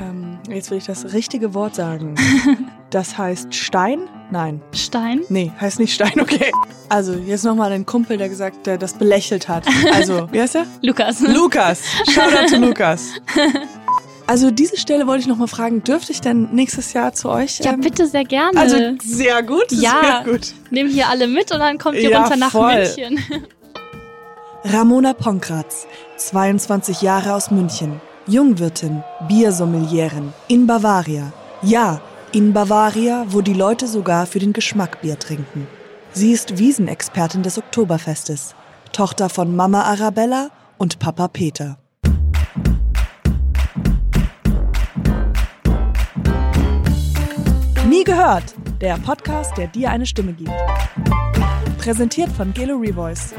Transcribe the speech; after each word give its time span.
Ähm, 0.00 0.38
jetzt 0.48 0.70
will 0.70 0.78
ich 0.78 0.86
das 0.86 1.12
richtige 1.12 1.54
Wort 1.54 1.74
sagen. 1.74 2.14
Das 2.90 3.16
heißt 3.16 3.54
Stein? 3.54 4.08
Nein. 4.32 4.60
Stein? 4.74 5.20
Nee, 5.28 5.52
heißt 5.60 5.78
nicht 5.78 5.94
Stein, 5.94 6.10
okay. 6.20 6.50
Also, 6.88 7.12
jetzt 7.12 7.44
nochmal 7.44 7.70
den 7.70 7.86
Kumpel, 7.86 8.16
der 8.16 8.28
gesagt, 8.28 8.66
der 8.66 8.78
das 8.78 8.94
belächelt 8.94 9.48
hat. 9.48 9.64
Also, 9.94 10.26
wie 10.32 10.40
heißt 10.40 10.56
er? 10.56 10.66
Lukas. 10.82 11.20
Lukas. 11.20 11.82
Shoutout 12.12 12.48
zu 12.48 12.56
Lukas. 12.56 13.10
Also, 14.26 14.50
diese 14.50 14.76
Stelle 14.76 15.06
wollte 15.06 15.20
ich 15.20 15.28
nochmal 15.28 15.46
fragen, 15.46 15.84
dürfte 15.84 16.10
ich 16.10 16.20
denn 16.20 16.48
nächstes 16.52 16.92
Jahr 16.92 17.12
zu 17.12 17.28
euch? 17.28 17.60
Ja, 17.60 17.74
ähm, 17.74 17.80
bitte 17.80 18.08
sehr 18.08 18.24
gerne. 18.24 18.58
Also, 18.58 18.76
sehr 19.04 19.40
gut. 19.44 19.70
Ja. 19.70 20.22
Sehr 20.24 20.32
gut. 20.32 20.52
Nehmen 20.70 20.90
hier 20.90 21.08
alle 21.08 21.28
mit 21.28 21.52
und 21.52 21.60
dann 21.60 21.78
kommt 21.78 21.96
ihr 21.96 22.10
Ja, 22.10 22.22
runter 22.22 22.36
nach 22.36 22.50
voll. 22.50 22.74
München. 22.74 23.24
Ramona 24.64 25.12
Ponkratz, 25.12 25.86
22 26.16 27.02
Jahre 27.02 27.34
aus 27.34 27.52
München, 27.52 28.00
Jungwirtin, 28.30 29.02
Biersommelieren 29.26 30.32
in 30.46 30.64
Bavaria. 30.64 31.32
Ja, 31.62 32.00
in 32.30 32.52
Bavaria, 32.52 33.24
wo 33.28 33.40
die 33.40 33.54
Leute 33.54 33.88
sogar 33.88 34.24
für 34.24 34.38
den 34.38 34.52
Geschmack 34.52 35.00
Bier 35.00 35.18
trinken. 35.18 35.66
Sie 36.12 36.30
ist 36.30 36.56
Wiesenexpertin 36.56 37.42
des 37.42 37.58
Oktoberfestes, 37.58 38.54
Tochter 38.92 39.28
von 39.30 39.56
Mama 39.56 39.82
Arabella 39.82 40.50
und 40.78 41.00
Papa 41.00 41.26
Peter. 41.26 41.76
Nie 47.88 48.04
gehört, 48.04 48.54
der 48.80 48.96
Podcast, 48.98 49.58
der 49.58 49.66
dir 49.66 49.90
eine 49.90 50.06
Stimme 50.06 50.34
gibt. 50.34 50.52
Präsentiert 51.78 52.30
von 52.30 52.54
Gelo 52.54 52.76
Revoice. 52.76 53.34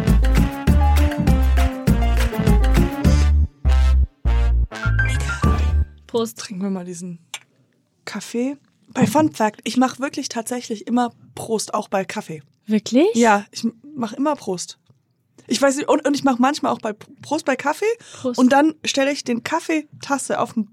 Prost. 6.11 6.37
trinken 6.37 6.61
wir 6.63 6.69
mal 6.69 6.85
diesen 6.85 7.19
Kaffee. 8.05 8.57
Bei 8.93 9.07
Fun 9.07 9.31
Fact, 9.31 9.61
ich 9.63 9.77
mache 9.77 9.99
wirklich 9.99 10.27
tatsächlich 10.29 10.85
immer 10.87 11.11
Prost, 11.35 11.73
auch 11.73 11.87
bei 11.87 12.03
Kaffee. 12.03 12.41
Wirklich? 12.67 13.07
Ja, 13.15 13.45
ich 13.51 13.65
mache 13.95 14.15
immer 14.17 14.35
Prost. 14.35 14.77
Ich 15.47 15.61
weiß 15.61 15.77
nicht, 15.77 15.87
und, 15.89 16.05
und 16.05 16.13
ich 16.13 16.23
mache 16.23 16.41
manchmal 16.41 16.71
auch 16.73 16.79
bei 16.79 16.93
Prost 16.93 17.45
bei 17.45 17.55
Kaffee. 17.55 17.85
Prost. 18.13 18.37
Und 18.37 18.51
dann 18.51 18.75
stelle 18.85 19.11
ich 19.11 19.23
den 19.23 19.43
Kaffeetasse 19.43 20.39
auf 20.39 20.53
dem 20.53 20.67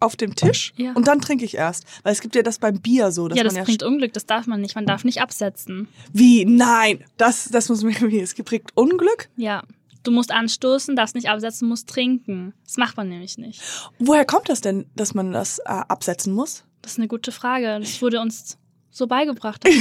auf 0.00 0.16
dem 0.16 0.34
Tisch 0.34 0.72
Ja. 0.76 0.92
und 0.92 1.06
dann 1.06 1.20
trinke 1.20 1.44
ich 1.46 1.54
erst. 1.54 1.84
Weil 2.02 2.12
es 2.12 2.20
gibt 2.20 2.34
ja 2.34 2.42
das 2.42 2.58
beim 2.58 2.80
Bier 2.80 3.10
so, 3.10 3.28
dass 3.28 3.38
ja, 3.38 3.44
das 3.44 3.54
man 3.54 3.60
ja 3.60 3.64
bringt 3.64 3.82
Unglück, 3.82 4.12
das 4.12 4.26
darf 4.26 4.46
man 4.46 4.60
nicht. 4.60 4.74
Man 4.74 4.84
darf 4.84 5.04
nicht 5.04 5.22
absetzen. 5.22 5.88
wie 6.12 6.44
nein, 6.44 7.02
das 7.16 7.48
das 7.50 7.68
muss 7.70 7.82
mir 7.82 7.94
wie 8.10 8.20
es 8.20 8.34
gibt 8.34 8.50
Unglück. 8.74 9.30
Ja. 9.36 9.62
Du 10.04 10.10
musst 10.10 10.30
anstoßen, 10.30 10.94
darfst 10.96 11.14
nicht 11.14 11.28
absetzen, 11.28 11.68
musst 11.68 11.88
trinken. 11.88 12.54
Das 12.64 12.76
macht 12.76 12.96
man 12.96 13.08
nämlich 13.08 13.36
nicht. 13.38 13.60
Woher 13.98 14.24
kommt 14.24 14.48
das 14.48 14.60
denn, 14.60 14.86
dass 14.94 15.14
man 15.14 15.32
das 15.32 15.58
äh, 15.60 15.62
absetzen 15.64 16.32
muss? 16.32 16.64
Das 16.82 16.92
ist 16.92 16.98
eine 16.98 17.08
gute 17.08 17.32
Frage. 17.32 17.78
Das 17.80 18.00
wurde 18.02 18.20
uns 18.20 18.58
so 18.90 19.06
beigebracht. 19.06 19.64
Ja, 19.68 19.72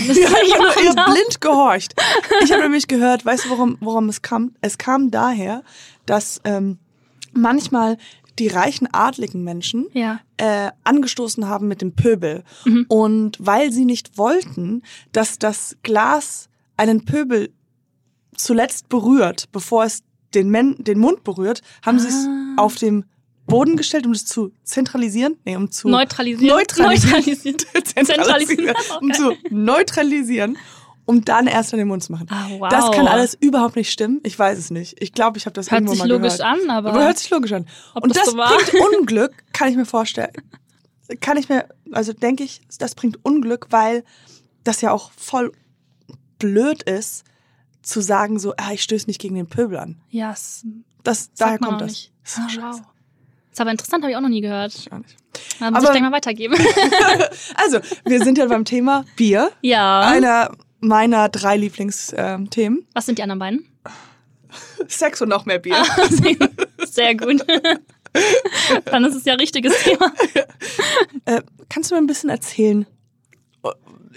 ich 0.44 0.58
habt 0.58 0.82
ihr 0.82 0.94
blind 1.14 1.42
gehorcht. 1.42 1.94
Ich 2.44 2.52
habe 2.52 2.64
nämlich 2.64 2.88
gehört, 2.88 3.26
weißt 3.26 3.46
du, 3.46 3.50
worum, 3.50 3.78
worum 3.82 4.10
es 4.10 4.22
kam? 4.22 4.56
Es 4.62 4.78
kam 4.78 5.12
daher, 5.12 5.64
dass 6.06 6.40
ähm, 6.46 6.80
manchmal 7.34 7.98
die 8.40 8.48
reichen, 8.48 8.88
adligen 8.92 9.44
Menschen 9.44 9.86
Ja. 9.94 10.20
äh, 10.38 10.72
angestoßen 10.84 11.48
haben 11.48 11.68
mit 11.68 11.82
dem 11.82 11.94
Pöbel. 11.94 12.44
Und 12.88 13.38
weil 13.40 13.72
sie 13.72 13.86
nicht 13.86 14.18
wollten, 14.18 14.82
dass 15.12 15.38
das 15.38 15.78
Glas 15.84 16.50
einen 16.78 17.06
Pöbel 17.06 17.54
zuletzt 18.36 18.90
berührt, 18.90 19.52
bevor 19.52 19.84
es 19.84 20.02
den, 20.36 20.50
Men 20.50 20.76
den 20.84 21.00
Mund 21.00 21.24
berührt, 21.24 21.62
haben 21.86 22.00
sie 22.00 22.08
es 22.08 22.26
Ah. 22.28 22.56
auf 22.58 22.76
dem 22.76 23.06
Boden 23.46 23.76
gestellt, 23.76 24.06
um 24.06 24.14
es 24.14 24.26
zu 24.26 24.52
zentralisieren. 24.64 25.36
Nee, 25.46 25.56
um 25.58 25.70
zu 25.70 25.90
Neutralisieren. 25.90 26.56
Neutralisieren. 26.56 27.12
Neutralisieren. 27.14 27.58
zentralisieren, 28.06 28.76
um 29.02 29.12
zu 29.14 29.34
neutralisieren, 29.50 30.58
um 31.06 31.26
dann 31.26 31.48
erst 31.48 31.74
in 31.74 31.80
den 31.80 31.90
Mund 31.90 32.02
zu 32.04 32.14
machen. 32.14 32.28
Ah, 32.30 32.48
wow. 32.58 32.70
Das 32.70 32.90
kann 32.92 33.08
alles 33.08 33.34
überhaupt 33.34 33.76
nicht 33.76 33.92
stimmen. 33.92 34.22
Ich 34.24 34.40
weiß 34.40 34.58
es 34.58 34.72
nicht. 34.72 34.96
Ich 35.02 35.12
glaube, 35.12 35.38
ich 35.38 35.46
habe 35.46 35.54
das 35.54 35.70
Hört 35.72 35.82
irgendwo 35.82 35.94
sich 35.94 36.00
mal 36.04 36.10
logisch 36.10 36.38
gehört. 36.38 36.62
an, 36.62 36.70
aber. 36.70 36.90
Aber 36.92 37.04
hört 37.04 37.18
sich 37.18 37.30
logisch 37.30 37.52
an. 37.52 37.68
Und 37.96 38.16
das 38.16 38.24
das, 38.24 38.32
so 38.32 38.38
war? 38.38 38.50
bringt 38.58 38.74
Unglück, 39.00 39.32
kann 39.52 39.68
ich 39.70 39.76
mir 39.76 39.86
vorstellen. 39.86 40.32
Kann 41.20 41.36
ich 41.36 41.50
mir, 41.50 41.68
also 41.92 42.14
denke 42.14 42.44
ich, 42.46 42.62
das 42.80 42.96
bringt 42.96 43.20
Unglück, 43.26 43.68
weil 43.72 44.06
das 44.64 44.80
ja 44.80 44.92
auch 44.92 45.12
voll 45.18 45.52
blöd 46.40 46.84
ist, 46.84 47.26
zu 47.84 48.02
sagen 48.02 48.40
so, 48.40 48.54
ah, 48.58 48.72
ich 48.74 48.82
stöße 48.84 49.06
nicht 49.08 49.22
gegen 49.22 49.36
den 49.36 49.48
Pöbel 49.48 49.78
an. 49.78 50.02
Ja, 50.10 50.30
das 50.32 50.64
Das, 51.04 51.34
daher 51.34 51.60
kommt 51.60 51.82
das. 51.82 51.90
nicht. 51.92 52.12
Das 52.24 52.38
ist 52.38 52.60
Ah, 52.60 52.72
wow. 52.72 52.82
ist 53.52 53.62
aber 53.62 53.72
interessant, 53.72 54.04
habe 54.04 54.12
ich 54.12 54.18
auch 54.18 54.22
noch 54.22 54.30
nie 54.30 54.42
gehört. 54.42 54.74
Ich 54.74 54.92
auch 54.92 54.98
nicht. 55.00 55.16
Dann 55.60 55.74
muss 55.74 55.84
Aber- 55.84 55.94
ich 55.94 56.00
gleich 56.00 56.02
mal 56.10 56.12
weitergeben. 56.16 56.56
Also, 57.56 57.80
wir 58.06 58.24
sind 58.24 58.38
ja 58.38 58.46
beim 58.48 58.66
Thema 58.66 59.06
Bier. 59.16 59.52
ja. 59.62 60.00
Einer 60.02 60.52
meiner 60.80 61.30
drei 61.30 61.56
Lieblingsthemen. 61.58 62.86
Was 62.94 63.06
sind 63.06 63.18
die 63.18 63.24
anderen 63.24 63.40
beiden? 63.40 63.68
Sex 64.88 65.22
und 65.22 65.30
noch 65.30 65.46
mehr 65.46 65.60
Bier. 65.60 65.76
Sehr 66.86 67.16
gut. 67.16 67.44
Dann 68.86 69.06
ist 69.06 69.16
es 69.16 69.26
ja 69.26 69.34
richtiges 69.36 69.74
Thema. 69.84 70.12
Äh, 71.26 71.42
kannst 71.70 71.90
du 71.90 71.96
mir 71.96 72.02
ein 72.02 72.08
bisschen 72.08 72.30
erzählen? 72.30 72.86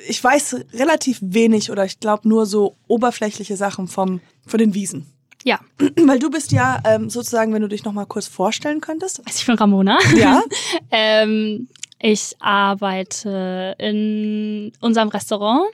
Ich 0.08 0.22
weiß 0.22 0.56
relativ 0.74 1.18
wenig 1.22 1.70
oder 1.70 1.84
ich 1.84 2.00
glaube 2.00 2.28
nur 2.28 2.46
so 2.46 2.76
oberflächliche 2.88 3.56
Sachen 3.56 3.88
vom, 3.88 4.20
von 4.46 4.58
den 4.58 4.74
Wiesen. 4.74 5.06
Ja, 5.44 5.60
Weil 6.04 6.18
du 6.18 6.30
bist 6.30 6.52
ja 6.52 6.80
ähm, 6.84 7.08
sozusagen, 7.08 7.52
wenn 7.54 7.62
du 7.62 7.68
dich 7.68 7.84
noch 7.84 7.92
mal 7.92 8.04
kurz 8.06 8.26
vorstellen 8.26 8.80
könntest. 8.80 9.20
also 9.24 9.38
ich 9.38 9.46
bin 9.46 9.54
Ramona. 9.56 9.98
Ja. 10.16 10.42
Ähm, 10.90 11.68
ich 11.98 12.34
arbeite 12.40 13.74
in 13.78 14.72
unserem 14.80 15.08
Restaurant. 15.08 15.64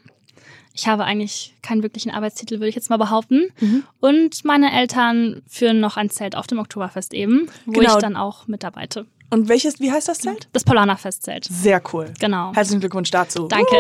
Ich 0.75 0.87
habe 0.87 1.05
eigentlich 1.05 1.55
keinen 1.63 1.83
wirklichen 1.83 2.11
Arbeitstitel, 2.11 2.55
würde 2.55 2.69
ich 2.69 2.75
jetzt 2.75 2.91
mal 2.91 2.97
behaupten. 2.97 3.49
Mhm. 3.61 3.83
Und 4.01 4.45
meine 4.45 4.73
Eltern 4.73 5.43
führen 5.49 5.81
noch 5.81 5.97
ein 5.97 6.09
Zelt 6.11 6.35
auf 6.37 6.47
dem 6.47 6.59
Oktoberfest 6.59 7.13
eben, 7.13 7.49
wo 7.67 7.73
Genau. 7.73 7.95
ich 7.97 8.01
dann 8.01 8.17
auch 8.17 8.47
mitarbeite. 8.47 9.07
Und 9.33 9.49
welches, 9.49 9.81
wie 9.81 9.91
heißt 9.91 10.09
das 10.09 10.19
Zelt? 10.19 10.47
Das 10.53 10.63
Paulaner-Festzelt. 10.63 11.47
Sehr 11.51 11.81
cool. 11.95 12.13
Genau. 12.21 12.53
Herzlichen 12.55 12.81
Glückwunsch 12.81 13.11
dazu. 13.11 13.49
Danke. 13.49 13.75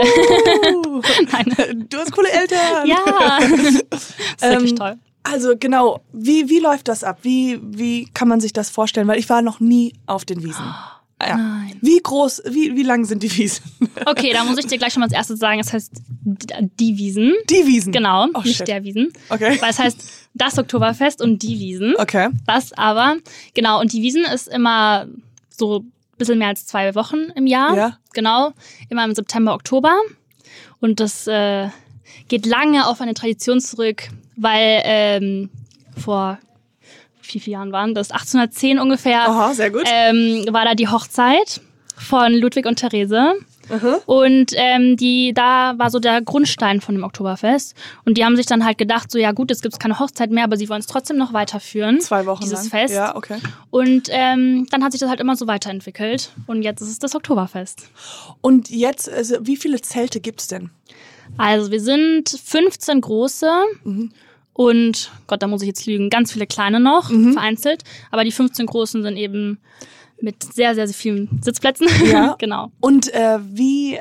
Uh, 0.86 1.02
du 1.90 1.98
hast 1.98 2.10
coole 2.12 2.30
Eltern. 2.30 2.86
Ja. 2.86 3.38
Das 3.90 4.00
ist 4.00 4.14
wirklich 4.40 4.70
Ähm, 4.70 4.76
toll. 4.76 4.94
Also 5.24 5.54
genau, 5.60 6.00
wie, 6.14 6.48
wie 6.48 6.58
läuft 6.58 6.88
das 6.88 7.04
ab? 7.04 7.18
Wie, 7.20 7.60
wie 7.62 8.06
kann 8.14 8.28
man 8.28 8.40
sich 8.40 8.54
das 8.54 8.70
vorstellen? 8.70 9.06
Weil 9.08 9.18
ich 9.18 9.28
war 9.28 9.42
noch 9.42 9.60
nie 9.60 9.92
auf 10.06 10.24
den 10.24 10.42
Wiesen. 10.42 10.64
Ja. 11.24 11.36
Nein. 11.36 11.78
Wie 11.80 12.00
groß, 12.02 12.42
wie, 12.50 12.74
wie 12.74 12.82
lang 12.82 13.04
sind 13.04 13.22
die 13.22 13.30
Wiesen? 13.36 13.62
Okay, 14.06 14.32
da 14.32 14.42
muss 14.42 14.58
ich 14.58 14.66
dir 14.66 14.76
gleich 14.76 14.92
schon 14.92 15.02
mal 15.02 15.04
als 15.06 15.12
erstes 15.14 15.38
sagen, 15.38 15.60
es 15.60 15.72
heißt 15.72 15.92
die 16.80 16.96
Wiesen. 16.98 17.32
Die 17.48 17.64
Wiesen. 17.64 17.92
Genau, 17.92 18.26
Oh, 18.34 18.40
nicht 18.40 18.56
shit. 18.56 18.66
der 18.66 18.82
Wiesen. 18.82 19.12
Okay. 19.28 19.56
Weil 19.60 19.70
es 19.70 19.78
heißt 19.78 20.04
das 20.34 20.58
Oktoberfest 20.58 21.22
und 21.22 21.40
die 21.44 21.60
Wiesen. 21.60 21.94
Okay. 21.96 22.28
Das 22.44 22.72
aber, 22.72 23.18
genau, 23.54 23.80
und 23.80 23.92
die 23.92 24.02
Wiesen 24.02 24.24
ist 24.24 24.48
immer 24.48 25.06
so 25.58 25.80
ein 25.80 25.92
bisschen 26.18 26.38
mehr 26.38 26.48
als 26.48 26.66
zwei 26.66 26.94
Wochen 26.94 27.30
im 27.34 27.46
Jahr. 27.46 27.76
Ja. 27.76 27.98
Genau, 28.12 28.52
immer 28.88 29.04
im 29.04 29.14
September, 29.14 29.54
Oktober. 29.54 29.96
Und 30.80 31.00
das 31.00 31.26
äh, 31.26 31.68
geht 32.28 32.46
lange 32.46 32.86
auf 32.86 33.00
eine 33.00 33.14
Tradition 33.14 33.60
zurück, 33.60 34.08
weil 34.36 34.82
ähm, 34.84 35.50
vor 35.96 36.38
wie 37.30 37.40
viele 37.40 37.54
Jahren 37.54 37.72
waren 37.72 37.94
das? 37.94 38.10
1810 38.10 38.78
ungefähr 38.78 39.28
Aha, 39.28 39.54
sehr 39.54 39.70
gut. 39.70 39.84
ähm, 39.86 40.44
war 40.50 40.64
da 40.64 40.74
die 40.74 40.88
Hochzeit 40.88 41.60
von 41.96 42.32
Ludwig 42.34 42.66
und 42.66 42.76
Therese. 42.76 43.34
Mhm. 43.68 43.96
Und 44.06 44.52
ähm, 44.54 44.96
die, 44.96 45.32
da 45.34 45.74
war 45.78 45.90
so 45.90 45.98
der 45.98 46.22
Grundstein 46.22 46.80
von 46.80 46.94
dem 46.94 47.04
Oktoberfest. 47.04 47.74
Und 48.04 48.18
die 48.18 48.24
haben 48.24 48.36
sich 48.36 48.46
dann 48.46 48.64
halt 48.64 48.78
gedacht, 48.78 49.10
so 49.10 49.18
ja 49.18 49.32
gut, 49.32 49.50
jetzt 49.50 49.62
gibt's 49.62 49.78
keine 49.78 49.98
Hochzeit 49.98 50.30
mehr, 50.30 50.44
aber 50.44 50.56
sie 50.56 50.68
wollen 50.68 50.80
es 50.80 50.86
trotzdem 50.86 51.16
noch 51.16 51.32
weiterführen. 51.32 52.00
Zwei 52.00 52.26
Wochen 52.26 52.42
dieses 52.42 52.64
lang. 52.64 52.70
Fest. 52.70 52.94
Ja, 52.94 53.16
okay. 53.16 53.38
Und 53.70 54.08
ähm, 54.10 54.66
dann 54.70 54.84
hat 54.84 54.92
sich 54.92 55.00
das 55.00 55.08
halt 55.08 55.20
immer 55.20 55.36
so 55.36 55.46
weiterentwickelt. 55.46 56.32
Und 56.46 56.62
jetzt 56.62 56.80
ist 56.80 56.90
es 56.90 56.98
das 56.98 57.14
Oktoberfest. 57.14 57.88
Und 58.40 58.70
jetzt, 58.70 59.08
also, 59.10 59.36
wie 59.42 59.56
viele 59.56 59.80
Zelte 59.80 60.20
gibt's 60.20 60.48
denn? 60.48 60.70
Also 61.38 61.70
wir 61.70 61.80
sind 61.80 62.28
15 62.28 63.00
große 63.00 63.50
und 64.52 65.10
Gott, 65.26 65.42
da 65.42 65.46
muss 65.46 65.62
ich 65.62 65.68
jetzt 65.68 65.86
lügen, 65.86 66.10
ganz 66.10 66.32
viele 66.32 66.46
kleine 66.46 66.78
noch, 66.78 67.08
vereinzelt. 67.08 67.84
Aber 68.10 68.24
die 68.24 68.32
15 68.32 68.66
großen 68.66 69.02
sind 69.02 69.16
eben 69.16 69.58
mit 70.22 70.42
sehr, 70.54 70.74
sehr, 70.74 70.86
sehr 70.86 70.94
vielen 70.94 71.40
Sitzplätzen. 71.42 71.88
Ja. 72.10 72.36
genau. 72.38 72.70
Und 72.80 73.12
äh, 73.12 73.38
wie, 73.42 73.96
äh, 73.96 74.00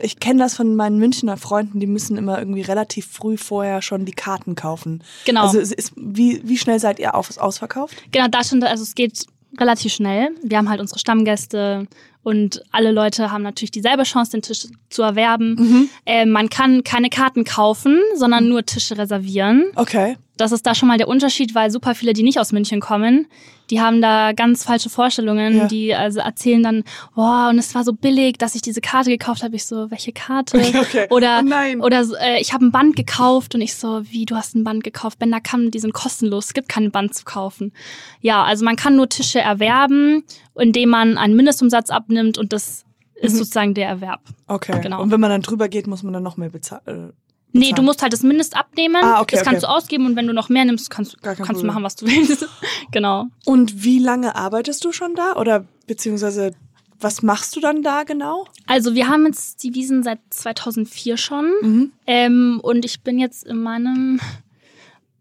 ich 0.00 0.18
kenne 0.18 0.40
das 0.40 0.54
von 0.54 0.74
meinen 0.74 0.98
Münchner 0.98 1.36
Freunden, 1.36 1.80
die 1.80 1.86
müssen 1.86 2.16
immer 2.16 2.38
irgendwie 2.38 2.62
relativ 2.62 3.06
früh 3.06 3.36
vorher 3.36 3.82
schon 3.82 4.04
die 4.04 4.12
Karten 4.12 4.54
kaufen. 4.54 5.02
Genau. 5.24 5.42
Also 5.42 5.60
es 5.60 5.72
ist, 5.72 5.92
wie, 5.96 6.40
wie 6.44 6.58
schnell 6.58 6.78
seid 6.78 6.98
ihr 6.98 7.14
auf, 7.14 7.36
ausverkauft? 7.38 7.96
Genau, 8.12 8.28
da 8.28 8.44
schon, 8.44 8.62
also 8.62 8.82
es 8.82 8.94
geht 8.94 9.26
relativ 9.58 9.92
schnell. 9.92 10.30
Wir 10.42 10.58
haben 10.58 10.68
halt 10.68 10.80
unsere 10.80 10.98
Stammgäste 10.98 11.86
und 12.22 12.62
alle 12.72 12.90
Leute 12.90 13.30
haben 13.30 13.42
natürlich 13.42 13.70
dieselbe 13.70 14.02
Chance, 14.04 14.32
den 14.32 14.42
Tisch 14.42 14.66
zu 14.88 15.02
erwerben. 15.02 15.54
Mhm. 15.54 15.88
Äh, 16.06 16.26
man 16.26 16.48
kann 16.48 16.82
keine 16.82 17.10
Karten 17.10 17.44
kaufen, 17.44 18.00
sondern 18.16 18.48
nur 18.48 18.64
Tische 18.64 18.96
reservieren. 18.96 19.66
Okay. 19.76 20.16
Das 20.36 20.52
ist 20.52 20.66
da 20.66 20.74
schon 20.74 20.88
mal 20.88 20.98
der 20.98 21.08
Unterschied, 21.08 21.54
weil 21.54 21.70
super 21.70 21.94
viele, 21.94 22.12
die 22.12 22.22
nicht 22.22 22.38
aus 22.40 22.52
München 22.52 22.80
kommen, 22.80 23.26
die 23.70 23.80
haben 23.80 24.02
da 24.02 24.32
ganz 24.32 24.64
falsche 24.64 24.90
Vorstellungen. 24.90 25.56
Ja. 25.56 25.66
Die 25.66 25.94
also 25.94 26.20
erzählen 26.20 26.62
dann, 26.62 26.84
boah, 27.14 27.48
und 27.50 27.58
es 27.58 27.74
war 27.74 27.84
so 27.84 27.92
billig, 27.92 28.36
dass 28.38 28.54
ich 28.54 28.62
diese 28.62 28.80
Karte 28.80 29.10
gekauft 29.10 29.42
habe. 29.42 29.56
Ich 29.56 29.64
so, 29.64 29.90
welche 29.90 30.12
Karte? 30.12 30.58
Okay. 30.58 31.06
Oder, 31.10 31.40
Oh 31.42 31.46
nein. 31.46 31.80
oder 31.80 32.04
äh, 32.20 32.40
ich 32.40 32.52
habe 32.52 32.64
ein 32.64 32.72
Band 32.72 32.96
gekauft 32.96 33.54
und 33.54 33.60
ich 33.60 33.74
so, 33.74 34.02
wie, 34.10 34.26
du 34.26 34.36
hast 34.36 34.54
ein 34.54 34.64
Band 34.64 34.84
gekauft? 34.84 35.18
Bänder 35.18 35.40
kann, 35.40 35.70
die 35.70 35.78
sind 35.78 35.94
kostenlos, 35.94 36.46
es 36.46 36.54
gibt 36.54 36.68
kein 36.68 36.90
Band 36.90 37.14
zu 37.14 37.24
kaufen. 37.24 37.72
Ja, 38.20 38.42
also 38.44 38.64
man 38.64 38.76
kann 38.76 38.96
nur 38.96 39.08
Tische 39.08 39.40
erwerben, 39.40 40.24
indem 40.56 40.90
man 40.90 41.16
einen 41.16 41.36
Mindestumsatz 41.36 41.90
abnimmt 41.90 42.38
und 42.38 42.52
das 42.52 42.84
ist 43.14 43.36
sozusagen 43.36 43.74
der 43.74 43.88
Erwerb. 43.88 44.20
Okay. 44.46 44.78
Genau. 44.82 45.00
Und 45.00 45.10
wenn 45.10 45.20
man 45.20 45.30
dann 45.30 45.42
drüber 45.42 45.68
geht, 45.68 45.86
muss 45.86 46.02
man 46.02 46.12
dann 46.12 46.22
noch 46.22 46.36
mehr 46.36 46.50
bezahlen. 46.50 47.12
Nee, 47.56 47.72
du 47.72 47.82
musst 47.82 48.02
halt 48.02 48.12
das 48.12 48.22
Mindest 48.22 48.56
abnehmen. 48.56 48.96
Ah, 49.02 49.20
okay, 49.20 49.36
das 49.36 49.44
kannst 49.44 49.64
okay. 49.64 49.72
du 49.72 49.76
ausgeben 49.76 50.06
und 50.06 50.16
wenn 50.16 50.26
du 50.26 50.32
noch 50.34 50.48
mehr 50.48 50.64
nimmst, 50.64 50.90
kannst, 50.90 51.22
kannst 51.22 51.62
du 51.62 51.66
machen, 51.66 51.82
was 51.84 51.94
du 51.96 52.04
willst. 52.06 52.46
genau. 52.90 53.26
Und 53.44 53.84
wie 53.84 54.00
lange 54.00 54.34
arbeitest 54.34 54.84
du 54.84 54.92
schon 54.92 55.14
da? 55.14 55.34
Oder 55.36 55.64
beziehungsweise 55.86 56.52
was 57.00 57.22
machst 57.22 57.54
du 57.54 57.60
dann 57.60 57.82
da 57.82 58.02
genau? 58.02 58.46
Also 58.66 58.94
wir 58.94 59.08
haben 59.08 59.26
jetzt 59.26 59.62
die 59.62 59.74
Wiesen 59.74 60.02
seit 60.02 60.18
2004 60.30 61.16
schon 61.16 61.52
Mhm. 61.62 61.92
ähm, 62.06 62.60
und 62.62 62.84
ich 62.84 63.02
bin 63.02 63.18
jetzt 63.18 63.44
in 63.44 63.58
meinem 63.62 64.20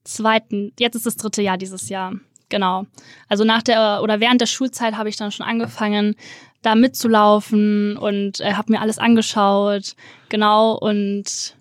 zweiten, 0.04 0.74
jetzt 0.80 0.96
ist 0.96 1.06
das 1.06 1.18
dritte 1.18 1.42
Jahr 1.42 1.58
dieses 1.58 1.90
Jahr. 1.90 2.14
Genau. 2.50 2.86
Also 3.30 3.44
nach 3.44 3.64
der 3.64 4.02
oder 4.04 4.20
während 4.20 4.42
der 4.42 4.46
Schulzeit 4.46 4.96
habe 4.96 5.10
ich 5.10 5.16
dann 5.18 5.32
schon 5.32 5.46
angefangen, 5.46 6.16
da 6.62 6.76
mitzulaufen 6.76 7.98
und 7.98 8.40
äh, 8.40 8.54
habe 8.54 8.72
mir 8.72 8.82
alles 8.82 8.98
angeschaut. 9.00 9.96
Genau 10.30 10.78
und 10.78 11.56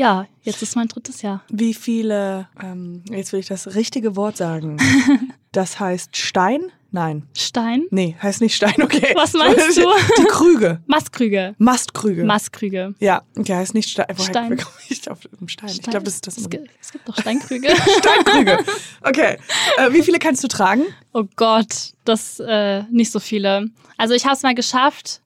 ja, 0.00 0.26
jetzt 0.40 0.62
ist 0.62 0.76
mein 0.76 0.88
drittes 0.88 1.20
Jahr. 1.20 1.42
Wie 1.50 1.74
viele, 1.74 2.48
ähm, 2.62 3.02
jetzt 3.10 3.34
will 3.34 3.40
ich 3.40 3.48
das 3.48 3.74
richtige 3.74 4.16
Wort 4.16 4.36
sagen. 4.38 4.78
Das 5.52 5.80
heißt 5.80 6.16
Stein? 6.16 6.70
Nein. 6.92 7.26
Stein? 7.36 7.82
Nee, 7.90 8.14
heißt 8.22 8.40
nicht 8.40 8.54
Stein, 8.54 8.80
okay. 8.84 9.12
Was 9.16 9.32
meinst 9.32 9.76
du? 9.78 9.82
Die 10.16 10.24
Krüge. 10.26 10.80
Mastkrüge. 10.86 11.56
Mastkrüge. 11.58 12.22
Mastkrüge. 12.24 12.94
ja, 13.00 13.22
okay, 13.36 13.56
heißt 13.56 13.74
nicht 13.74 13.90
Stein. 13.90 14.06
Woher 14.14 14.30
Stein. 14.30 14.62
ich 14.88 15.10
auf 15.10 15.18
dem 15.40 15.48
Stein? 15.48 15.70
Ich 15.70 15.74
Stein. 15.78 15.90
glaube, 15.90 16.04
das 16.04 16.14
ist 16.14 16.26
das. 16.28 16.36
Es 16.38 16.48
gibt, 16.48 16.70
es 16.80 16.92
gibt 16.92 17.08
doch 17.08 17.16
Steinkrüge. 17.18 17.68
Steinkrüge. 17.98 18.58
Okay. 19.02 19.38
Äh, 19.78 19.92
wie 19.92 20.02
viele 20.02 20.20
kannst 20.20 20.44
du 20.44 20.46
tragen? 20.46 20.84
Oh 21.14 21.24
Gott, 21.34 21.94
das 22.04 22.38
äh, 22.38 22.84
nicht 22.84 23.10
so 23.10 23.18
viele. 23.18 23.70
Also 23.96 24.14
ich 24.14 24.24
habe 24.24 24.36
es 24.36 24.44
mal 24.44 24.54
geschafft, 24.54 25.20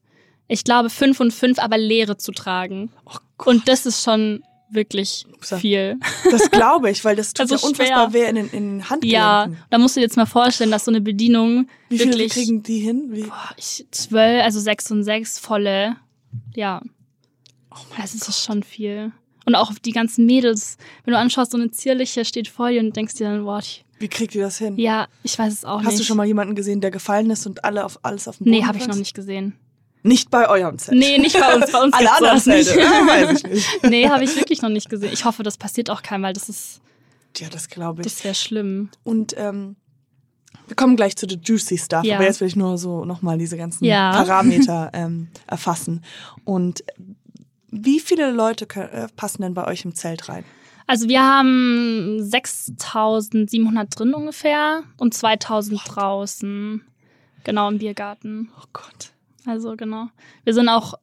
ich 0.47 0.63
glaube 0.63 0.89
fünf 0.89 1.19
und 1.19 1.31
fünf, 1.31 1.59
aber 1.59 1.77
leere 1.77 2.17
zu 2.17 2.31
tragen. 2.31 2.91
Oh 3.05 3.17
Gott. 3.37 3.47
Und 3.47 3.67
das 3.67 3.85
ist 3.85 4.03
schon 4.03 4.41
wirklich 4.69 5.25
viel. 5.41 5.97
Das 6.31 6.49
glaube 6.51 6.89
ich, 6.89 7.03
weil 7.05 7.15
das 7.15 7.33
tut 7.33 7.41
Also 7.41 7.55
ja 7.55 7.61
unfassbar 7.69 8.09
schwer. 8.11 8.21
weh 8.21 8.29
in 8.29 8.35
den, 8.35 8.49
in 8.49 8.89
Handgelenken. 8.89 9.09
Ja, 9.09 9.47
da 9.69 9.77
musst 9.77 9.95
du 9.95 9.99
dir 9.99 10.05
jetzt 10.05 10.17
mal 10.17 10.25
vorstellen, 10.25 10.71
dass 10.71 10.85
so 10.85 10.91
eine 10.91 11.01
Bedienung 11.01 11.67
Wie 11.89 11.97
viele 11.99 12.11
wirklich 12.11 12.33
kriegen 12.33 12.63
die 12.63 12.79
hin? 12.79 13.07
Wie? 13.11 13.23
boah, 13.23 13.49
ich, 13.57 13.85
zwölf, 13.91 14.43
also 14.43 14.59
sechs 14.59 14.89
und 14.91 15.03
sechs 15.03 15.39
volle. 15.39 15.95
Ja. 16.55 16.81
Oh 17.71 17.77
also 18.01 18.17
es 18.17 18.27
ist 18.27 18.43
schon 18.43 18.63
viel. 18.63 19.11
Und 19.45 19.55
auch 19.55 19.71
die 19.73 19.91
ganzen 19.91 20.25
Mädels, 20.25 20.77
wenn 21.03 21.13
du 21.13 21.19
anschaust, 21.19 21.51
so 21.51 21.57
eine 21.57 21.69
zierliche 21.71 22.25
steht 22.25 22.47
vor 22.47 22.69
dir 22.69 22.79
und 22.81 22.95
denkst 22.95 23.13
dir 23.15 23.29
dann, 23.29 23.43
boah, 23.45 23.59
ich, 23.59 23.85
Wie 23.99 24.07
kriegt 24.07 24.33
ihr 24.33 24.41
das 24.43 24.57
hin? 24.57 24.75
ja, 24.77 25.07
ich 25.23 25.37
weiß 25.37 25.53
es 25.53 25.65
auch 25.65 25.77
nicht. 25.79 25.87
Hast 25.87 25.99
du 25.99 26.03
schon 26.03 26.17
mal 26.17 26.25
jemanden 26.25 26.55
gesehen, 26.55 26.81
der 26.81 26.89
gefallen 26.91 27.29
ist 27.29 27.45
und 27.45 27.63
alle 27.63 27.85
auf 27.85 27.99
alles 28.03 28.27
auf 28.27 28.37
dem 28.37 28.45
Boden 28.45 28.57
Nee, 28.57 28.63
habe 28.65 28.77
ich 28.79 28.87
noch 28.87 28.95
nicht 28.95 29.13
gesehen. 29.13 29.53
Nicht 30.05 30.29
bei 30.29 30.47
eurem 30.47 30.77
Zelt. 30.77 30.97
Nee, 30.97 31.17
nicht 31.17 31.39
bei 31.39 31.55
uns. 31.55 31.71
Bei 31.71 31.81
uns 31.81 31.93
Alle 31.97 32.13
anderen. 32.15 32.39
Zelte, 32.39 32.79
ja, 32.79 32.85
weiß 33.07 33.37
ich 33.37 33.43
nicht. 33.43 33.67
Nee, 33.89 34.07
habe 34.09 34.23
ich 34.23 34.35
wirklich 34.35 34.61
noch 34.61 34.69
nicht 34.69 34.89
gesehen. 34.89 35.11
Ich 35.13 35.25
hoffe, 35.25 35.43
das 35.43 35.57
passiert 35.57 35.89
auch 35.89 36.01
keinem, 36.03 36.23
weil 36.23 36.33
das 36.33 36.47
ist, 36.49 36.81
Ja, 37.37 37.49
das 37.49 37.67
glaube 37.69 38.01
ich. 38.01 38.07
das 38.07 38.23
wäre 38.23 38.35
schlimm. 38.35 38.89
Und 39.03 39.33
ähm, 39.37 39.75
wir 40.67 40.75
kommen 40.75 40.95
gleich 40.95 41.15
zu 41.15 41.27
the 41.29 41.39
juicy 41.43 41.77
stuff, 41.77 42.03
Ja. 42.03 42.15
aber 42.15 42.25
jetzt 42.25 42.39
will 42.41 42.47
ich 42.47 42.55
nur 42.55 42.77
so 42.77 43.03
nochmal 43.05 43.37
diese 43.37 43.57
ganzen 43.57 43.83
Ja. 43.85 44.11
Parameter 44.23 44.89
ähm, 44.93 45.27
erfassen. 45.47 46.03
Und 46.43 46.83
wie 47.69 47.99
viele 47.99 48.31
Leute 48.31 48.65
kö- 48.65 48.87
äh, 48.87 49.07
passen 49.15 49.41
denn 49.41 49.53
bei 49.53 49.65
euch 49.67 49.85
im 49.85 49.93
Zelt 49.95 50.29
rein? 50.29 50.45
Also 50.87 51.09
wir 51.09 51.21
haben 51.23 52.19
6.700 52.21 53.95
drin 53.95 54.13
ungefähr 54.13 54.83
und 54.97 55.15
2.000 55.15 55.83
draußen. 55.87 56.81
Genau 57.43 57.69
im 57.69 57.79
Biergarten. 57.79 58.49
Oh 58.59 58.65
Gott. 58.73 59.11
Also 59.45 59.75
genau. 59.75 60.07
Wir 60.43 60.53
sind 60.53 60.69
auch 60.69 60.95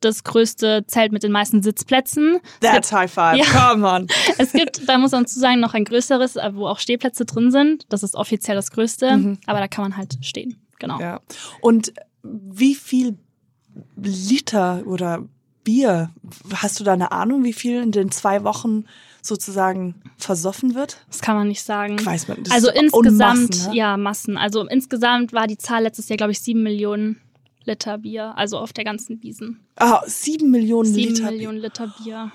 das 0.00 0.22
größte 0.22 0.84
Zelt 0.86 1.10
mit 1.10 1.24
den 1.24 1.32
meisten 1.32 1.60
Sitzplätzen. 1.62 2.38
That's 2.60 2.92
high 2.92 3.10
five. 3.12 3.36
Ja. 3.36 3.44
Come 3.72 3.86
on. 3.88 4.06
Es 4.38 4.52
gibt, 4.52 4.88
da 4.88 4.96
muss 4.98 5.10
man 5.10 5.26
zu 5.26 5.40
sagen, 5.40 5.58
noch 5.60 5.74
ein 5.74 5.84
größeres, 5.84 6.36
äh, 6.36 6.50
wo 6.54 6.68
auch 6.68 6.78
Stehplätze 6.78 7.24
drin 7.24 7.50
sind. 7.50 7.84
Das 7.88 8.02
ist 8.04 8.14
offiziell 8.14 8.54
das 8.56 8.70
größte, 8.70 9.16
Mhm. 9.16 9.38
aber 9.46 9.58
da 9.58 9.66
kann 9.66 9.82
man 9.82 9.96
halt 9.96 10.18
stehen. 10.24 10.56
Genau. 10.78 11.00
Ja. 11.00 11.20
Und 11.60 11.92
wie 12.22 12.76
viel 12.76 13.18
Liter 13.96 14.82
oder 14.86 15.24
Bier, 15.64 16.10
hast 16.54 16.80
du 16.80 16.84
da 16.84 16.92
eine 16.94 17.12
Ahnung, 17.12 17.44
wie 17.44 17.52
viel 17.52 17.82
in 17.82 17.92
den 17.92 18.10
zwei 18.10 18.42
Wochen 18.44 18.84
sozusagen 19.20 19.96
versoffen 20.16 20.74
wird? 20.74 21.04
Das 21.08 21.20
kann 21.20 21.36
man 21.36 21.48
nicht 21.48 21.62
sagen. 21.62 22.04
Weiß 22.06 22.28
man. 22.28 22.42
Das 22.44 22.52
also 22.54 22.70
insgesamt, 22.70 23.40
Unmassen, 23.50 23.70
ne? 23.72 23.76
ja, 23.76 23.96
Massen. 23.96 24.36
Also 24.38 24.66
insgesamt 24.66 25.32
war 25.32 25.46
die 25.46 25.58
Zahl 25.58 25.82
letztes 25.82 26.08
Jahr, 26.08 26.16
glaube 26.16 26.32
ich, 26.32 26.40
sieben 26.40 26.62
Millionen 26.62 27.20
Liter 27.68 27.98
Bier. 27.98 28.34
Also 28.36 28.58
auf 28.58 28.72
der 28.72 28.84
ganzen 28.84 29.22
Wiesen. 29.22 29.60
Ah, 29.76 30.02
sieben 30.06 30.50
Millionen 30.50 30.92
Sieben 30.92 31.14
Liter. 31.14 31.30
Millionen 31.30 31.58
Liter 31.58 31.94
Bier. 32.02 32.32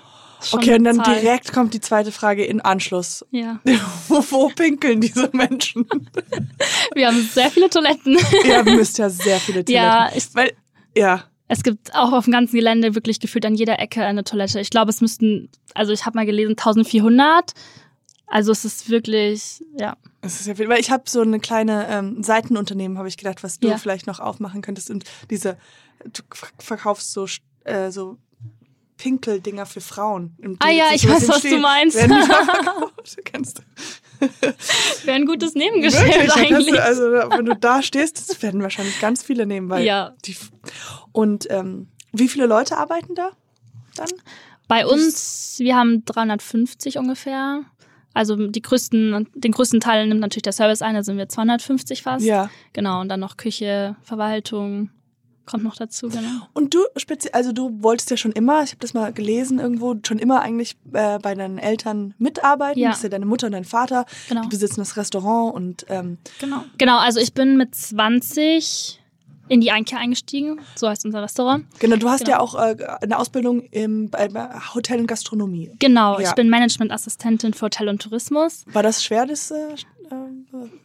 Okay, 0.52 0.74
und 0.74 0.84
dann 0.84 0.96
Zahl. 0.96 1.20
direkt 1.20 1.52
kommt 1.52 1.74
die 1.74 1.80
zweite 1.80 2.12
Frage 2.12 2.44
in 2.44 2.60
Anschluss. 2.60 3.24
Ja. 3.30 3.60
wo, 4.08 4.16
wo 4.30 4.48
pinkeln 4.48 5.00
diese 5.00 5.30
Menschen? 5.32 5.86
Wir 6.94 7.08
haben 7.08 7.20
sehr 7.22 7.50
viele 7.50 7.70
Toiletten. 7.70 8.18
Ihr 8.44 8.62
müsst 8.64 8.98
ja 8.98 9.08
sehr 9.08 9.38
viele 9.38 9.64
Toiletten. 9.64 9.74
Ja, 9.74 10.10
ich, 10.14 10.34
Weil, 10.34 10.52
ja, 10.96 11.24
es 11.46 11.62
gibt 11.62 11.94
auch 11.94 12.12
auf 12.12 12.24
dem 12.24 12.32
ganzen 12.32 12.56
Gelände 12.56 12.94
wirklich 12.94 13.20
gefühlt 13.20 13.44
an 13.44 13.54
jeder 13.54 13.78
Ecke 13.78 14.02
eine 14.02 14.24
Toilette. 14.24 14.60
Ich 14.60 14.70
glaube, 14.70 14.90
es 14.90 15.00
müssten, 15.00 15.50
also 15.74 15.92
ich 15.92 16.06
habe 16.06 16.16
mal 16.16 16.26
gelesen, 16.26 16.52
1400. 16.52 17.52
Also 18.26 18.52
es 18.52 18.64
ist 18.64 18.88
wirklich, 18.90 19.62
ja. 19.78 19.96
es 20.22 20.40
ist 20.40 20.46
ja 20.46 20.54
viel. 20.54 20.68
Weil 20.68 20.80
ich 20.80 20.90
habe 20.90 21.04
so 21.06 21.20
eine 21.20 21.40
kleine 21.40 21.86
ähm, 21.88 22.22
Seitenunternehmen, 22.22 22.98
habe 22.98 23.08
ich 23.08 23.16
gedacht, 23.16 23.42
was 23.42 23.58
du 23.60 23.68
Ja. 23.68 23.78
vielleicht 23.78 24.06
noch 24.06 24.18
aufmachen 24.20 24.62
könntest. 24.62 24.90
Und 24.90 25.04
diese, 25.30 25.56
du 26.04 26.22
ver- 26.32 26.48
verkaufst 26.58 27.12
so, 27.12 27.26
äh, 27.64 27.90
so 27.90 28.16
Pinkeldinger 28.96 29.66
für 29.66 29.80
Frauen. 29.80 30.36
Ah 30.60 30.70
ja, 30.70 30.86
ich 30.94 31.06
weiß, 31.06 31.28
was 31.28 31.40
du 31.42 31.48
entstehen. 31.48 31.60
meinst. 31.60 31.96
Werden 31.96 32.22
verkauft. 32.22 33.18
Kennst 33.24 33.58
du? 33.58 33.62
Wäre 35.04 35.16
ein 35.16 35.26
gutes 35.26 35.54
Nebengeschäft 35.54 36.04
Wirklich, 36.06 36.28
kannst 36.32 36.38
eigentlich. 36.52 36.74
Du, 36.74 36.82
also 36.82 37.02
wenn 37.02 37.44
du 37.44 37.54
da 37.56 37.82
stehst, 37.82 38.30
das 38.30 38.40
werden 38.42 38.62
wahrscheinlich 38.62 38.98
ganz 39.00 39.22
viele 39.22 39.44
nehmen, 39.46 39.68
weil 39.68 39.84
Ja. 39.84 40.14
die 40.24 40.36
und 41.12 41.46
ähm, 41.50 41.88
wie 42.12 42.28
viele 42.28 42.46
Leute 42.46 42.76
arbeiten 42.78 43.14
da 43.14 43.30
dann? 43.96 44.08
Bei 44.66 44.86
uns, 44.86 45.56
wir 45.58 45.76
haben 45.76 46.04
350 46.06 46.96
ungefähr. 46.96 47.64
Also 48.14 48.36
die 48.36 48.62
größten, 48.62 49.28
den 49.34 49.52
größten 49.52 49.80
Teil 49.80 50.06
nimmt 50.06 50.20
natürlich 50.20 50.42
der 50.42 50.52
Service 50.52 50.82
ein, 50.82 50.94
da 50.94 51.02
sind 51.02 51.18
wir 51.18 51.28
250 51.28 52.02
fast. 52.02 52.24
Ja. 52.24 52.48
Genau, 52.72 53.00
und 53.00 53.08
dann 53.08 53.20
noch 53.20 53.36
Küche, 53.36 53.96
Verwaltung 54.02 54.90
kommt 55.46 55.64
noch 55.64 55.76
dazu, 55.76 56.08
genau. 56.08 56.48
Und 56.54 56.74
du 56.74 56.78
speziell, 56.96 57.32
also 57.34 57.52
du 57.52 57.82
wolltest 57.82 58.10
ja 58.10 58.16
schon 58.16 58.32
immer, 58.32 58.62
ich 58.62 58.70
habe 58.70 58.80
das 58.80 58.94
mal 58.94 59.12
gelesen 59.12 59.58
irgendwo, 59.58 59.94
schon 60.06 60.18
immer 60.18 60.40
eigentlich 60.40 60.76
äh, 60.92 61.18
bei 61.18 61.34
deinen 61.34 61.58
Eltern 61.58 62.14
mitarbeiten. 62.18 62.80
Ja. 62.80 62.88
Das 62.88 62.98
ist 62.98 63.02
ja 63.02 63.08
deine 63.10 63.26
Mutter 63.26 63.46
und 63.46 63.52
dein 63.52 63.64
Vater. 63.64 64.06
Genau. 64.28 64.42
Die 64.42 64.48
besitzen 64.48 64.80
das 64.80 64.96
Restaurant 64.96 65.54
und 65.54 65.86
ähm, 65.88 66.18
Genau. 66.40 66.64
Genau, 66.78 66.98
also 66.98 67.20
ich 67.20 67.34
bin 67.34 67.56
mit 67.56 67.74
20 67.74 69.00
in 69.48 69.60
die 69.60 69.70
Einkehr 69.70 69.98
eingestiegen, 69.98 70.60
so 70.74 70.88
heißt 70.88 71.04
unser 71.04 71.22
Restaurant. 71.22 71.64
genau, 71.78 71.96
du 71.96 72.08
hast 72.08 72.24
Genau. 72.24 72.38
ja 72.38 72.40
auch 72.40 72.54
äh, 72.54 72.76
eine 73.02 73.18
Ausbildung 73.18 73.62
im 73.70 74.08
bei, 74.10 74.28
Hotel 74.74 75.00
und 75.00 75.06
Gastronomie. 75.06 75.70
Genau, 75.78 76.18
Ja. 76.18 76.28
ich 76.30 76.34
bin 76.34 76.48
Managementassistentin 76.48 77.52
für 77.54 77.66
Hotel 77.66 77.88
und 77.88 78.00
Tourismus. 78.02 78.64
War 78.72 78.82
das 78.82 79.04
schwer, 79.04 79.26
das 79.26 79.50
äh, 79.50 79.56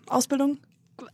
Ausbildung? 0.08 0.58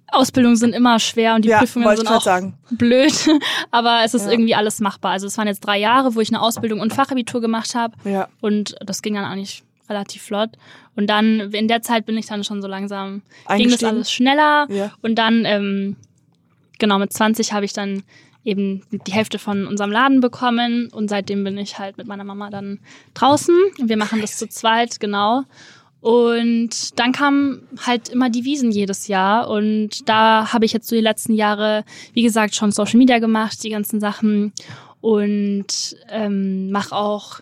Ausbildungen 0.07 0.55
sind 0.55 0.73
immer 0.73 0.99
schwer 0.99 1.35
und 1.35 1.45
die 1.45 1.49
Ja, 1.49 1.59
Prüfungen 1.59 1.95
sind 1.95 2.07
auch 2.09 2.21
sagen. 2.21 2.57
blöd, 2.71 3.13
aber 3.71 4.01
es 4.03 4.13
ist 4.15 4.25
Ja. 4.25 4.31
irgendwie 4.31 4.55
alles 4.55 4.79
machbar. 4.79 5.11
Also 5.11 5.27
es 5.27 5.37
waren 5.37 5.47
jetzt 5.47 5.59
drei 5.59 5.77
Jahre, 5.77 6.15
wo 6.15 6.21
ich 6.21 6.29
eine 6.29 6.41
Ausbildung 6.41 6.79
und 6.79 6.93
Fachabitur 6.93 7.39
gemacht 7.41 7.75
habe 7.75 7.93
Ja. 8.09 8.27
und 8.41 8.75
das 8.83 9.01
ging 9.03 9.13
dann 9.13 9.25
eigentlich 9.25 9.63
relativ 9.87 10.23
flott. 10.23 10.49
Und 10.95 11.07
dann 11.07 11.51
in 11.53 11.67
der 11.67 11.83
Zeit 11.83 12.07
bin 12.07 12.17
ich 12.17 12.25
dann 12.25 12.43
schon 12.43 12.61
so 12.63 12.67
langsam, 12.67 13.21
ging 13.57 13.69
das 13.69 13.83
alles 13.83 14.11
schneller 14.11 14.65
Ja. 14.71 14.91
und 15.03 15.15
dann, 15.15 15.45
ähm, 15.45 15.97
genau, 16.79 16.99
mit 16.99 17.13
20 17.13 17.53
habe 17.53 17.65
ich 17.65 17.73
dann 17.73 18.03
eben 18.43 18.83
die 18.91 19.11
Hälfte 19.11 19.39
von 19.39 19.65
unserem 19.65 19.91
Laden 19.91 20.21
bekommen 20.21 20.89
und 20.91 21.09
seitdem 21.09 21.43
bin 21.43 21.57
ich 21.57 21.79
halt 21.79 21.97
mit 21.97 22.07
meiner 22.07 22.23
Mama 22.23 22.51
dann 22.51 22.79
draußen 23.15 23.55
wir 23.77 23.97
machen 23.97 24.21
das 24.21 24.37
zu 24.37 24.47
zweit, 24.47 24.99
genau. 24.99 25.43
Und 26.01 26.99
dann 26.99 27.11
kamen 27.13 27.67
halt 27.83 28.09
immer 28.09 28.29
die 28.29 28.45
Wiesen 28.45 28.69
jedes 28.69 29.07
Jahr 29.07 29.49
und 29.49 30.07
da 30.07 30.53
habe 30.53 30.65
ich 30.65 30.73
jetzt 30.73 30.87
so 30.87 30.95
die 30.95 31.01
letzten 31.01 31.33
Jahre, 31.33 31.83
wie 32.13 32.21
gesagt, 32.21 32.53
schon 32.53 32.71
Social 32.71 32.99
Media 32.99 33.17
gemacht, 33.17 33.63
die 33.63 33.71
ganzen 33.71 33.99
Sachen 33.99 34.53
und 35.01 35.97
ähm, 36.09 36.69
mache 36.69 36.95
auch 36.95 37.39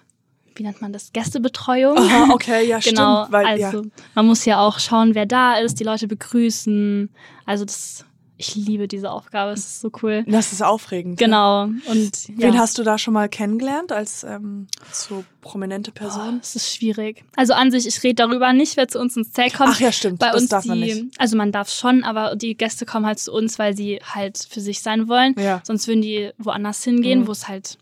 wie 0.55 0.63
nennt 0.63 0.81
man 0.81 0.93
das, 0.93 1.11
Gästebetreuung. 1.11 1.97
Aha, 1.97 2.29
okay, 2.31 2.67
ja, 2.67 2.79
genau, 2.83 3.23
stimmt. 3.23 3.31
Weil, 3.33 3.45
also 3.45 3.81
ja. 3.81 3.89
man 4.15 4.27
muss 4.27 4.45
ja 4.45 4.59
auch 4.59 4.79
schauen, 4.79 5.15
wer 5.15 5.25
da 5.25 5.57
ist, 5.57 5.79
die 5.79 5.83
Leute 5.83 6.07
begrüßen. 6.07 7.09
Also 7.45 7.65
das, 7.65 8.05
ich 8.37 8.55
liebe 8.55 8.87
diese 8.87 9.11
Aufgabe, 9.11 9.51
es 9.51 9.59
ist 9.59 9.81
so 9.81 9.91
cool. 10.01 10.23
Das 10.27 10.51
ist 10.51 10.61
aufregend. 10.63 11.19
Genau. 11.19 11.63
Und 11.65 12.27
ja. 12.29 12.33
Wen 12.37 12.57
hast 12.57 12.77
du 12.77 12.83
da 12.83 12.97
schon 12.97 13.13
mal 13.13 13.29
kennengelernt 13.29 13.91
als 13.91 14.23
ähm, 14.23 14.67
so 14.91 15.23
prominente 15.41 15.91
Oh, 15.91 15.97
Person? 15.99 16.39
es 16.41 16.55
ist 16.55 16.73
schwierig. 16.75 17.23
Also 17.35 17.53
an 17.53 17.69
sich, 17.71 17.85
ich 17.87 18.01
rede 18.03 18.15
darüber 18.15 18.51
nicht, 18.51 18.75
wer 18.75 18.87
zu 18.87 18.99
uns 18.99 19.15
ins 19.15 19.31
Zelt 19.31 19.53
kommt. 19.53 19.69
Ach 19.75 19.79
ja, 19.79 19.91
stimmt. 19.91 20.19
Bei 20.19 20.31
das 20.31 20.41
uns 20.41 20.49
darf 20.49 20.63
die, 20.63 20.69
man 20.69 20.79
nicht. 20.79 21.03
also 21.19 21.37
man 21.37 21.51
darf 21.51 21.69
schon, 21.69 22.03
aber 22.03 22.35
die 22.35 22.55
Gäste 22.57 22.85
kommen 22.87 23.05
halt 23.05 23.19
zu 23.19 23.31
uns, 23.31 23.59
weil 23.59 23.77
sie 23.77 23.99
halt 24.03 24.45
für 24.49 24.61
sich 24.61 24.81
sein 24.81 25.07
wollen. 25.07 25.35
Ja. 25.37 25.61
Sonst 25.63 25.87
würden 25.87 26.01
die 26.01 26.31
woanders 26.39 26.83
hingehen, 26.83 27.21
Mhm. 27.21 27.27
wo 27.27 27.31
es 27.33 27.47
halt, 27.47 27.77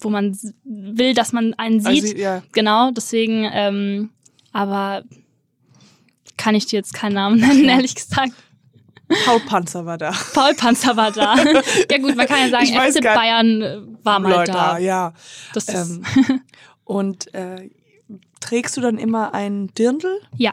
wo 0.00 0.08
man 0.08 0.36
will, 0.64 1.12
dass 1.14 1.32
man 1.32 1.52
einen 1.54 1.80
sieht. 1.80 2.02
Also, 2.02 2.16
ja. 2.16 2.42
Genau, 2.52 2.90
deswegen, 2.92 3.46
ähm, 3.52 4.10
aber 4.52 5.04
kann 6.38 6.54
ich 6.54 6.66
dir 6.66 6.76
jetzt 6.76 6.94
keinen 6.94 7.14
Namen 7.14 7.40
nennen, 7.40 7.64
ehrlich 7.68 7.94
gesagt. 7.94 8.32
Paul 9.24 9.40
Panzer 9.40 9.86
war 9.86 9.98
da. 9.98 10.12
Paul 10.34 10.54
Panzer 10.54 10.96
war 10.96 11.12
da. 11.12 11.36
ja 11.90 11.98
gut, 11.98 12.16
man 12.16 12.26
kann 12.26 12.40
ja 12.40 12.48
sagen, 12.50 12.64
Ich 12.64 12.72
FC 12.94 13.02
Bayern 13.02 13.62
äh, 13.62 13.78
war 14.02 14.18
mal 14.18 14.30
Leute, 14.32 14.52
da. 14.52 14.78
ja. 14.78 15.12
Das 15.54 15.68
ist, 15.68 16.00
Ähm, 16.16 16.40
und 16.84 17.32
äh, 17.34 17.70
trägst 18.40 18.76
du 18.76 18.80
dann 18.80 18.98
immer 18.98 19.32
ein 19.34 19.68
Dirndl? 19.78 20.20
ja, 20.36 20.52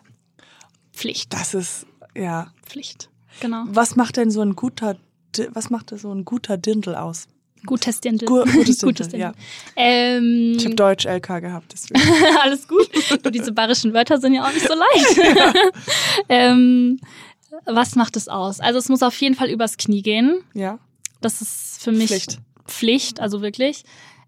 Pflicht, 0.93 1.33
Das 1.33 1.53
ist, 1.55 1.87
ja. 2.15 2.51
Pflicht, 2.65 3.09
genau. 3.39 3.63
Was 3.67 3.95
macht 3.95 4.17
denn 4.17 4.29
so 4.29 4.41
ein 4.41 4.55
guter, 4.55 4.97
was 5.51 5.69
macht 5.71 5.89
so 5.97 6.13
ein 6.13 6.23
guter 6.23 6.57
Dirndl 6.57 6.93
aus? 6.95 7.27
Gutes 7.65 8.01
Dirndl. 8.01 8.25
Gu 8.25 8.43
gutes 8.43 8.77
Dirndl, 8.79 9.17
ja. 9.17 9.31
Ähm, 9.77 10.53
Ich 10.57 10.65
habe 10.65 10.75
Deutsch 10.75 11.05
LK 11.05 11.39
gehabt, 11.41 11.71
deswegen. 11.73 12.01
alles 12.41 12.67
gut. 12.67 12.87
Nur 13.23 13.31
diese 13.31 13.51
bayerischen 13.53 13.93
Wörter 13.93 14.19
sind 14.19 14.33
ja 14.33 14.45
auch 14.45 14.53
nicht 14.53 14.67
so 14.67 14.73
leicht. 14.75 15.53
ähm, 16.29 16.99
was 17.65 17.95
macht 17.95 18.15
es 18.17 18.27
aus? 18.27 18.59
Also 18.59 18.79
es 18.79 18.89
muss 18.89 19.03
auf 19.03 19.19
jeden 19.21 19.35
Fall 19.35 19.49
übers 19.49 19.77
Knie 19.77 20.01
gehen. 20.01 20.41
ja. 20.53 20.79
Das 21.21 21.41
ist 21.41 21.81
für 21.81 21.93
mich 21.93 22.07
Pflicht. 22.09 22.39
Pflicht, 22.67 23.19
also 23.21 23.41
wirklich. 23.41 23.83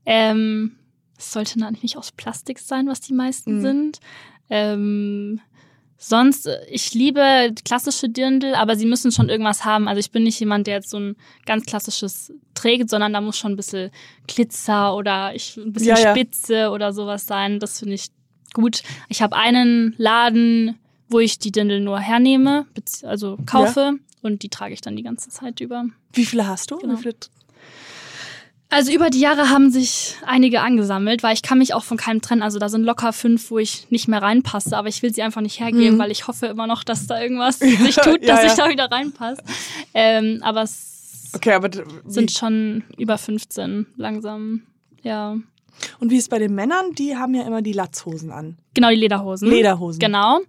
Ähm, 0.05 0.77
es 1.17 1.33
sollte 1.33 1.59
natürlich 1.59 1.83
nicht 1.83 1.97
aus 1.97 2.13
Plastik 2.13 2.57
sein, 2.59 2.87
was 2.87 3.01
die 3.01 3.13
meisten 3.13 3.57
Mhm. 3.57 3.61
sind. 3.61 3.99
Ähm, 4.49 5.41
sonst, 5.97 6.45
äh, 6.47 6.57
ich 6.69 6.93
liebe 6.93 7.53
klassische 7.65 8.07
Dirndl, 8.07 8.55
aber 8.55 8.75
sie 8.77 8.85
müssen 8.85 9.11
schon 9.11 9.27
irgendwas 9.27 9.65
haben. 9.65 9.87
Also 9.89 9.99
ich 9.99 10.11
bin 10.11 10.23
nicht 10.23 10.39
jemand, 10.39 10.67
der 10.67 10.75
jetzt 10.75 10.89
so 10.89 10.97
ein 10.97 11.15
ganz 11.45 11.65
klassisches 11.65 12.31
trägt, 12.53 12.89
sondern 12.89 13.11
da 13.11 13.19
muss 13.21 13.37
schon 13.37 13.53
ein 13.53 13.57
bisschen 13.57 13.91
Glitzer 14.27 14.95
oder 14.95 15.35
ich, 15.35 15.57
ein 15.57 15.73
bisschen 15.73 15.97
Ja, 15.97 15.99
ja. 15.99 16.11
Spitze 16.15 16.69
oder 16.71 16.93
sowas 16.93 17.25
sein. 17.25 17.59
Das 17.59 17.79
finde 17.79 17.95
ich 17.95 18.07
gut. 18.53 18.83
Ich 19.09 19.21
habe 19.21 19.35
einen 19.35 19.95
Laden, 19.97 20.77
wo 21.09 21.19
ich 21.19 21.39
die 21.39 21.51
Dirndl 21.51 21.79
nur 21.79 21.99
hernehme, 21.99 22.65
also 23.03 23.37
kaufe 23.45 23.93
und 24.21 24.41
die 24.43 24.49
trage 24.49 24.73
ich 24.73 24.81
dann 24.81 24.95
die 24.95 25.03
ganze 25.03 25.29
Zeit 25.29 25.59
über. 25.59 25.85
Wie 26.13 26.25
viele 26.25 26.47
hast 26.47 26.71
du? 26.71 26.77
Genau. 26.77 26.97
Viele? 26.97 27.15
Also 28.69 28.91
über 28.91 29.09
die 29.09 29.19
Jahre 29.19 29.49
haben 29.51 29.71
sich 29.71 30.15
einige 30.25 30.61
angesammelt, 30.61 31.21
weil 31.23 31.33
ich 31.33 31.43
kann 31.43 31.59
mich 31.59 31.73
auch 31.73 31.83
von 31.83 31.97
keinem 31.97 32.21
trennen. 32.21 32.41
Also 32.41 32.57
da 32.59 32.67
sind 32.67 32.83
locker 32.83 33.13
fünf, 33.13 33.51
wo 33.51 33.59
ich 33.59 33.89
nicht 33.91 34.07
mehr 34.07 34.21
reinpasse, 34.21 34.75
aber 34.75 34.87
ich 34.89 35.01
will 35.03 35.13
sie 35.13 35.21
einfach 35.21 35.41
nicht 35.41 35.59
hergeben, 35.59 35.95
Mhm. 35.95 35.99
weil 35.99 36.11
ich 36.11 36.27
hoffe 36.27 36.47
immer 36.47 36.67
noch, 36.67 36.83
dass 36.83 37.05
da 37.07 37.21
irgendwas 37.21 37.59
sich 37.59 37.95
tut, 37.95 38.21
ja, 38.23 38.35
dass 38.35 38.43
ja. 38.43 38.47
ich 38.47 38.53
da 38.55 38.69
wieder 38.69 38.91
reinpasse. 38.91 39.41
Ähm, 39.93 40.39
aber 40.41 40.63
es 40.63 41.31
Okay, 41.33 41.51
aber 41.51 41.69
sind 42.05 42.31
schon 42.31 42.83
über 42.97 43.17
15 43.17 43.85
langsam. 43.97 44.63
Ja. 45.03 45.37
und 45.99 46.09
wie 46.09 46.17
ist 46.17 46.29
bei 46.29 46.39
den 46.39 46.55
Männern? 46.55 46.93
Die 46.97 47.15
haben 47.15 47.35
ja 47.35 47.43
immer 47.43 47.61
die 47.61 47.73
Latzhosen 47.73 48.31
an. 48.31 48.57
Genau, 48.73 48.89
die 48.89 48.95
Lederhosen. 48.95 49.49
Lederhosen. 49.49 49.99
Genau. 49.99 50.39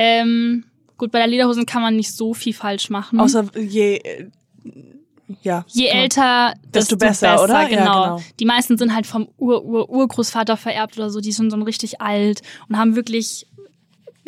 Ähm, 0.00 0.64
gut, 0.96 1.10
bei 1.10 1.18
der 1.18 1.26
Lederhosen 1.26 1.66
kann 1.66 1.82
man 1.82 1.96
nicht 1.96 2.12
so 2.14 2.34
viel 2.34 2.52
falsch 2.54 2.88
machen. 2.88 3.18
Außer 3.18 3.46
je, 3.58 3.96
äh, 3.96 4.30
ja. 5.42 5.64
Je 5.68 5.88
genau. 5.88 6.00
älter, 6.02 6.54
Desto 6.72 6.94
desto, 6.94 6.96
besser, 6.96 7.32
besser, 7.32 7.44
oder? 7.44 7.62
Ja, 7.62 7.68
Genau. 7.68 8.02
genau. 8.16 8.22
Die 8.38 8.44
meisten 8.44 8.78
sind 8.78 8.94
halt 8.94 9.06
vom 9.06 9.28
Ur-Ur-Urgroßvater 9.38 10.56
vererbt 10.56 10.96
oder 10.96 11.10
so, 11.10 11.20
die 11.20 11.32
sind 11.32 11.50
so 11.50 11.56
richtig 11.58 12.00
alt 12.00 12.42
und 12.68 12.78
haben 12.78 12.94
wirklich, 12.94 13.46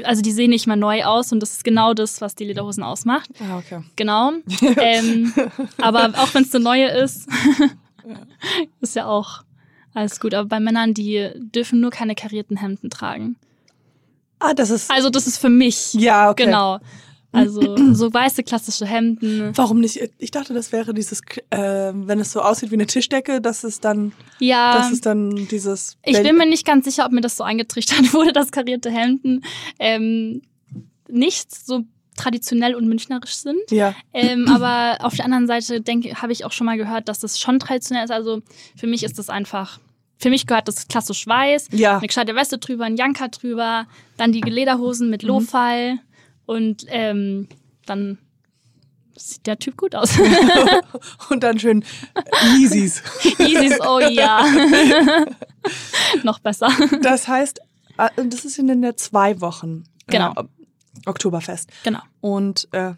also 0.02 0.22
die 0.22 0.32
sehen 0.32 0.50
nicht 0.50 0.66
mehr 0.66 0.76
neu 0.76 1.04
aus 1.04 1.30
und 1.32 1.40
das 1.40 1.52
ist 1.52 1.64
genau 1.64 1.94
das, 1.94 2.20
was 2.20 2.34
die 2.34 2.44
Lederhosen 2.44 2.82
ausmacht. 2.82 3.30
Ah, 3.40 3.58
okay. 3.58 3.82
Genau. 3.96 4.32
ähm, 4.76 5.32
aber 5.78 6.12
auch 6.18 6.34
wenn 6.34 6.42
es 6.42 6.54
eine 6.54 6.64
neue 6.64 6.88
ist, 6.88 7.28
ist 8.80 8.96
ja 8.96 9.06
auch 9.06 9.44
alles 9.94 10.18
gut. 10.20 10.34
Aber 10.34 10.48
bei 10.48 10.60
Männern, 10.60 10.94
die 10.94 11.30
dürfen 11.36 11.80
nur 11.80 11.90
keine 11.90 12.14
karierten 12.14 12.56
Hemden 12.56 12.90
tragen. 12.90 13.36
Ah, 14.40 14.54
das 14.54 14.70
ist. 14.70 14.90
Also 14.90 15.10
das 15.10 15.26
ist 15.26 15.38
für 15.38 15.48
mich. 15.50 15.94
ja, 15.94 16.30
okay. 16.30 16.46
Genau. 16.46 16.78
Also 17.32 17.76
so 17.92 18.12
weiße 18.12 18.42
klassische 18.42 18.86
Hemden. 18.86 19.52
Warum 19.56 19.78
nicht? 19.80 20.00
Ich 20.18 20.32
dachte, 20.32 20.52
das 20.52 20.72
wäre 20.72 20.92
dieses, 20.94 21.20
äh, 21.50 21.92
wenn 21.94 22.18
es 22.18 22.32
so 22.32 22.40
aussieht 22.40 22.70
wie 22.72 22.74
eine 22.74 22.86
Tischdecke, 22.86 23.40
dass 23.40 23.62
es 23.62 23.78
dann, 23.78 24.12
Ja. 24.40 24.76
das 24.78 24.90
ist 24.90 25.06
dann 25.06 25.46
dieses. 25.48 25.96
Ich 26.04 26.20
bin 26.20 26.36
mir 26.36 26.46
nicht 26.46 26.66
ganz 26.66 26.86
sicher, 26.86 27.06
ob 27.06 27.12
mir 27.12 27.20
das 27.20 27.36
so 27.36 27.44
eingetrichtert 27.44 28.12
wurde, 28.14 28.32
dass 28.32 28.50
karierte 28.50 28.90
Hemden 28.90 29.44
ähm, 29.78 30.42
nicht 31.08 31.54
so 31.54 31.82
traditionell 32.16 32.74
und 32.74 32.88
münchnerisch 32.88 33.36
sind. 33.36 33.60
Ja, 33.70 33.94
Ähm, 34.12 34.46
aber 34.48 35.04
auf 35.04 35.14
der 35.14 35.24
anderen 35.24 35.46
Seite 35.46 35.80
denke, 35.80 36.20
habe 36.20 36.32
ich 36.32 36.44
auch 36.44 36.52
schon 36.52 36.66
mal 36.66 36.76
gehört, 36.76 37.08
dass 37.08 37.20
das 37.20 37.38
schon 37.38 37.58
traditionell 37.60 38.04
ist. 38.04 38.10
Also 38.10 38.42
für 38.76 38.86
mich 38.88 39.04
ist 39.04 39.18
das 39.18 39.30
einfach, 39.30 39.78
für 40.20 40.30
mich 40.30 40.46
gehört 40.46 40.68
das 40.68 40.86
klassisch 40.86 41.26
weiß, 41.26 41.68
ja. 41.72 41.98
eine 41.98 42.06
gescheite 42.06 42.34
Weste 42.34 42.58
drüber, 42.58 42.84
ein 42.84 42.96
Janker 42.96 43.28
drüber, 43.28 43.86
dann 44.16 44.32
die 44.32 44.42
Lederhosen 44.42 45.06
Mhm. 45.06 45.10
mit 45.10 45.22
Lo-Fi 45.22 45.98
und 46.46 46.84
ähm, 46.88 47.48
dann 47.86 48.18
sieht 49.16 49.46
der 49.46 49.58
Typ 49.58 49.76
gut 49.76 49.94
aus. 49.94 50.18
Und 51.30 51.42
dann 51.42 51.58
schön 51.58 51.84
Yeezys. 52.56 53.02
Yeezys, 53.38 53.78
oh 53.80 54.00
ja. 54.00 54.44
Noch 56.22 56.38
besser. 56.38 56.68
Das 57.02 57.28
heißt, 57.28 57.60
äh, 57.98 58.08
das 58.16 58.44
ist 58.44 58.58
in 58.58 58.80
der 58.80 58.96
zwei 58.96 59.40
Wochen. 59.40 59.84
Genau. 60.06 60.32
Äh, 60.36 60.44
Oktoberfest. 61.06 61.70
Genau. 61.84 62.00
Und 62.20 62.68
äh, 62.72 62.94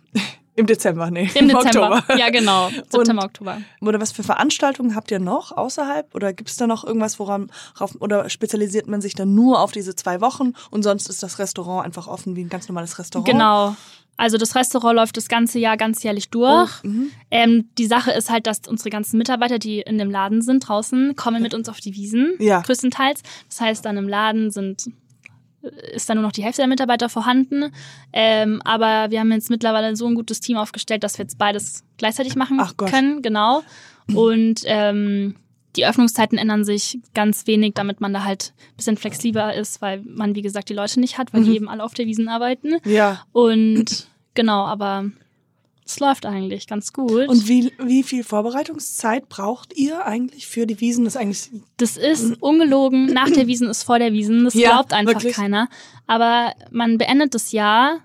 im 0.55 0.67
Dezember, 0.67 1.11
nee. 1.11 1.31
Im 1.35 1.49
Dezember. 1.49 1.97
Oktober. 1.99 2.17
Ja, 2.19 2.31
genau. 2.31 2.69
September, 2.91 3.25
Oktober. 3.25 3.59
Oder 3.81 4.01
was 4.01 4.13
für 4.13 4.23
Veranstaltungen 4.23 4.95
habt 4.95 5.11
ihr 5.11 5.19
noch 5.19 5.53
außerhalb? 5.53 6.15
Oder 6.15 6.33
gibt 6.33 6.51
es 6.51 6.57
da 6.57 6.67
noch 6.67 6.85
irgendwas, 6.85 7.19
woran 7.19 7.51
rauf, 7.81 7.97
oder 8.01 8.29
spezialisiert 8.29 8.87
man 8.87 9.01
sich 9.01 9.15
dann 9.15 9.35
nur 9.35 9.61
auf 9.61 9.73
diese 9.73 9.95
zwei 9.95 10.21
Wochen 10.21 10.53
und 10.71 10.83
sonst 10.83 11.09
ist 11.09 11.23
das 11.23 11.39
Restaurant 11.39 11.85
einfach 11.87 12.07
offen 12.07 12.37
wie 12.37 12.45
ein 12.45 12.49
ganz 12.49 12.69
normales 12.69 12.99
Restaurant? 12.99 13.29
Genau. 13.29 13.77
Also 14.19 14.37
das 14.37 14.55
Restaurant 14.55 14.95
läuft 14.95 15.17
das 15.17 15.27
ganze 15.29 15.59
Jahr 15.59 15.79
ganzjährlich 15.79 16.29
durch. 16.29 16.71
Oh, 16.85 16.87
mhm. 16.87 17.11
Ähm, 17.31 17.69
die 17.79 17.87
Sache 17.87 18.13
ist 18.13 18.31
halt, 18.31 18.47
dass 18.47 18.61
unsere 18.69 18.91
ganzen 18.91 19.17
Mitarbeiter, 19.17 19.59
die 19.59 19.81
in 19.81 19.97
dem 19.97 20.11
Laden 20.11 20.43
sind, 20.43 20.69
draußen, 20.69 21.17
kommen 21.17 21.43
mit 21.43 21.55
uns 21.55 21.69
auf 21.71 21.81
die 21.81 21.95
Wiesen, 21.95 22.35
Ja. 22.39 22.61
größtenteils. 22.61 23.23
Das 23.49 23.61
heißt, 23.63 23.85
dann 23.85 23.97
im 23.97 24.09
Laden 24.09 24.51
sind 24.51 24.91
ist 25.93 26.09
dann 26.09 26.17
nur 26.17 26.25
noch 26.27 26.33
die 26.33 26.43
Hälfte 26.43 26.63
der 26.63 26.69
Mitarbeiter 26.69 27.09
vorhanden. 27.09 27.73
Ähm, 28.13 28.61
aber 28.65 29.11
wir 29.11 29.21
haben 29.21 29.33
jetzt 29.33 29.51
mittlerweile 29.51 29.95
so 29.97 30.07
ein 30.07 30.15
gutes 30.15 30.41
Team 30.41 30.57
aufgestellt, 30.57 31.05
dass 31.05 31.19
wir 31.19 31.25
jetzt 31.25 31.39
beides 31.39 31.85
gleichzeitig 31.99 32.35
machen 32.37 32.59
Ach 32.61 32.77
Gott. 32.77 32.91
können. 32.91 33.23
Genau. 33.23 33.63
Und 34.15 34.61
ähm, 34.65 35.37
die 35.77 35.87
Öffnungszeiten 35.87 36.37
ändern 36.37 36.65
sich 36.65 36.99
ganz 37.15 37.47
wenig, 37.47 37.75
damit 37.75 38.01
man 38.01 38.13
da 38.13 38.25
halt 38.25 38.53
ein 38.73 38.77
bisschen 38.77 38.97
flexibler 38.97 39.55
ist, 39.55 39.81
weil 39.81 40.03
man, 40.05 40.35
wie 40.35 40.43
gesagt, 40.43 40.69
die 40.69 40.75
Leute 40.75 41.01
nicht 41.01 41.17
hat, 41.19 41.33
weil 41.33 41.41
Mhm. 41.41 41.45
die 41.47 41.57
eben 41.57 41.69
alle 41.69 41.83
auf 41.85 41.95
der 41.95 42.07
Wiesen 42.07 42.29
arbeiten. 42.29 42.77
Ja. 42.85 43.23
Und 43.33 44.09
genau, 44.35 44.65
aber 44.67 45.07
es 45.85 45.99
läuft 46.01 46.27
eigentlich 46.27 46.67
ganz 46.67 46.93
gut. 46.93 47.29
Und 47.29 47.49
wie, 47.49 47.73
wie 47.83 48.03
viel 48.03 48.23
Vorbereitungszeit 48.25 49.29
braucht 49.29 49.77
ihr 49.77 50.05
eigentlich 50.07 50.47
für 50.47 50.67
die 50.67 50.81
Wiesen? 50.81 51.05
Das 51.05 51.15
ist 51.17 51.21
eigentlich 51.21 51.51
das 51.77 51.97
ist 51.97 52.41
ungelogen. 52.43 53.07
Nach 53.07 53.29
der 53.31 53.47
Wiesen 53.47 53.69
ist 53.69 53.83
vor 53.83 53.99
der 53.99 54.13
Wiesen. 54.13 54.45
Das 54.45 54.55
Ja, 54.55 54.71
glaubt 54.71 54.93
einfach 54.93 55.15
wirklich. 55.15 55.35
keiner. 55.35 55.69
Aber 56.07 56.53
man 56.71 56.99
beendet 56.99 57.35
das 57.35 57.53
Jahr 57.53 57.99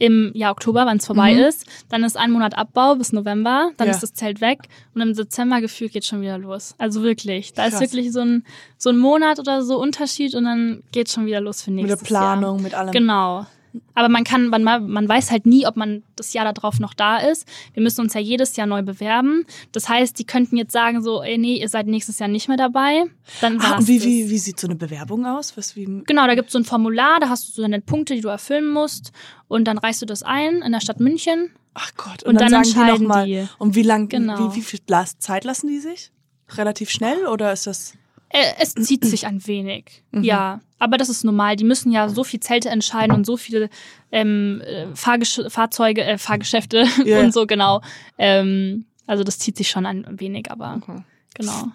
im 0.00 0.30
Jahr 0.32 0.52
Oktober, 0.52 0.86
wenn 0.86 0.98
es 0.98 1.06
vorbei 1.06 1.34
Mhm. 1.34 1.40
ist. 1.40 1.66
Dann 1.88 2.04
ist 2.04 2.16
ein 2.16 2.30
Monat 2.30 2.56
Abbau 2.56 2.94
bis 2.94 3.12
November. 3.12 3.72
Dann 3.78 3.88
Ja. 3.88 3.94
ist 3.94 4.02
das 4.04 4.14
Zelt 4.14 4.40
weg. 4.40 4.60
Und 4.94 5.00
im 5.00 5.12
Dezember 5.12 5.60
gefühlt 5.60 5.92
geht 5.92 6.04
schon 6.04 6.20
wieder 6.20 6.38
los. 6.38 6.76
Also 6.78 7.02
wirklich. 7.02 7.52
Da 7.52 7.64
ist 7.66 7.72
Krass. 7.72 7.80
wirklich 7.80 8.12
so 8.12 8.20
ein, 8.20 8.44
so 8.76 8.90
ein 8.90 8.98
Monat 8.98 9.40
oder 9.40 9.62
so 9.64 9.76
Unterschied 9.80 10.36
und 10.36 10.44
dann 10.44 10.84
geht 10.92 11.10
schon 11.10 11.26
wieder 11.26 11.40
los 11.40 11.62
für 11.62 11.72
mit 11.72 11.86
nächstes 11.86 11.98
der 12.02 12.06
Planung, 12.06 12.62
mit 12.62 12.74
allem. 12.74 12.86
Jahr. 12.86 12.92
Genau. 12.92 13.46
Aber 13.94 14.08
man 14.08 14.24
kann, 14.24 14.48
man, 14.48 14.62
man 14.64 15.08
weiß 15.08 15.30
halt 15.30 15.44
nie, 15.46 15.66
ob 15.66 15.76
man 15.76 16.02
das 16.16 16.32
Jahr 16.32 16.50
darauf 16.52 16.78
noch 16.80 16.94
da 16.94 17.18
ist. 17.18 17.46
Wir 17.74 17.82
müssen 17.82 18.00
uns 18.00 18.14
ja 18.14 18.20
jedes 18.20 18.56
Jahr 18.56 18.66
neu 18.66 18.82
bewerben. 18.82 19.44
Das 19.72 19.88
heißt, 19.88 20.18
die 20.18 20.24
könnten 20.24 20.56
jetzt 20.56 20.72
sagen 20.72 21.02
so, 21.02 21.22
ey, 21.22 21.36
nee, 21.38 21.60
ihr 21.60 21.68
seid 21.68 21.86
nächstes 21.86 22.18
Jahr 22.18 22.28
nicht 22.28 22.48
mehr 22.48 22.56
dabei. 22.56 23.04
Dann 23.40 23.60
Ah, 23.60 23.76
und 23.78 23.86
wie, 23.88 23.98
das. 23.98 24.06
wie, 24.06 24.30
wie 24.30 24.38
sieht 24.38 24.58
so 24.58 24.66
eine 24.66 24.76
Bewerbung 24.76 25.26
aus? 25.26 25.56
Was, 25.56 25.76
wie, 25.76 25.84
Genau, 26.06 26.26
da 26.26 26.34
gibt 26.34 26.46
es 26.48 26.52
so 26.52 26.58
ein 26.58 26.64
Formular, 26.64 27.20
da 27.20 27.28
hast 27.28 27.48
du 27.48 27.52
so 27.52 27.62
deine 27.62 27.80
Punkte, 27.80 28.14
die 28.14 28.20
du 28.20 28.28
erfüllen 28.28 28.70
musst. 28.70 29.12
Und 29.48 29.64
dann 29.64 29.78
reichst 29.78 30.00
du 30.02 30.06
das 30.06 30.22
ein 30.22 30.62
in 30.62 30.72
der 30.72 30.80
Stadt 30.80 31.00
München. 31.00 31.50
ach 31.74 31.92
Gott, 31.96 32.22
Und 32.22 32.40
dann 32.40 32.50
sagen 32.50 32.62
die 32.64 32.70
entscheiden 32.70 33.26
die. 33.26 33.46
Und 33.58 33.74
wie 33.74 33.82
lang, 33.82 34.08
Genau. 34.08 34.52
wie, 34.52 34.56
wie 34.56 34.62
viel 34.62 34.80
Zeit 35.18 35.44
lassen 35.44 35.68
die 35.68 35.78
sich? 35.78 36.10
Relativ 36.56 36.90
schnell 36.90 37.26
oder 37.26 37.52
ist 37.52 37.66
das? 37.66 37.92
Äh, 38.30 38.44
es 38.58 38.74
zieht 38.74 39.04
sich 39.04 39.26
ein 39.26 39.46
wenig, 39.46 40.02
ja. 40.12 40.60
Aber 40.78 40.96
das 40.96 41.08
ist 41.08 41.24
normal. 41.24 41.56
Die 41.56 41.64
müssen 41.64 41.90
ja 41.90 42.08
so 42.08 42.22
viel 42.24 42.40
Zelte 42.40 42.68
entscheiden 42.68 43.12
und 43.14 43.24
so 43.24 43.36
viele 43.36 43.68
ähm, 44.12 44.60
äh, 44.64 44.86
Fahrgesch 44.94 45.40
Fahrzeuge, 45.48 46.04
äh, 46.04 46.18
Fahrgeschäfte 46.18 46.86
Ja. 47.04 47.20
und 47.20 47.32
so, 47.32 47.46
genau. 47.46 47.80
Ähm, 48.18 48.84
also 49.06 49.24
das 49.24 49.38
zieht 49.38 49.56
sich 49.56 49.68
schon 49.70 49.86
ein 49.86 50.06
wenig, 50.20 50.50
aber 50.50 50.78
Okay. 50.82 51.02
genau. 51.34 51.68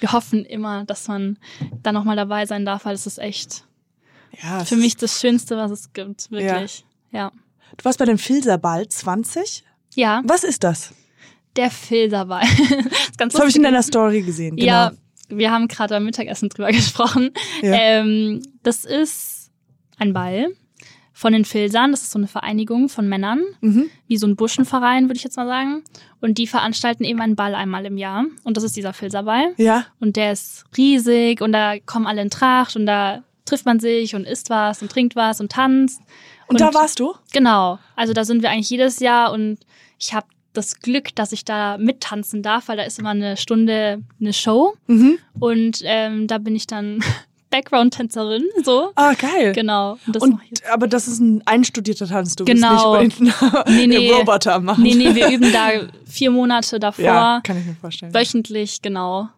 Wir 0.00 0.12
hoffen 0.12 0.44
immer, 0.44 0.84
dass 0.84 1.08
man 1.08 1.38
da 1.82 1.90
nochmal 1.92 2.16
dabei 2.16 2.44
sein 2.46 2.64
darf, 2.66 2.84
weil 2.84 2.94
es 2.94 3.06
ist 3.06 3.18
echt 3.18 3.64
Ja, 4.42 4.64
für 4.64 4.76
mich 4.76 4.96
das 4.96 5.18
Schönste, 5.20 5.56
was 5.56 5.70
es 5.70 5.92
gibt, 5.94 6.30
wirklich. 6.30 6.84
Ja. 7.10 7.32
Du 7.78 7.84
warst 7.84 7.98
bei 7.98 8.04
dem 8.04 8.18
Filserball 8.18 8.86
20. 8.86 9.64
Ja, 9.94 10.20
Was 10.24 10.44
ist 10.44 10.62
das? 10.62 10.92
der 11.56 11.70
Filserball. 11.70 12.42
das 13.16 13.30
Das 13.32 13.40
habe 13.40 13.48
ich 13.48 13.56
in 13.56 13.62
deiner 13.62 13.82
Story 13.82 14.20
gesehen. 14.20 14.56
Genau. 14.56 14.66
Ja, 14.68 14.92
wir 15.28 15.50
haben 15.50 15.68
gerade 15.68 15.94
beim 15.94 16.04
Mittagessen 16.04 16.48
drüber 16.48 16.68
gesprochen. 16.72 17.30
Ja. 17.62 17.72
Ähm, 17.74 18.42
das 18.62 18.84
ist 18.84 19.50
ein 19.98 20.12
Ball 20.12 20.48
von 21.12 21.32
den 21.32 21.44
Filsern. 21.46 21.90
Das 21.92 22.02
ist 22.02 22.10
so 22.10 22.18
eine 22.18 22.28
Vereinigung 22.28 22.88
von 22.88 23.08
Männern, 23.08 23.40
Mhm. 23.60 23.88
wie 24.06 24.18
so 24.18 24.26
ein 24.26 24.36
Buschenverein, 24.36 25.04
würde 25.04 25.16
ich 25.16 25.24
jetzt 25.24 25.36
mal 25.36 25.46
sagen. 25.46 25.82
Und 26.20 26.36
die 26.38 26.46
veranstalten 26.46 27.04
eben 27.04 27.20
einen 27.20 27.36
Ball 27.36 27.54
einmal 27.54 27.86
im 27.86 27.96
Jahr. 27.96 28.24
Und 28.44 28.56
das 28.56 28.64
ist 28.64 28.76
dieser 28.76 28.92
Filserball. 28.92 29.54
Ja. 29.56 29.86
Und 30.00 30.16
der 30.16 30.32
ist 30.32 30.64
riesig 30.76 31.40
und 31.40 31.52
da 31.52 31.78
kommen 31.80 32.06
alle 32.06 32.20
in 32.22 32.30
Tracht 32.30 32.76
und 32.76 32.84
da 32.86 33.22
trifft 33.46 33.64
man 33.64 33.80
sich 33.80 34.14
und 34.14 34.26
isst 34.26 34.50
was 34.50 34.82
und 34.82 34.90
trinkt 34.92 35.16
was 35.16 35.40
und 35.40 35.52
tanzt. 35.52 36.00
Und, 36.48 36.60
da 36.60 36.74
warst 36.74 37.00
du? 37.00 37.14
Genau. 37.32 37.78
Also 37.96 38.12
da 38.12 38.24
sind 38.24 38.42
wir 38.42 38.50
eigentlich 38.50 38.70
jedes 38.70 39.00
Jahr 39.00 39.32
und 39.32 39.58
ich 39.98 40.12
habe 40.14 40.26
das 40.56 40.80
Glück, 40.80 41.14
dass 41.14 41.32
ich 41.32 41.44
da 41.44 41.78
mittanzen 41.78 42.42
darf, 42.42 42.68
weil 42.68 42.76
da 42.76 42.82
ist 42.84 42.98
immer 42.98 43.10
eine 43.10 43.36
Stunde 43.36 44.02
eine 44.20 44.32
Show 44.32 44.74
Mhm. 44.86 45.18
und 45.38 45.80
ähm, 45.84 46.26
da 46.26 46.38
bin 46.38 46.54
ich 46.56 46.66
dann 46.66 47.02
Background-Tänzerin, 47.50 48.44
so. 48.64 48.90
Ah, 48.96 49.14
geil. 49.14 49.52
Genau. 49.52 49.98
Und 50.06 50.16
das 50.16 50.22
Und, 50.22 50.40
aber 50.70 50.88
das 50.88 51.06
ist 51.08 51.20
ein 51.20 51.42
einstudierter 51.46 52.06
Tanz. 52.06 52.34
Du 52.36 52.44
Genau. 52.44 52.98
bist 52.98 53.20
nicht 53.20 53.40
bei 53.40 53.70
Nee, 53.70 53.86
nee. 53.86 54.10
Roboter 54.12 54.58
machen. 54.60 54.82
Nee, 54.82 54.94
nee, 54.94 55.14
wir 55.14 55.28
üben 55.32 55.52
da 55.52 55.70
vier 56.06 56.30
Monate 56.30 56.78
davor, 56.80 57.04
Ja, 57.04 57.40
kann 57.44 57.58
ich 57.58 57.64
mir 57.66 57.74
vorstellen. 57.76 58.12
wöchentlich, 58.14 58.82
genau. 58.82 59.28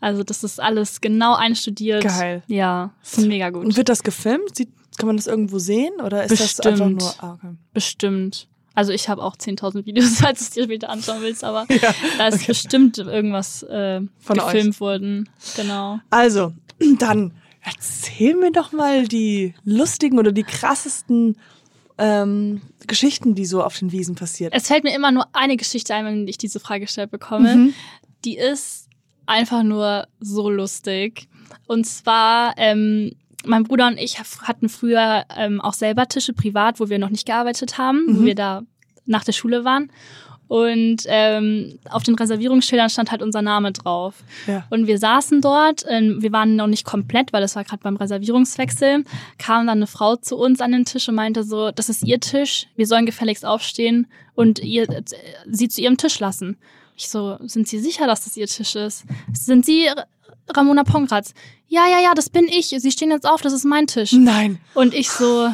Also 0.00 0.22
das 0.22 0.44
ist 0.44 0.60
alles 0.60 1.00
genau 1.00 1.34
einstudiert. 1.34 2.04
Geil. 2.04 2.42
Ja, 2.46 2.90
ist 3.02 3.18
mega 3.26 3.50
gut. 3.50 3.64
Und 3.64 3.76
wird 3.76 3.88
das 3.88 4.02
gefilmt? 4.02 4.52
Kann 4.98 5.06
man 5.08 5.16
das 5.16 5.26
irgendwo 5.26 5.58
sehen? 5.58 5.92
Oder 6.02 6.24
ist 6.24 6.30
das 6.40 6.60
einfach 6.60 6.86
Bestimmt. 6.86 7.00
nur. 7.02 7.14
Ah, 7.18 7.34
okay. 7.34 7.54
Bestimmt. 7.72 8.46
Also 8.76 8.92
ich 8.92 9.08
habe 9.08 9.22
auch 9.22 9.36
10.000 9.36 9.86
Videos, 9.86 10.16
falls 10.20 10.38
du 10.38 10.44
es 10.44 10.50
dir 10.50 10.64
später 10.64 10.90
anschauen 10.90 11.22
willst, 11.22 11.42
aber 11.42 11.66
Ja, 11.82 11.94
da 12.18 12.28
ist 12.28 12.46
bestimmt 12.46 12.98
irgendwas 12.98 13.64
äh, 13.64 14.02
Von 14.20 14.36
gefilmt 14.36 14.78
worden. 14.80 15.28
Genau. 15.56 15.98
Also, 16.10 16.52
dann 16.98 17.32
erzähl 17.62 18.36
mir 18.36 18.52
doch 18.52 18.72
mal 18.72 19.08
die 19.08 19.54
lustigen 19.64 20.18
oder 20.18 20.30
die 20.30 20.44
krassesten 20.44 21.36
ähm, 21.98 22.60
Geschichten, 22.86 23.34
die 23.34 23.46
so 23.46 23.64
auf 23.64 23.78
den 23.78 23.90
Wiesen 23.92 24.14
passiert. 24.14 24.52
Es 24.54 24.68
fällt 24.68 24.84
mir 24.84 24.94
immer 24.94 25.10
nur 25.10 25.26
eine 25.32 25.56
Geschichte 25.56 25.94
ein, 25.94 26.04
wenn 26.04 26.28
ich 26.28 26.36
diese 26.36 26.60
Frage 26.60 26.82
gestellt 26.82 27.10
bekomme. 27.10 27.56
Mhm. 27.56 27.74
Die 28.26 28.36
ist 28.36 28.88
einfach 29.24 29.62
nur 29.62 30.06
so 30.20 30.50
lustig. 30.50 31.28
Und 31.66 31.86
zwar, 31.86 32.54
ähm, 32.58 33.12
mein 33.46 33.64
Bruder 33.64 33.86
und 33.88 33.98
ich 33.98 34.18
hatten 34.20 34.68
früher 34.68 35.24
ähm, 35.36 35.60
auch 35.60 35.74
selber 35.74 36.06
Tische 36.06 36.32
privat, 36.32 36.80
wo 36.80 36.88
wir 36.88 36.98
noch 36.98 37.10
nicht 37.10 37.26
gearbeitet 37.26 37.78
haben, 37.78 38.04
wo 38.08 38.20
Mhm. 38.20 38.24
wir 38.26 38.34
da 38.34 38.62
nach 39.06 39.24
der 39.24 39.32
Schule 39.32 39.64
waren. 39.64 39.90
Und 40.48 40.98
ähm, 41.06 41.78
auf 41.90 42.04
den 42.04 42.14
Reservierungsschildern 42.14 42.88
stand 42.88 43.10
halt 43.10 43.20
unser 43.20 43.42
Name 43.42 43.72
drauf. 43.72 44.14
Ja. 44.46 44.64
Und 44.70 44.86
wir 44.86 44.96
saßen 44.98 45.40
dort, 45.40 45.84
ähm, 45.88 46.22
wir 46.22 46.30
waren 46.30 46.54
noch 46.54 46.68
nicht 46.68 46.84
komplett, 46.84 47.32
weil 47.32 47.40
das 47.40 47.56
war 47.56 47.64
gerade 47.64 47.82
beim 47.82 47.96
Reservierungswechsel, 47.96 49.02
kam 49.38 49.66
dann 49.66 49.78
eine 49.78 49.88
Frau 49.88 50.14
zu 50.14 50.36
uns 50.36 50.60
an 50.60 50.70
den 50.70 50.84
Tisch 50.84 51.08
und 51.08 51.16
meinte 51.16 51.42
so, 51.42 51.72
das 51.72 51.88
ist 51.88 52.04
ihr 52.04 52.20
Tisch, 52.20 52.68
wir 52.76 52.86
sollen 52.86 53.06
gefälligst 53.06 53.44
aufstehen 53.44 54.06
und 54.36 54.60
ihr, 54.60 54.88
äh, 54.88 55.02
sie 55.50 55.68
zu 55.68 55.80
ihrem 55.80 55.96
Tisch 55.96 56.20
lassen. 56.20 56.56
Ich 56.98 57.08
so, 57.10 57.36
sind 57.42 57.68
Sie 57.68 57.78
sicher, 57.78 58.06
dass 58.06 58.24
das 58.24 58.38
Ihr 58.38 58.46
Tisch 58.46 58.74
ist? 58.74 59.04
Sind 59.34 59.66
Sie 59.66 59.86
Ramona 60.54 60.84
Pongratz? 60.84 61.32
Ja, 61.68 61.86
ja, 61.86 62.00
ja, 62.00 62.14
das 62.14 62.30
bin 62.30 62.46
ich. 62.48 62.68
Sie 62.68 62.90
stehen 62.92 63.10
jetzt 63.10 63.26
auf, 63.28 63.40
das 63.42 63.52
ist 63.52 63.64
mein 63.64 63.86
Tisch. 63.86 64.12
Nein. 64.12 64.58
Und 64.74 64.94
ich 64.94 65.10
so, 65.10 65.52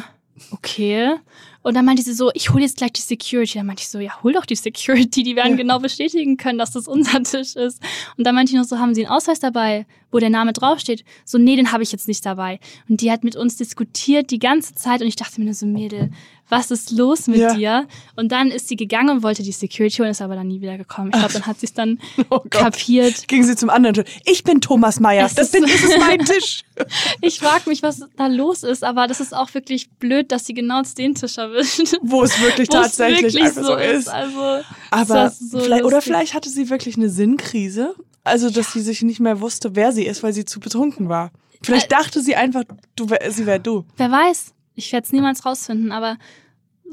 okay. 0.51 1.15
Und 1.63 1.75
dann 1.75 1.85
meinte 1.85 2.03
sie 2.03 2.13
so, 2.13 2.29
ich 2.33 2.51
hole 2.51 2.61
jetzt 2.63 2.75
gleich 2.77 2.91
die 2.91 3.01
Security. 3.01 3.57
Dann 3.57 3.65
meinte 3.65 3.81
ich 3.81 3.87
so, 3.87 3.97
ja, 3.99 4.21
hol 4.21 4.33
doch 4.33 4.45
die 4.45 4.55
Security, 4.55 5.23
die 5.23 5.35
werden 5.37 5.51
Ja. 5.53 5.57
genau 5.57 5.79
bestätigen 5.79 6.35
können, 6.35 6.57
dass 6.59 6.71
das 6.71 6.87
unser 6.89 7.23
Tisch 7.23 7.55
ist. 7.55 7.81
Und 8.17 8.27
dann 8.27 8.35
meinte 8.35 8.51
ich 8.51 8.57
noch 8.57 8.65
so, 8.65 8.79
haben 8.79 8.93
Sie 8.93 9.05
einen 9.05 9.15
Ausweis 9.15 9.39
dabei, 9.39 9.85
wo 10.11 10.19
der 10.19 10.29
Name 10.29 10.51
draufsteht? 10.51 11.05
So, 11.23 11.37
nee, 11.37 11.55
den 11.55 11.71
habe 11.71 11.81
ich 11.83 11.91
jetzt 11.93 12.07
nicht 12.09 12.25
dabei. 12.25 12.59
Und 12.89 12.99
die 12.99 13.11
hat 13.11 13.23
mit 13.23 13.37
uns 13.37 13.55
diskutiert 13.55 14.29
die 14.29 14.39
ganze 14.39 14.75
Zeit 14.75 15.01
und 15.01 15.07
ich 15.07 15.15
dachte 15.15 15.39
mir 15.39 15.45
nur 15.45 15.53
so, 15.53 15.65
Mädel, 15.65 16.11
was 16.55 16.71
ist 16.71 16.91
los 16.91 17.27
mit 17.27 17.37
Ja. 17.39 17.53
dir? 17.53 17.87
Und 18.15 18.31
dann 18.31 18.49
ist 18.51 18.67
sie 18.67 18.75
gegangen 18.75 19.09
und 19.09 19.23
wollte 19.23 19.43
die 19.43 19.51
Security 19.51 19.97
holen, 19.97 20.11
ist 20.11 20.21
aber 20.21 20.35
dann 20.35 20.47
nie 20.47 20.61
wieder 20.61 20.77
gekommen. 20.77 21.09
Ich 21.13 21.19
glaube, 21.19 21.33
dann 21.33 21.45
hat 21.45 21.59
sie 21.59 21.65
es 21.65 21.73
dann 21.73 21.99
Oh 22.29 22.39
kapiert. 22.49 23.27
Gingen 23.27 23.43
sie 23.45 23.55
zum 23.55 23.69
anderen 23.69 23.95
Tisch. 24.05 24.15
Ich 24.25 24.43
bin 24.43 24.61
Thomas 24.61 24.99
Meyer. 24.99 25.23
Das, 25.23 25.37
ist- 25.47 25.51
bin, 25.51 25.63
das 25.63 25.83
ist 25.83 25.97
mein 25.99 26.19
Tisch. 26.19 26.63
Ich 27.21 27.39
frage 27.39 27.69
mich, 27.69 27.83
was 27.83 28.01
da 28.17 28.25
los 28.27 28.63
ist, 28.63 28.83
aber 28.83 29.05
das 29.05 29.19
ist 29.19 29.35
auch 29.35 29.53
wirklich 29.53 29.91
blöd, 29.91 30.31
dass 30.31 30.45
sie 30.47 30.55
genau 30.55 30.81
den 30.97 31.13
Tisch 31.13 31.37
erwischt. 31.37 31.95
Wo 32.01 32.23
es 32.23 32.41
wirklich 32.41 32.67
Wo 32.71 32.77
es 32.77 32.81
tatsächlich 32.81 33.35
wirklich 33.35 33.43
einfach 33.43 33.63
so 33.63 33.75
ist. 33.75 34.07
Also, 34.09 34.61
Aber 34.89 35.29
so 35.29 35.59
vielleicht, 35.59 35.83
oder 35.83 36.01
vielleicht 36.01 36.33
hatte 36.33 36.49
sie 36.49 36.69
wirklich 36.71 36.97
eine 36.97 37.09
Sinnkrise. 37.09 37.93
Also, 38.23 38.49
dass 38.49 38.71
sie 38.73 38.81
sich 38.81 39.01
nicht 39.03 39.19
mehr 39.19 39.39
wusste, 39.41 39.75
wer 39.75 39.91
sie 39.91 40.05
ist, 40.05 40.23
weil 40.23 40.33
sie 40.33 40.45
zu 40.45 40.59
betrunken 40.59 41.09
war. 41.09 41.31
Vielleicht 41.61 41.91
Äh, 41.91 41.95
dachte 41.95 42.21
sie 42.21 42.35
einfach, 42.35 42.63
du, 42.95 43.09
wär- 43.09 43.31
sie 43.31 43.45
wäre 43.45 43.59
du. 43.59 43.85
Wer 43.97 44.09
weiß, 44.11 44.53
ich 44.75 44.91
werde 44.91 45.05
es 45.05 45.11
niemals 45.13 45.45
rausfinden, 45.45 45.91
aber 45.91 46.17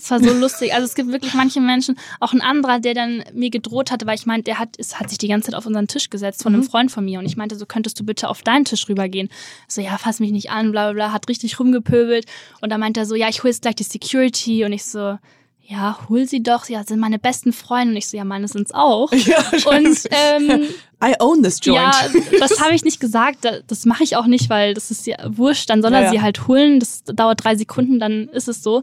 es 0.03 0.11
war 0.11 0.19
so 0.21 0.33
lustig. 0.33 0.73
Also 0.75 0.87
es 0.87 0.95
gibt 0.95 1.13
wirklich 1.13 1.35
manche 1.35 1.61
Menschen, 1.61 1.97
auch 2.21 2.33
ein 2.33 2.41
anderer, 2.41 2.81
der 2.81 2.95
dann 2.95 3.23
mir 3.35 3.51
gedroht 3.51 3.91
hatte, 3.91 4.07
weil 4.07 4.15
ich 4.17 4.27
meinte, 4.27 4.45
der 4.45 4.59
hat, 4.59 4.71
es 4.79 4.99
hat 4.99 5.09
sich 5.09 5.19
die 5.19 5.29
ganze 5.29 5.47
Zeit 5.51 5.55
auf 5.55 5.67
unseren 5.67 5.87
Tisch 5.89 6.11
gesetzt 6.11 6.43
von 6.43 6.55
einem 6.55 6.63
Mhm. 6.63 6.69
Freund 6.69 6.91
von 6.91 7.05
mir 7.05 7.19
und 7.19 7.27
ich 7.27 7.37
meinte, 7.37 7.57
so 7.57 7.67
könntest 7.67 7.99
du 8.01 8.05
bitte 8.05 8.29
auf 8.29 8.43
deinen 8.43 8.65
Tisch 8.65 8.89
rübergehen. 8.89 9.29
So, 9.69 9.81
ja, 9.81 9.99
fass 9.99 10.21
mich 10.21 10.33
nicht 10.33 10.51
an, 10.51 10.73
bla 10.73 10.87
bla 10.87 10.93
bla, 10.93 11.13
hat 11.13 11.29
richtig 11.29 11.59
rumgepöbelt 11.61 12.27
und 12.61 12.71
dann 12.71 12.81
meinte 12.81 13.01
er 13.01 13.07
so, 13.07 13.15
ja, 13.15 13.29
ich 13.29 13.43
hol 13.43 13.51
jetzt 13.51 13.63
gleich 13.63 13.75
die 13.77 13.83
Security 13.85 14.65
und 14.65 14.73
ich 14.73 14.85
so, 14.85 15.19
ja, 15.67 15.99
hol 16.09 16.27
sie 16.27 16.43
doch, 16.43 16.69
ja, 16.69 16.83
sind 16.83 16.99
meine 16.99 17.21
besten 17.21 17.53
Freunde 17.53 17.93
und 17.93 17.97
ich 17.97 18.09
so, 18.09 18.17
ja, 18.17 18.25
meine 18.25 18.49
sind's 18.49 18.73
auch. 18.75 19.13
Ja, 19.27 19.39
Und 19.67 19.99
ähm, 20.11 20.63
I 21.03 21.15
own 21.21 21.45
this 21.45 21.61
joint. 21.63 21.81
Ja, 21.81 21.93
das 22.41 22.61
habe 22.63 22.75
ich 22.75 22.83
nicht 22.83 22.99
gesagt. 22.99 23.45
Da- 23.45 23.61
Das 23.69 23.85
mache 23.87 24.03
ich 24.03 24.17
auch 24.17 24.27
nicht, 24.27 24.51
weil 24.51 24.75
das 24.75 24.91
ist 24.91 25.07
ja 25.07 25.17
wurscht. 25.29 25.71
Dann 25.71 25.81
soll 25.81 25.93
Ja, 25.93 25.99
er 25.99 26.05
ja. 26.07 26.11
sie 26.11 26.21
halt 26.23 26.49
holen. 26.49 26.81
Das 26.81 27.05
dauert 27.05 27.45
drei 27.45 27.55
Sekunden, 27.55 28.01
dann 28.01 28.29
ist 28.31 28.49
es 28.49 28.65
so. 28.65 28.83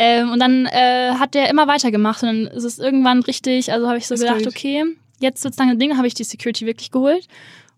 Ähm, 0.00 0.30
und 0.30 0.38
dann 0.38 0.66
äh, 0.66 1.14
hat 1.18 1.34
der 1.34 1.50
immer 1.50 1.66
weitergemacht 1.66 2.22
und 2.22 2.28
dann 2.28 2.46
ist 2.46 2.62
es 2.62 2.78
irgendwann 2.78 3.20
richtig. 3.24 3.72
Also 3.72 3.88
habe 3.88 3.98
ich 3.98 4.06
so 4.06 4.14
Das 4.14 4.20
gedacht, 4.20 4.38
geht. 4.38 4.46
okay, 4.46 4.84
jetzt 5.18 5.42
wird's 5.42 5.58
lange 5.58 5.76
Ding. 5.76 5.96
Habe 5.96 6.06
ich 6.06 6.14
die 6.14 6.22
Security 6.22 6.66
wirklich 6.66 6.92
geholt 6.92 7.26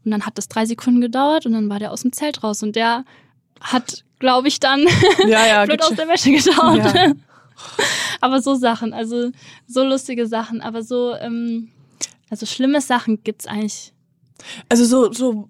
und 0.05 0.11
dann 0.11 0.27
hat 0.27 0.37
das 0.37 0.47
drei 0.47 0.67
Sekunden 0.67 1.01
gedauert 1.01 1.47
und 1.47 1.53
dann 1.53 1.71
war 1.71 1.79
der 1.79 1.93
aus 1.93 2.03
dem 2.03 2.13
Zelt 2.13 2.45
raus 2.45 2.63
und 2.63 2.77
der 2.77 3.07
hat, 3.63 4.05
glaube 4.19 4.49
ich, 4.49 4.61
dann 4.61 4.87
ja, 5.27 5.47
ja, 5.47 5.65
blöd 5.67 5.83
aus 5.83 5.95
der 5.95 6.09
Wäsche 6.09 6.31
geschaut. 6.31 6.77
Ja. 6.77 7.13
aber 8.21 8.43
so 8.43 8.55
Sachen, 8.55 8.93
also 8.93 9.31
so 9.67 9.83
lustige 9.83 10.27
Sachen, 10.27 10.61
aber 10.61 10.83
so 10.83 11.15
ähm, 11.15 11.71
also 12.29 12.45
schlimme 12.45 12.83
Sachen 12.83 13.23
gibt's 13.25 13.47
eigentlich 13.47 13.93
Also 14.69 14.85
so, 14.85 15.11
so, 15.13 15.49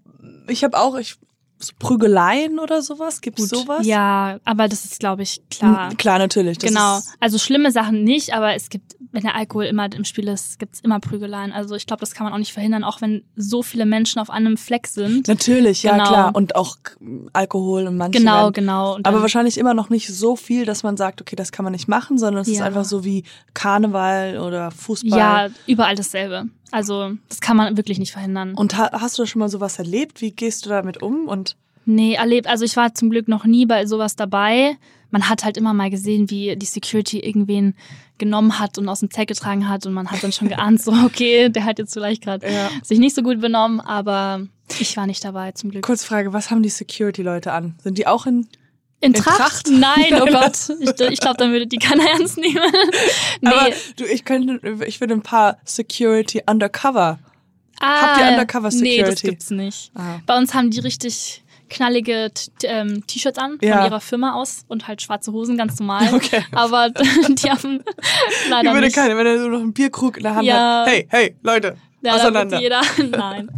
ich 0.48 0.62
habe 0.62 0.78
auch, 0.78 0.96
ich, 0.96 1.16
so 1.62 1.72
Prügeleien 1.78 2.58
oder 2.58 2.82
sowas, 2.82 3.20
gibt's 3.20 3.48
sowas? 3.48 3.86
Ja, 3.86 4.38
aber 4.44 4.68
das 4.68 4.84
ist, 4.84 4.98
glaube 5.00 5.22
ich, 5.22 5.40
klar. 5.50 5.90
Hm, 5.90 5.96
Klar, 5.96 6.18
natürlich. 6.18 6.58
Genau. 6.58 7.00
Also 7.20 7.38
schlimme 7.38 7.70
Sachen 7.70 8.02
nicht, 8.04 8.32
aber 8.34 8.54
es 8.54 8.68
gibt, 8.70 8.96
wenn 9.12 9.22
der 9.22 9.34
Alkohol 9.34 9.64
immer 9.64 9.92
im 9.92 10.04
Spiel 10.04 10.28
ist, 10.28 10.58
gibt's 10.58 10.80
immer 10.80 11.00
Prügeleien. 11.00 11.52
Also 11.52 11.74
ich 11.74 11.86
glaube, 11.86 12.00
das 12.00 12.12
kann 12.14 12.24
man 12.24 12.32
auch 12.32 12.38
nicht 12.38 12.52
verhindern, 12.52 12.84
auch 12.84 13.00
wenn 13.00 13.24
so 13.36 13.62
viele 13.62 13.84
Menschen 13.86 14.20
auf 14.20 14.30
einem 14.30 14.56
Fleck 14.56 14.86
sind. 14.86 15.26
natürlich, 15.28 15.82
ja 15.82 15.92
Genau. 15.92 16.06
klar. 16.08 16.34
Und 16.34 16.54
auch 16.56 16.76
Alkohol 17.32 17.86
und 17.86 17.96
manche. 17.96 18.18
Genau, 18.20 18.44
werden- 18.44 18.52
genau. 18.52 18.94
Und 18.94 19.06
Aber 19.06 19.20
wahrscheinlich 19.22 19.58
immer 19.58 19.74
noch 19.74 19.90
nicht 19.90 20.08
so 20.08 20.36
viel, 20.36 20.64
dass 20.64 20.82
man 20.82 20.96
sagt, 20.96 21.20
okay, 21.20 21.36
das 21.36 21.50
kann 21.52 21.64
man 21.64 21.72
nicht 21.72 21.88
machen, 21.88 22.18
sondern 22.18 22.42
es 22.42 22.48
ist 22.48 22.58
Ja. 22.58 22.64
einfach 22.66 22.84
so 22.84 23.04
wie 23.04 23.24
Karneval 23.54 24.38
oder 24.38 24.70
Fußball. 24.70 25.18
ja, 25.18 25.48
überall 25.66 25.94
dasselbe. 25.94 26.46
Also 26.70 27.12
das 27.28 27.40
kann 27.40 27.56
man 27.56 27.76
wirklich 27.76 27.98
nicht 27.98 28.12
verhindern. 28.12 28.54
Und 28.54 28.76
ha 28.78 28.90
hast 28.92 29.18
du 29.18 29.26
schon 29.26 29.40
mal 29.40 29.48
sowas 29.48 29.78
erlebt? 29.78 30.20
Wie 30.20 30.30
gehst 30.32 30.64
du 30.66 30.70
damit 30.70 31.02
um? 31.02 31.26
Und 31.28 31.56
Nee, 31.86 32.14
erlebt. 32.14 32.46
Also 32.46 32.64
ich 32.64 32.76
war 32.76 32.94
zum 32.94 33.10
Glück 33.10 33.26
noch 33.26 33.44
nie 33.44 33.66
bei 33.66 33.86
sowas 33.86 34.14
dabei. 34.14 34.76
Man 35.10 35.28
hat 35.28 35.44
halt 35.44 35.56
immer 35.56 35.74
mal 35.74 35.90
gesehen, 35.90 36.30
wie 36.30 36.54
die 36.56 36.66
Security 36.66 37.18
irgendwen 37.20 37.74
genommen 38.18 38.58
hat 38.58 38.78
und 38.78 38.88
aus 38.88 39.00
dem 39.00 39.10
Zelt 39.10 39.28
getragen 39.28 39.68
hat 39.68 39.86
und 39.86 39.92
man 39.92 40.10
hat 40.10 40.22
dann 40.22 40.32
schon 40.32 40.48
geahnt, 40.48 40.82
so 40.82 40.92
okay, 41.04 41.48
der 41.48 41.64
hat 41.64 41.78
jetzt 41.78 41.92
vielleicht 41.94 42.22
gerade 42.22 42.46
Ja. 42.50 42.70
sich 42.82 42.98
nicht 42.98 43.14
so 43.16 43.22
gut 43.22 43.40
benommen, 43.40 43.80
aber 43.80 44.46
ich 44.78 44.96
war 44.96 45.06
nicht 45.06 45.24
dabei 45.24 45.52
zum 45.52 45.70
Glück. 45.70 45.82
Kurzfrage, 45.84 46.32
was 46.32 46.50
haben 46.50 46.62
die 46.62 46.68
Security-Leute 46.68 47.52
an? 47.52 47.74
Sind 47.82 47.98
die 47.98 48.06
auch 48.06 48.26
in 48.26 48.46
In 49.02 49.12
In 49.12 49.14
Tracht? 49.14 49.38
Tracht? 49.38 49.68
Nein, 49.70 50.20
oh 50.20 50.26
Gott. 50.30 50.58
Ich, 50.80 51.00
ich 51.12 51.20
glaube, 51.20 51.38
dann 51.38 51.52
würde 51.52 51.66
die 51.66 51.78
keiner 51.78 52.04
ernst 52.10 52.36
nehmen. 52.36 52.60
nee, 53.40 53.48
Aber 53.48 53.68
du, 53.96 54.04
ich 54.04 54.24
könnte, 54.26 54.60
ich 54.86 55.00
würde 55.00 55.14
ein 55.14 55.22
paar 55.22 55.56
Security 55.64 56.42
Undercover 56.46 57.18
Ah, 57.82 58.02
Habt 58.02 58.20
ihr 58.20 58.28
Undercover 58.28 58.68
Nee, 58.68 58.98
das 58.98 59.08
Security? 59.20 59.26
gibt's 59.28 59.50
nicht. 59.50 59.90
Ah. 59.94 60.18
Bei 60.26 60.36
uns 60.36 60.52
haben 60.52 60.70
die 60.70 60.80
richtig 60.80 61.42
knallige 61.70 62.30
ähm, 62.64 63.06
T-Shirts 63.06 63.38
an 63.38 63.58
Ja. 63.62 63.76
von 63.78 63.86
ihrer 63.86 64.00
Firma 64.00 64.34
aus 64.34 64.64
und 64.68 64.86
halt 64.88 65.00
schwarze 65.00 65.32
Hosen, 65.32 65.56
ganz 65.56 65.78
normal. 65.78 66.08
Okay. 66.14 66.44
Aber 66.52 66.90
die 67.28 67.50
haben 67.50 67.82
leider 68.50 68.60
Hier 68.70 68.72
würde 68.74 68.86
nicht. 68.86 68.96
keiner, 68.96 69.16
wenn 69.16 69.26
er 69.26 69.38
so 69.40 69.48
noch 69.48 69.60
einen 69.60 69.72
Bierkrug 69.72 70.16
in 70.18 70.24
der 70.24 70.34
Hand 70.34 70.46
Ja. 70.46 70.80
hat. 70.82 70.88
Hey, 70.88 71.06
hey, 71.08 71.36
Leute, 71.42 71.76
ja, 72.02 72.14
auseinander. 72.14 72.60
jeder. 72.60 72.82
Nein. 73.10 73.50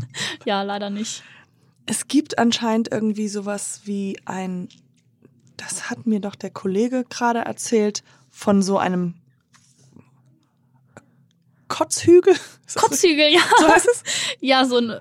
Ja, 0.44 0.62
leider 0.62 0.90
nicht. 0.90 1.22
Es 1.86 2.06
gibt 2.06 2.38
anscheinend 2.38 2.92
irgendwie 2.92 3.26
sowas 3.28 3.80
wie 3.84 4.16
ein, 4.24 4.68
das 5.56 5.90
hat 5.90 6.06
mir 6.06 6.20
doch 6.20 6.36
der 6.36 6.50
Kollege 6.50 7.04
gerade 7.08 7.40
erzählt, 7.40 8.02
von 8.30 8.62
so 8.62 8.78
einem 8.78 9.14
Kotzhügel. 11.68 12.34
Kotzhügel, 12.74 13.32
ja. 13.32 13.40
So 13.58 13.68
heißt 13.68 13.88
es? 13.88 14.02
Ja, 14.40 14.64
so 14.64 14.76
ein 14.78 14.92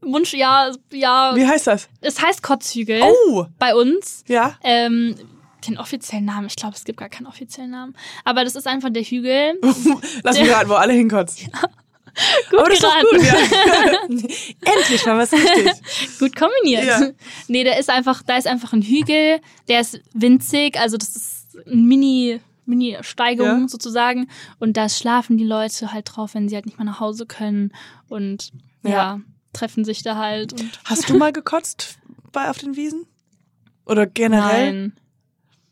Wunsch, 0.00 0.32
ja, 0.34 0.70
ja. 0.92 1.32
Wie 1.34 1.46
heißt 1.46 1.66
das? 1.66 1.88
Es 2.00 2.22
heißt 2.22 2.42
Kotzhügel 2.42 3.02
Oh, 3.02 3.46
bei 3.58 3.74
uns. 3.74 4.24
ja. 4.28 4.56
Ähm, 4.62 5.14
den 5.66 5.76
offiziellen 5.76 6.24
Namen, 6.24 6.46
ich 6.46 6.54
glaube, 6.56 6.76
es 6.76 6.84
gibt 6.84 7.00
gar 7.00 7.08
keinen 7.08 7.26
offiziellen 7.26 7.70
Namen. 7.72 7.96
Aber 8.24 8.44
das 8.44 8.54
ist 8.54 8.66
einfach 8.68 8.90
der 8.90 9.02
Hügel. 9.02 9.58
Lass 10.22 10.38
mich 10.38 10.50
raten, 10.52 10.68
wo 10.70 10.74
alle 10.74 10.92
hinkotzen. 10.92 11.50
Gut 12.50 12.58
Aber 12.60 12.68
das 12.68 12.78
ist 12.78 12.84
doch 12.84 12.94
geraten. 13.00 14.10
gut, 14.10 14.22
ja. 14.22 14.72
Endlich 14.74 15.06
mal 15.06 15.18
was 15.18 15.32
richtig. 15.32 16.18
Gut 16.18 16.34
kombiniert. 16.36 16.84
Ja. 16.84 17.10
Nee, 17.48 17.64
der 17.64 17.78
ist 17.78 17.90
einfach, 17.90 18.22
da 18.22 18.36
ist 18.36 18.46
einfach 18.46 18.72
ein 18.72 18.82
Hügel, 18.82 19.40
der 19.68 19.80
ist 19.80 20.00
winzig, 20.14 20.78
also 20.80 20.96
das 20.96 21.14
ist 21.14 21.46
ein 21.66 21.84
Mini, 21.86 22.40
Mini-Steigung 22.66 23.46
Ja. 23.62 23.68
sozusagen. 23.68 24.28
Und 24.58 24.76
da 24.76 24.88
schlafen 24.88 25.38
die 25.38 25.44
Leute 25.44 25.92
halt 25.92 26.08
drauf, 26.12 26.34
wenn 26.34 26.48
sie 26.48 26.54
halt 26.56 26.66
nicht 26.66 26.78
mehr 26.78 26.86
nach 26.86 26.98
Hause 27.00 27.24
können. 27.26 27.72
Und 28.08 28.50
ja, 28.82 28.90
Ja. 28.90 29.20
Treffen 29.52 29.84
sich 29.84 30.02
da 30.02 30.16
halt. 30.16 30.52
Und 30.52 30.80
Hast 30.84 31.08
du 31.08 31.16
mal 31.16 31.32
gekotzt 31.32 31.98
bei 32.32 32.50
auf 32.50 32.58
den 32.58 32.76
Wiesen? 32.76 33.06
Oder 33.86 34.06
generell? 34.06 34.72
Nein. 34.72 34.92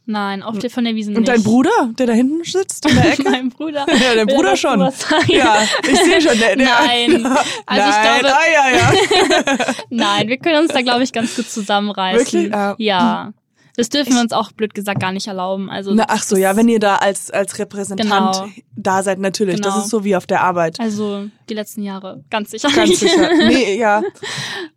Nein, 0.08 0.42
auf 0.44 0.56
der 0.60 0.70
von 0.70 0.84
der 0.84 0.94
Wiese 0.94 1.10
Und 1.10 1.16
nicht. 1.18 1.28
dein 1.28 1.42
Bruder, 1.42 1.90
der 1.98 2.06
da 2.06 2.12
hinten 2.12 2.44
sitzt 2.44 2.88
in 2.88 2.94
der 2.94 3.12
Ecke? 3.12 3.24
mein 3.28 3.48
Bruder. 3.48 3.84
Ja, 3.92 4.14
der 4.14 4.26
Will 4.28 4.36
Bruder 4.36 4.56
schon. 4.56 4.78
Ja, 5.26 5.62
ich 5.82 5.98
sehe 5.98 6.20
schon. 6.20 6.38
Der, 6.38 6.54
der, 6.54 6.64
Nein. 6.64 7.26
Also 7.66 7.88
ich 7.88 7.96
Nein, 7.96 8.20
glaube- 8.20 8.36
ah, 8.36 8.52
ja, 8.52 8.76
ja. 8.76 9.74
Nein, 9.90 10.28
wir 10.28 10.38
können 10.38 10.62
uns 10.62 10.72
da, 10.72 10.80
glaube 10.82 11.02
ich, 11.02 11.12
ganz 11.12 11.34
gut 11.34 11.50
zusammenreißen. 11.50 12.20
Wirklich? 12.24 12.54
Ah. 12.54 12.76
Ja. 12.78 13.32
Das 13.76 13.88
dürfen 13.90 14.14
wir 14.14 14.20
uns 14.20 14.32
auch 14.32 14.52
blöd 14.52 14.72
gesagt 14.74 15.00
gar 15.00 15.12
nicht 15.12 15.26
erlauben. 15.26 15.68
Also, 15.70 15.92
Na, 15.94 16.06
ach 16.08 16.22
so, 16.22 16.36
ja, 16.36 16.56
wenn 16.56 16.68
ihr 16.68 16.80
da 16.80 16.96
als, 16.96 17.30
als 17.30 17.58
Repräsentant 17.58 18.08
Genau. 18.10 18.48
da 18.74 19.02
seid, 19.02 19.18
natürlich. 19.18 19.60
Das 19.60 19.74
Genau. 19.74 19.84
ist 19.84 19.90
so 19.90 20.02
wie 20.04 20.16
auf 20.16 20.26
der 20.26 20.40
Arbeit. 20.42 20.80
also 20.80 21.26
die 21.48 21.54
letzten 21.54 21.82
Jahre, 21.82 22.24
ganz 22.30 22.50
sicher. 22.50 22.68
Ganz 22.74 22.98
sicher. 23.00 23.28
Nee, 23.46 23.78
ja. 23.78 24.02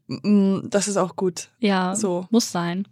Mm, 0.07 0.69
Das 0.69 0.87
ist 0.87 0.97
auch 0.97 1.15
gut. 1.15 1.49
Ja, 1.59 1.95
So. 1.95 2.27
muss 2.29 2.51
sein. 2.51 2.87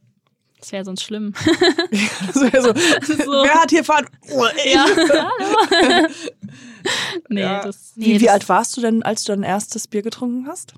Das 0.60 0.72
wäre 0.72 0.84
sonst 0.86 1.04
schlimm. 1.04 1.34
Das 2.28 2.36
wär 2.54 2.62
so, 2.62 2.70
So. 3.14 3.32
Wer 3.44 3.54
hat 3.62 3.70
hier 3.70 3.84
fahren? 3.84 4.08
Oh, 4.34 4.46
ich. 4.66 4.74
ja, 4.74 4.86
nee, 7.30 7.42
Ja. 7.42 7.62
das. 7.64 7.94
Nee, 7.96 8.06
Wie, 8.06 8.20
wie 8.22 8.26
das, 8.26 8.34
alt 8.34 8.50
warst 8.50 8.78
du 8.78 8.82
denn, 8.82 9.04
als 9.04 9.24
du 9.24 9.34
dein 9.34 9.44
erstes 9.44 9.88
Bier 9.88 10.02
getrunken 10.02 10.48
hast? 10.48 10.74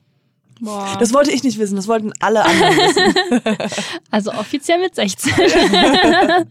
Boah. 0.60 0.98
Das 1.00 1.14
wollte 1.14 1.32
ich 1.32 1.44
nicht 1.44 1.58
wissen, 1.60 1.76
das 1.76 1.88
wollten 1.88 2.12
alle 2.20 2.44
anderen 2.44 2.76
wissen. 2.78 3.68
also 4.12 4.32
offiziell 4.34 4.80
mit 4.80 4.96
16. 4.96 5.32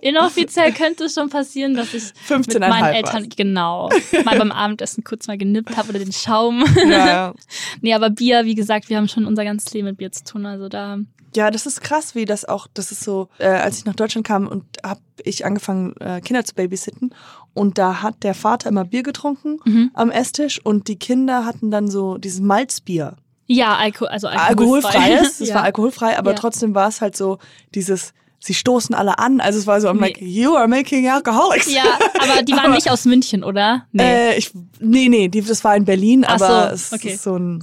Inoffiziell 0.00 0.72
könnte 0.72 1.04
es 1.04 1.14
schon 1.14 1.28
passieren, 1.30 1.74
dass 1.74 1.94
ich 1.94 2.04
15 2.24 2.60
mit 2.60 2.68
meinen 2.68 2.94
Eltern, 2.94 3.28
genau, 3.34 3.90
mal 4.24 4.38
beim 4.38 4.52
Abendessen 4.52 5.04
kurz 5.04 5.26
mal 5.26 5.38
genippt 5.38 5.76
habe 5.76 5.90
oder 5.90 5.98
den 5.98 6.12
Schaum. 6.12 6.64
Ja. 6.88 7.34
nee, 7.80 7.94
aber 7.94 8.10
Bier, 8.10 8.44
wie 8.44 8.54
gesagt, 8.54 8.88
wir 8.88 8.96
haben 8.96 9.08
schon 9.08 9.26
unser 9.26 9.44
ganzes 9.44 9.72
Leben 9.74 9.86
mit 9.88 9.98
Bier 9.98 10.12
zu 10.12 10.24
tun. 10.24 10.46
Also 10.46 10.68
da, 10.68 10.98
Ja, 11.34 11.50
das 11.50 11.66
ist 11.66 11.80
krass, 11.82 12.14
wie 12.14 12.24
das 12.24 12.44
auch, 12.44 12.66
das 12.72 12.92
ist 12.92 13.02
so, 13.04 13.28
äh, 13.38 13.46
als 13.46 13.78
ich 13.78 13.84
nach 13.84 13.94
Deutschland 13.94 14.26
kam 14.26 14.46
und 14.46 14.64
habe 14.84 15.00
ich 15.24 15.44
angefangen, 15.44 15.94
äh, 16.00 16.20
Kinder 16.20 16.44
zu 16.44 16.54
babysitten 16.54 17.14
und 17.54 17.78
da 17.78 18.02
hat 18.02 18.22
der 18.22 18.34
Vater 18.34 18.68
immer 18.68 18.84
Bier 18.84 19.02
getrunken 19.02 19.58
Mhm. 19.64 19.90
am 19.94 20.10
Esstisch 20.10 20.60
und 20.64 20.88
die 20.88 20.98
Kinder 20.98 21.44
hatten 21.44 21.70
dann 21.70 21.88
so 21.90 22.18
dieses 22.18 22.40
Malzbier. 22.40 23.16
Ja, 23.46 23.76
Alko 23.76 24.06
also 24.06 24.28
alkoholfrei. 24.28 24.88
Alkoholfreies, 24.98 25.40
es 25.40 25.48
ja. 25.48 25.54
war 25.56 25.62
alkoholfrei, 25.64 26.18
aber 26.18 26.32
Ja. 26.32 26.36
trotzdem 26.36 26.74
war 26.74 26.88
es 26.88 27.00
halt 27.00 27.16
so 27.16 27.38
dieses, 27.74 28.12
sie 28.38 28.54
stoßen 28.54 28.94
alle 28.94 29.18
an, 29.18 29.40
also 29.40 29.58
es 29.58 29.66
war 29.66 29.80
so, 29.80 29.88
I'm 29.88 29.94
Nee. 29.94 30.00
like, 30.08 30.20
you 30.20 30.54
are 30.56 30.68
making 30.68 31.08
alcoholics. 31.08 31.72
Ja, 31.72 31.84
aber 32.20 32.42
die 32.42 32.52
waren 32.52 32.60
Aber- 32.66 32.74
nicht 32.74 32.90
aus 32.90 33.04
München, 33.04 33.42
oder? 33.44 33.86
Äh, 33.98 34.36
ich, 34.38 34.50
nee, 34.80 35.08
nee, 35.08 35.28
die, 35.28 35.42
das 35.42 35.62
war 35.64 35.76
in 35.76 35.84
Berlin, 35.84 36.24
Ach 36.26 36.40
aber 36.40 36.68
so, 36.70 36.74
es 36.74 36.92
okay. 36.92 37.14
ist 37.14 37.22
so 37.22 37.36
ein 37.36 37.62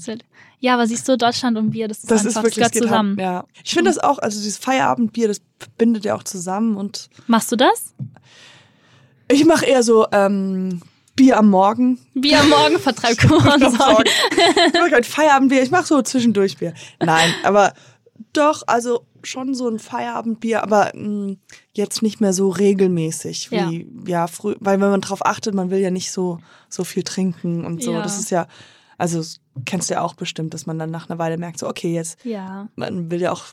Ja, 0.60 0.74
aber 0.76 0.88
siehst 0.88 1.08
du, 1.10 1.18
Deutschland 1.18 1.58
und 1.58 1.72
Bier, 1.72 1.88
das 1.90 2.00
ist 2.00 2.10
Das 2.12 2.20
einfach, 2.26 2.28
ist 2.30 2.36
das 2.38 2.44
wirklich 2.58 2.72
geht 2.72 2.84
zusammen. 2.84 3.20
Ja. 3.20 3.44
Ich 3.64 3.74
finde 3.74 3.90
das 3.92 4.00
auch, 4.00 4.20
also 4.20 4.38
dieses 4.40 4.58
Feierabendbier, 4.58 5.28
das 5.28 5.42
bindet 5.78 6.06
ja 6.06 6.16
auch 6.16 6.24
zusammen 6.24 6.78
und 6.78 7.10
Machst 7.28 7.52
du 7.52 7.56
das? 7.58 7.94
ich 9.30 9.46
mache 9.46 9.66
eher 9.66 9.84
so 9.84 10.06
ähm, 10.12 10.82
Bier 11.16 11.38
am 11.38 11.50
Morgen. 11.50 12.00
Bier 12.14 12.40
am 12.42 12.50
Morgen 12.50 12.80
vertreibt. 12.80 13.20
Kohlensäure. 13.28 14.04
ich 14.68 14.74
mache 14.74 14.92
halt 14.92 15.06
Feierabendbier, 15.06 15.62
ich 15.64 15.72
mache 15.72 15.86
so 15.86 16.02
zwischendurch 16.02 16.58
Bier. 16.58 16.74
Nein, 17.00 17.34
aber 17.44 17.74
doch, 18.34 18.64
also 18.68 19.06
schon 19.24 19.54
so 19.54 19.70
ein 19.70 19.80
Feierabendbier, 19.80 20.64
aber 20.64 20.92
mh, 20.94 21.36
jetzt 21.74 22.02
nicht 22.02 22.20
mehr 22.20 22.34
so 22.34 22.50
regelmäßig 22.50 23.52
wie 23.52 23.88
ja, 24.06 24.28
früh, 24.28 24.56
weil 24.60 24.82
wenn 24.82 24.90
man 24.90 25.02
drauf 25.02 25.26
achtet, 25.26 25.54
man 25.54 25.70
will 25.70 25.80
ja 25.80 25.92
nicht 25.92 26.12
so 26.12 26.40
so 26.68 26.84
viel 26.84 27.04
trinken 27.04 27.66
und 27.66 27.82
so. 27.84 27.94
Ja. 27.94 28.02
Das 28.02 28.20
ist 28.20 28.32
ja, 28.32 28.48
also 28.98 29.22
kennst 29.66 29.90
du 29.90 29.96
ja 29.96 30.02
auch 30.02 30.16
bestimmt, 30.16 30.54
dass 30.54 30.66
man 30.66 30.80
dann 30.80 30.92
nach 30.92 31.10
einer 31.10 31.20
Weile 31.20 31.38
merkt, 31.38 31.60
so 31.60 31.68
okay, 31.68 31.94
jetzt 31.94 32.24
Ja, 32.26 32.68
man 32.76 33.12
will 33.12 33.22
ja 33.22 33.32
auch 33.32 33.46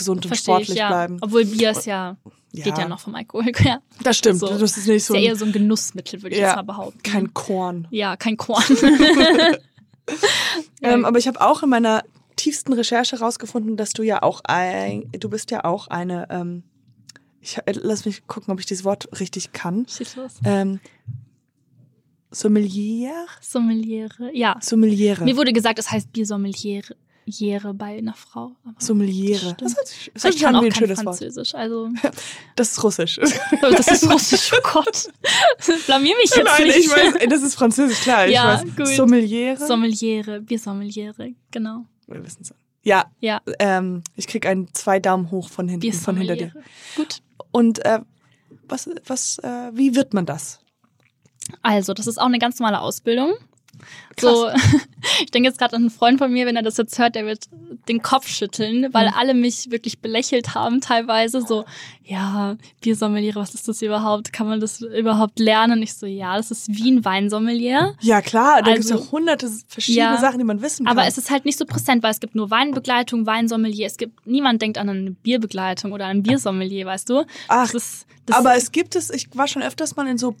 gesund 0.00 0.24
und 0.24 0.28
verstehe 0.28 0.58
ich, 0.58 0.64
sportlich 0.64 0.78
ja. 0.78 0.88
bleiben. 0.88 1.18
Obwohl 1.20 1.44
Bier 1.44 1.70
ist 1.70 1.86
ja, 1.86 2.16
geht 2.52 2.76
ja 2.76 2.88
noch 2.88 3.00
vom 3.00 3.14
Alkohol. 3.14 3.52
Ja. 3.64 3.80
Das 4.02 4.16
stimmt. 4.16 4.40
So. 4.40 4.46
Das 4.46 4.76
ist 4.76 4.88
nicht 4.88 5.04
so 5.04 5.14
ist 5.14 5.20
ja 5.20 5.28
eher 5.30 5.36
so 5.36 5.44
ein 5.44 5.52
Genussmittel, 5.52 6.22
würde 6.22 6.34
ich 6.34 6.40
Ja, 6.40 6.48
jetzt 6.48 6.56
mal 6.56 6.62
behaupten. 6.62 7.02
kein 7.02 7.32
Korn. 7.34 7.86
ja, 7.90 8.16
kein 8.16 8.36
Korn. 8.36 8.64
Ähm, 10.82 11.04
aber 11.04 11.18
ich 11.18 11.28
habe 11.28 11.40
auch 11.40 11.62
in 11.62 11.68
meiner 11.68 12.02
tiefsten 12.34 12.72
Recherche 12.72 13.20
rausgefunden, 13.20 13.76
dass 13.76 13.92
du 13.92 14.02
ja 14.02 14.22
auch 14.22 14.40
ein, 14.44 15.08
du 15.12 15.28
bist 15.28 15.52
ja 15.52 15.64
auch 15.64 15.86
eine, 15.86 16.26
ähm, 16.30 16.64
ich, 17.40 17.58
äh, 17.58 17.72
lass 17.80 18.06
mich 18.06 18.26
gucken, 18.26 18.52
ob 18.52 18.58
ich 18.58 18.66
dieses 18.66 18.84
Wort 18.84 19.08
richtig 19.20 19.52
kann. 19.52 19.86
Schieß 19.86 20.16
los. 20.16 20.32
Ähm, 20.44 20.80
Sommelier? 22.30 23.26
Sommeliere. 23.40 24.30
Ja. 24.34 24.56
Sommeliere. 24.60 25.24
Mir 25.24 25.36
wurde 25.36 25.52
gesagt, 25.52 25.78
es 25.78 25.90
heißt 25.90 26.12
Biersommeliere 26.12 26.96
Jere 27.30 27.72
bei 27.74 27.96
einer 27.98 28.14
Frau. 28.14 28.52
Aber 28.64 28.74
Sommeliere. 28.78 29.56
Das 29.58 29.72
sich, 29.72 30.10
das 30.14 30.24
ich 30.26 30.40
kann 30.42 30.54
auch 30.56 30.62
wie 30.62 30.66
ein 30.66 30.72
kein 30.72 30.80
schönes 30.80 30.98
Wort. 30.98 31.16
Französisch, 31.18 31.54
also 31.54 31.88
Das 32.56 32.72
ist 32.72 32.82
Russisch. 32.82 33.16
das 33.62 33.88
ist 33.88 34.10
Russisch. 34.10 34.52
Oh 34.54 34.60
Gott, 34.72 35.08
blamier 35.86 36.14
mich 36.16 36.30
jetzt 36.34 36.44
Nein, 36.44 36.64
nicht. 36.66 36.78
ich 36.78 36.90
weiß, 36.90 37.14
das 37.28 37.42
ist 37.42 37.54
Französisch, 37.54 38.00
klar. 38.00 38.26
Ich 38.26 38.34
Ja, 38.34 38.60
weiß. 38.62 38.76
gut. 38.76 38.86
Sommeliere. 38.88 39.56
Sommeliere, 39.66 40.40
Biersommeliere, 40.40 41.32
genau. 41.50 41.86
Wir 42.06 42.24
wissen's. 42.24 42.52
Ja, 42.82 43.04
Ja, 43.20 43.40
ähm, 43.58 44.02
ich 44.16 44.26
krieg 44.26 44.46
einen 44.46 44.72
zwei 44.74 45.00
Daumen 45.00 45.30
hoch 45.30 45.48
von 45.50 45.68
hinten, 45.68 45.92
von 45.92 46.16
hinter 46.16 46.36
dir. 46.36 46.52
Gut. 46.96 47.20
Und 47.52 47.84
äh, 47.84 48.00
was, 48.68 48.88
was, 49.06 49.38
äh, 49.40 49.70
wie 49.74 49.94
wird 49.94 50.14
man 50.14 50.24
das? 50.26 50.60
Also, 51.62 51.92
das 51.94 52.06
ist 52.06 52.18
auch 52.18 52.26
eine 52.26 52.38
ganz 52.38 52.58
normale 52.58 52.80
Ausbildung. 52.80 53.34
So, 54.18 54.48
ich 55.24 55.30
denke 55.30 55.48
jetzt 55.48 55.58
gerade 55.58 55.76
an 55.76 55.82
einen 55.82 55.90
Freund 55.90 56.18
von 56.18 56.32
mir, 56.32 56.46
wenn 56.46 56.56
er 56.56 56.62
das 56.62 56.76
jetzt 56.76 56.98
hört, 56.98 57.14
der 57.14 57.26
wird 57.26 57.44
den 57.88 58.02
Kopf 58.02 58.28
schütteln, 58.28 58.88
weil 58.92 59.08
Mhm. 59.08 59.14
alle 59.18 59.34
mich 59.34 59.70
wirklich 59.70 60.00
belächelt 60.00 60.54
haben 60.54 60.80
teilweise. 60.80 61.40
So, 61.42 61.64
ja, 62.04 62.56
Biersommeliere, 62.80 63.38
was 63.40 63.54
ist 63.54 63.68
das 63.68 63.80
überhaupt? 63.82 64.32
Kann 64.32 64.48
man 64.48 64.60
das 64.60 64.80
überhaupt 64.80 65.38
lernen? 65.38 65.82
Ich 65.82 65.94
so, 65.94 66.06
ja, 66.06 66.36
das 66.36 66.50
ist 66.50 66.68
wie 66.68 66.90
ein 66.90 67.04
Weinsommelier. 67.04 67.94
Ja, 68.00 68.20
klar, 68.20 68.62
da 68.62 68.72
Also- 68.72 68.94
ja 68.96 69.10
hunderte 69.10 69.48
verschiedene 69.68 70.04
Ja, 70.14 70.16
Sachen, 70.20 70.38
die 70.38 70.44
man 70.44 70.60
wissen 70.62 70.86
kann. 70.86 70.96
Aber 70.98 71.06
es 71.06 71.18
ist 71.18 71.30
halt 71.30 71.44
nicht 71.44 71.58
so 71.58 71.64
präsent, 71.64 72.02
weil 72.02 72.10
es 72.12 72.20
gibt 72.20 72.34
nur 72.34 72.50
Weinbegleitung, 72.50 73.26
Weinsommelier. 73.26 73.86
Es 73.86 73.96
gibt, 73.96 74.26
niemand 74.26 74.60
denkt 74.62 74.78
an 74.78 74.88
eine 74.88 75.10
Bierbegleitung 75.12 75.92
oder 75.92 76.06
ein 76.06 76.22
Biersommelier, 76.22 76.86
weißt 76.86 77.08
du? 77.10 77.24
Ach, 77.48 77.70
das 77.70 77.74
ist, 77.74 78.06
das 78.26 78.36
aber 78.36 78.54
es 78.56 78.72
gibt 78.72 78.96
es, 78.96 79.10
ich 79.10 79.28
war 79.34 79.46
schon 79.48 79.62
öfters 79.62 79.96
mal 79.96 80.06
in 80.06 80.18
so 80.18 80.34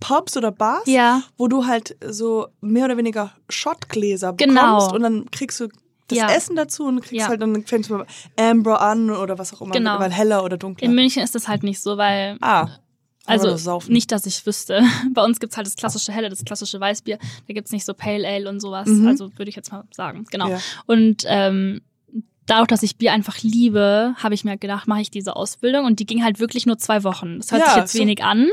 Pubs 0.00 0.36
oder 0.36 0.50
Bars, 0.50 0.82
ja, 0.86 1.22
wo 1.36 1.46
du 1.48 1.66
halt 1.66 1.96
so 2.06 2.48
mehr 2.60 2.86
oder 2.86 2.96
weniger 2.96 3.32
Shotgläser 3.48 4.32
Genau. 4.34 4.76
bekommst 4.76 4.92
und 4.94 5.02
dann 5.02 5.30
kriegst 5.30 5.60
du 5.60 5.68
das 6.08 6.18
Ja. 6.18 6.30
Essen 6.30 6.56
dazu 6.56 6.84
und 6.86 7.00
kriegst 7.00 7.12
Ja. 7.24 7.28
halt 7.28 7.40
dann 7.42 7.64
fängst 7.64 7.88
du 7.90 7.98
mit 7.98 8.06
Amber 8.38 8.80
an 8.80 9.10
oder 9.10 9.38
was 9.38 9.52
auch 9.54 9.60
immer, 9.60 9.72
Genau. 9.72 9.98
weil 10.00 10.10
heller 10.10 10.42
oder 10.44 10.56
dunkler. 10.56 10.86
in 10.88 10.94
München 10.94 11.22
ist 11.22 11.34
das 11.34 11.46
halt 11.48 11.62
nicht 11.62 11.80
so, 11.80 11.96
weil 11.98 12.36
ah, 12.40 12.66
Also 13.26 13.54
saufen. 13.56 13.92
nicht, 13.92 14.10
dass 14.10 14.26
ich 14.26 14.44
wüsste. 14.44 14.82
Bei 15.14 15.22
uns 15.22 15.38
gibt's 15.38 15.56
halt 15.56 15.66
das 15.66 15.76
klassische 15.76 16.10
Helle, 16.10 16.30
das 16.30 16.44
klassische 16.44 16.80
Weißbier. 16.80 17.18
Da 17.46 17.54
gibt's 17.54 17.70
nicht 17.70 17.84
so 17.84 17.94
Pale 17.94 18.26
Ale 18.26 18.48
und 18.48 18.58
sowas. 18.60 18.88
Mhm. 18.88 19.06
Also 19.06 19.30
würde 19.38 19.50
ich 19.50 19.56
jetzt 19.56 19.70
mal 19.70 19.84
sagen. 19.94 20.24
Genau. 20.32 20.48
Ja. 20.48 20.58
Und 20.86 21.22
ähm, 21.26 21.80
dadurch, 22.46 22.68
dass 22.68 22.82
ich 22.82 22.96
Bier 22.96 23.12
einfach 23.12 23.38
liebe, 23.42 24.14
habe 24.16 24.34
ich 24.34 24.44
mir 24.44 24.56
gedacht, 24.56 24.88
mache 24.88 25.00
ich 25.02 25.10
diese 25.10 25.36
Ausbildung 25.36 25.84
und 25.84 26.00
die 26.00 26.06
ging 26.06 26.24
halt 26.24 26.40
wirklich 26.40 26.66
nur 26.66 26.78
zwei 26.78 27.04
Wochen. 27.04 27.38
Das 27.38 27.52
hört 27.52 27.62
Ja, 27.62 27.68
sich 27.68 27.76
jetzt 27.76 27.92
so- 27.92 27.98
wenig 28.00 28.24
an, 28.24 28.48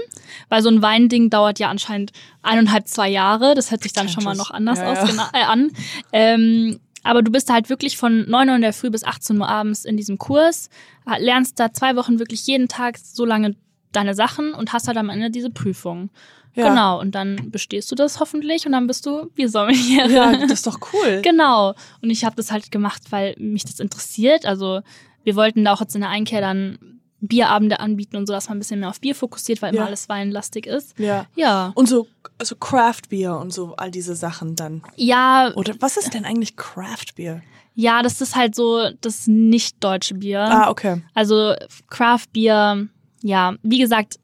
weil 0.50 0.62
so 0.62 0.70
ein 0.70 0.82
Weinding 0.82 1.30
dauert 1.30 1.60
ja 1.60 1.70
anscheinend 1.70 2.12
eineinhalb, 2.44 2.88
zwei 2.88 3.10
Jahre. 3.10 3.56
Das 3.56 3.72
hört 3.72 3.84
sich 3.84 3.94
dann 3.94 4.10
schon 4.10 4.24
mal 4.24 4.36
noch 4.36 4.52
anders 4.52 4.80
Ja, 4.80 4.92
aus, 4.92 5.16
ja. 5.16 5.30
äh, 5.34 5.44
an. 5.44 5.72
Ähm, 6.14 6.80
aber 7.04 7.22
du 7.22 7.32
bist 7.32 7.50
halt 7.52 7.70
wirklich 7.70 7.98
von 7.98 8.30
9 8.30 8.50
Uhr 8.50 8.56
in 8.56 8.62
der 8.62 8.74
Früh 8.74 8.90
bis 8.90 9.04
18 9.04 9.40
Uhr 9.40 9.48
abends 9.48 9.86
in 9.86 9.96
diesem 9.98 10.18
Kurs, 10.18 10.70
äh, 11.10 11.22
lernst 11.24 11.60
da 11.60 11.72
zwei 11.72 11.96
Wochen 11.96 12.20
wirklich 12.20 12.46
jeden 12.48 12.68
Tag 12.68 12.98
so 12.98 13.26
lange 13.26 13.56
deine 13.94 14.14
Sachen 14.14 14.54
und 14.54 14.74
hast 14.74 14.88
halt 14.88 14.98
am 14.98 15.10
Ende 15.10 15.32
diese 15.32 15.50
Prüfung. 15.50 16.10
Ja. 16.58 16.70
Genau, 16.70 17.00
und 17.00 17.16
dann 17.16 17.52
bestehst 17.52 17.90
du 17.92 17.96
das 17.96 18.20
hoffentlich 18.20 18.66
und 18.66 18.72
dann 18.74 18.88
bist 18.88 19.06
du 19.06 19.28
Biersommelier. 19.36 20.08
Ja, 20.10 20.36
das 20.36 20.52
ist 20.52 20.68
doch 20.68 20.80
cool. 20.92 21.22
Genau. 21.24 21.74
Und 22.02 22.10
ich 22.10 22.26
habe 22.26 22.36
das 22.36 22.52
halt 22.52 22.72
gemacht, 22.72 23.04
weil 23.12 23.36
mich 23.38 23.64
das 23.64 23.80
interessiert. 23.80 24.46
Also 24.46 24.82
wir 25.24 25.36
wollten 25.36 25.64
da 25.64 25.74
auch 25.74 25.82
jetzt 25.82 25.96
in 25.96 26.02
der 26.02 26.10
Einkehr 26.10 26.42
dann 26.42 26.80
Bierabende 27.20 27.80
anbieten 27.80 28.16
und 28.16 28.28
so, 28.28 28.34
dass 28.34 28.48
man 28.48 28.58
ein 28.58 28.60
bisschen 28.60 28.80
mehr 28.80 28.90
auf 28.90 29.00
Bier 29.02 29.16
fokussiert, 29.16 29.62
weil 29.62 29.70
immer 29.74 29.84
Ja. 29.84 29.88
alles 29.88 30.08
weinlastig 30.10 30.68
ist. 30.68 30.98
Ja. 31.00 31.26
Ja. 31.36 31.72
Und 31.76 31.88
so, 31.90 32.08
so 32.44 32.56
Craft 32.56 33.10
Beer 33.10 33.38
und 33.40 33.52
so 33.54 33.76
all 33.76 33.90
diese 33.92 34.16
Sachen 34.16 34.56
dann. 34.56 34.84
Ja, 34.96 35.52
Oder 35.56 35.74
was 35.80 35.98
ist 35.98 36.14
denn 36.14 36.26
eigentlich 36.26 36.56
Craft 36.56 37.16
Beer? 37.16 37.42
ja, 37.76 38.02
das 38.02 38.22
ist 38.22 38.36
halt 38.36 38.56
so 38.56 38.90
das 39.02 39.28
nicht 39.28 39.84
deutsche 39.84 40.16
Bier. 40.16 40.42
Ah, 40.42 40.70
okay. 40.70 41.02
Also 41.14 41.54
Craft 41.90 42.26
Bier, 42.34 42.88
ja, 43.22 43.56
wie 43.64 43.78
gesagt, 43.80 44.20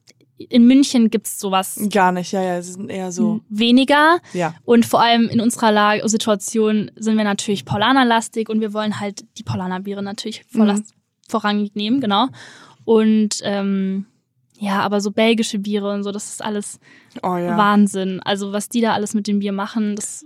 in 0.50 0.66
München 0.68 1.10
gibt's 1.10 1.40
sowas 1.40 1.80
Gar 1.92 2.12
nicht, 2.12 2.32
ja, 2.32 2.42
ja, 2.42 2.62
sie 2.62 2.74
sind 2.74 2.90
eher 2.90 3.12
so. 3.12 3.42
weniger. 3.50 4.20
Ja. 4.34 4.54
Und 4.66 4.86
vor 4.86 5.02
allem 5.02 5.28
in 5.30 5.40
unserer 5.42 5.72
Lage, 5.72 6.08
Situation 6.10 6.92
sind 6.96 7.18
wir 7.18 7.24
natürlich 7.24 7.66
Paulaner-lastig 7.66 8.50
und 8.50 8.62
wir 8.62 8.74
wollen 8.74 9.00
halt 9.00 9.26
die 9.38 9.44
Paulaner-Biere 9.44 10.04
natürlich 10.04 10.44
Mhm. 10.52 10.84
vorrangig 11.28 11.76
nehmen, 11.76 12.00
genau. 12.02 12.28
Und 12.86 13.40
ähm, 13.44 14.06
ja, 14.60 14.82
aber 14.82 15.02
so 15.02 15.12
belgische 15.12 15.60
Biere 15.60 15.92
und 15.94 16.04
so, 16.04 16.12
das 16.12 16.30
ist 16.30 16.44
alles 16.44 16.80
Oh 17.22 17.38
ja. 17.38 17.58
Wahnsinn. 17.58 18.22
Also 18.24 18.52
was 18.54 18.70
die 18.70 18.82
da 18.82 18.94
alles 18.94 19.14
mit 19.14 19.28
dem 19.28 19.40
Bier 19.40 19.52
machen, 19.52 19.96
das 19.96 20.26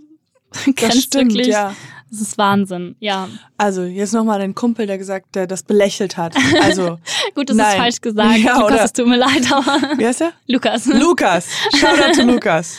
das 0.51 0.65
grenzt 0.75 1.03
stimmt, 1.03 1.31
wirklich. 1.33 1.47
ja. 1.47 1.75
Das 2.09 2.21
ist 2.21 2.37
Wahnsinn, 2.37 2.95
ja. 3.01 3.27
Also, 3.57 3.83
jetzt 3.83 4.13
nochmal 4.13 4.39
den 4.39 4.55
Kumpel, 4.55 4.87
der 4.87 4.97
gesagt, 4.97 5.35
der 5.35 5.45
das 5.45 5.63
belächelt 5.63 6.15
hat. 6.15 6.33
Also, 6.61 6.99
Gut, 7.35 7.49
das 7.49 7.57
Nein. 7.57 7.67
ist 7.71 7.77
falsch 7.77 8.01
gesagt. 8.01 8.37
Ja, 8.39 8.53
Lukas, 8.59 8.71
oder? 8.71 8.83
es 8.85 8.93
tut 8.93 9.07
mir 9.07 9.17
leid, 9.17 9.51
aber 9.51 9.99
wie 9.99 10.07
heißt 10.07 10.21
er? 10.21 10.31
Lukas. 10.47 10.85
Lukas. 10.85 11.47
Shoutout 11.75 12.13
zu 12.13 12.23
Lukas. 12.31 12.77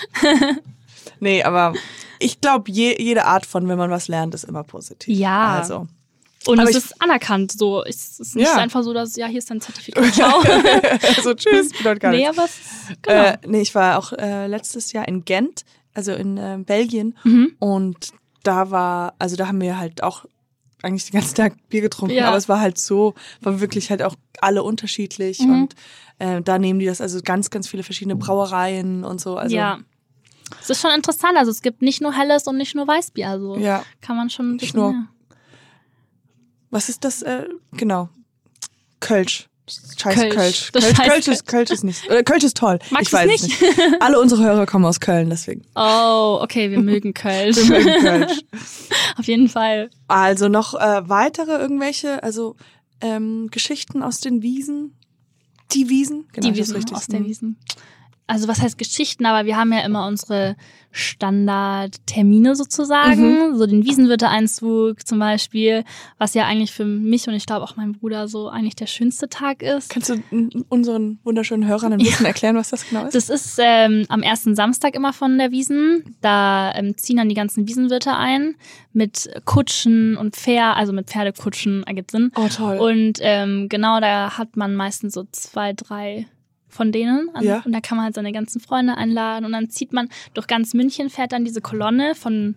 Nee, 1.20 1.42
aber 1.42 1.74
ich 2.18 2.40
glaube, 2.40 2.70
je, 2.70 2.96
jede 2.98 3.24
Art 3.26 3.44
von, 3.44 3.68
wenn 3.68 3.76
man 3.76 3.90
was 3.90 4.08
lernt, 4.08 4.34
ist 4.34 4.44
immer 4.44 4.64
positiv. 4.64 5.14
Ja. 5.16 5.58
Also. 5.58 5.86
Und 6.46 6.60
Aber 6.60 6.70
es 6.70 6.76
ist 6.76 7.02
anerkannt. 7.02 7.52
So, 7.52 7.84
es 7.84 8.20
ist 8.20 8.34
nicht 8.34 8.46
Ja. 8.46 8.54
einfach 8.56 8.82
so, 8.82 8.94
dass 8.94 9.14
ja 9.16 9.26
hier 9.26 9.38
ist 9.40 9.50
dein 9.50 9.60
Zertifikat. 9.60 10.14
Ciao. 10.14 10.40
also, 11.16 11.34
tschüss, 11.34 11.72
bedeutet 11.72 12.00
gar 12.00 12.12
nee, 12.12 12.18
nichts. 12.26 12.38
aber 12.38 12.46
es 12.46 12.96
genau. 13.02 13.22
Äh, 13.24 13.38
nee, 13.46 13.60
ich 13.60 13.74
war 13.74 13.98
auch 13.98 14.12
äh, 14.12 14.46
letztes 14.46 14.92
Jahr 14.92 15.06
in 15.06 15.24
Gent, 15.26 15.64
also 15.98 16.12
in 16.12 16.36
äh, 16.38 16.58
Belgien. 16.64 17.18
Mhm. 17.24 17.56
Und 17.58 18.12
da 18.44 18.70
war, 18.70 19.14
also 19.18 19.34
da 19.36 19.48
haben 19.48 19.60
wir 19.60 19.78
halt 19.78 20.02
auch 20.04 20.24
eigentlich 20.82 21.06
den 21.10 21.18
ganzen 21.20 21.34
Tag 21.34 21.56
Bier 21.68 21.80
getrunken, 21.80 22.14
Ja. 22.14 22.28
aber 22.28 22.36
es 22.36 22.48
war 22.48 22.60
halt 22.60 22.78
so, 22.78 23.14
war 23.40 23.60
wirklich 23.60 23.90
halt 23.90 24.00
auch 24.02 24.14
alle 24.40 24.62
unterschiedlich 24.62 25.40
Mhm. 25.40 25.52
und 25.62 25.74
äh, 26.20 26.40
da 26.40 26.58
nehmen 26.58 26.78
die 26.78 26.86
das, 26.86 27.00
also 27.00 27.20
ganz, 27.22 27.50
ganz 27.50 27.66
viele 27.68 27.82
verschiedene 27.82 28.14
Brauereien 28.14 29.02
und 29.04 29.20
so. 29.20 29.36
Also 29.36 29.56
ja. 29.56 29.80
Es 30.62 30.70
ist 30.70 30.80
schon 30.80 30.92
interessant. 30.92 31.36
Also 31.36 31.50
es 31.50 31.60
gibt 31.62 31.82
nicht 31.82 32.00
nur 32.00 32.12
helles 32.16 32.46
und 32.46 32.56
nicht 32.56 32.74
nur 32.76 32.86
Weißbier. 32.86 33.28
Also 33.28 33.56
ja. 33.58 33.82
kann 34.00 34.16
man 34.16 34.30
schon 34.30 34.46
ein 34.46 34.52
Nicht 34.52 34.60
bisschen 34.60 34.80
nur- 34.80 34.92
mehr. 34.92 35.08
Was 36.70 36.88
ist 36.88 37.02
das? 37.04 37.22
Äh, 37.22 37.48
genau. 37.72 38.08
Kölsch. 39.00 39.47
Scheiß 39.68 40.14
Kölsch. 40.14 40.34
Kölsch. 40.34 40.70
Das 40.72 40.84
Kölsch, 40.84 40.98
Kölsch, 41.08 41.28
ist, 41.28 41.46
Kölsch 41.46 41.70
ist 41.70 41.84
nicht. 41.84 42.08
Äh, 42.08 42.22
Kölsch 42.22 42.44
ist 42.44 42.56
toll. 42.56 42.78
Magst 42.90 43.08
ich 43.08 43.12
weiß 43.12 43.26
nicht? 43.26 43.44
es 43.44 43.60
nicht. 43.60 43.80
Alle 44.02 44.18
unsere 44.20 44.42
Hörer 44.42 44.66
kommen 44.66 44.84
aus 44.84 45.00
Köln, 45.00 45.30
deswegen. 45.30 45.62
Oh, 45.74 46.38
okay, 46.42 46.70
wir 46.70 46.80
mögen 46.80 47.14
Kölsch. 47.14 47.56
Wir 47.56 47.64
mögen 47.78 48.00
Kölsch. 48.02 48.40
Auf 49.18 49.26
jeden 49.26 49.48
Fall. 49.48 49.90
Also 50.08 50.48
noch 50.48 50.74
äh, 50.74 51.08
weitere 51.08 51.52
irgendwelche, 51.52 52.22
also 52.22 52.56
ähm, 53.00 53.48
Geschichten 53.50 54.02
aus 54.02 54.20
den 54.20 54.42
Wiesen? 54.42 54.94
Die 55.72 55.88
Wiesen? 55.88 56.26
Genau, 56.32 56.48
die 56.48 56.56
Wiesen 56.56 56.76
richtig. 56.76 56.96
aus 56.96 57.06
der 57.06 57.20
Mhm. 57.20 57.24
Wiesen. 57.26 57.58
Also 58.28 58.46
was 58.46 58.60
heißt 58.62 58.78
Geschichten, 58.78 59.26
aber 59.26 59.46
wir 59.46 59.56
haben 59.56 59.72
ja 59.72 59.80
immer 59.80 60.06
unsere 60.06 60.54
Standardtermine 60.90 62.54
sozusagen, 62.56 63.50
Mhm. 63.52 63.56
so 63.56 63.66
den 63.66 63.84
Wiesenwirte-Einzug 63.84 65.06
zum 65.06 65.18
Beispiel, 65.18 65.84
was 66.18 66.34
ja 66.34 66.46
eigentlich 66.46 66.72
für 66.72 66.84
mich 66.84 67.28
und 67.28 67.34
ich 67.34 67.46
glaube 67.46 67.64
auch 67.64 67.76
mein 67.76 67.92
Bruder 67.92 68.28
so 68.28 68.48
eigentlich 68.48 68.76
der 68.76 68.86
schönste 68.86 69.28
Tag 69.28 69.62
ist. 69.62 69.90
Kannst 69.90 70.10
du 70.10 70.22
unseren 70.68 71.18
wunderschönen 71.24 71.66
Hörern 71.66 71.92
ein 71.94 71.98
bisschen 71.98 72.26
erklären, 72.26 72.56
was 72.56 72.70
das 72.70 72.88
genau 72.88 73.06
ist? 73.06 73.14
Das 73.14 73.28
ist 73.30 73.58
ähm, 73.62 74.04
am 74.08 74.22
ersten 74.22 74.54
Samstag 74.54 74.94
immer 74.94 75.12
von 75.12 75.36
der 75.38 75.50
Wiesen. 75.50 76.16
Da 76.20 76.72
ähm, 76.74 76.96
ziehen 76.96 77.16
dann 77.16 77.28
die 77.28 77.34
ganzen 77.34 77.66
Wiesenwirte 77.68 78.14
ein 78.16 78.54
mit 78.92 79.28
Kutschen 79.44 80.16
und 80.16 80.36
Pferd, 80.36 80.76
also 80.76 80.92
mit 80.92 81.08
Pferdekutschen, 81.08 81.82
ergibt 81.84 82.10
Sinn. 82.10 82.30
oh, 82.36 82.48
toll. 82.48 82.78
Und 82.78 83.18
ähm, 83.20 83.68
genau, 83.68 84.00
da 84.00 84.36
hat 84.38 84.56
man 84.56 84.74
meistens 84.74 85.14
so 85.14 85.24
zwei, 85.32 85.72
drei 85.72 86.26
von 86.78 86.92
denen. 86.92 87.28
Ja. 87.40 87.60
Und 87.64 87.72
da 87.72 87.80
kann 87.80 87.96
man 87.96 88.04
halt 88.04 88.14
seine 88.14 88.30
ganzen 88.30 88.60
Freunde 88.60 88.96
einladen. 88.96 89.44
Und 89.44 89.52
dann 89.52 89.68
zieht 89.68 89.92
man 89.92 90.08
durch 90.32 90.46
ganz 90.46 90.74
München, 90.74 91.10
fährt 91.10 91.32
dann 91.32 91.44
diese 91.44 91.60
Kolonne 91.60 92.14
von 92.14 92.54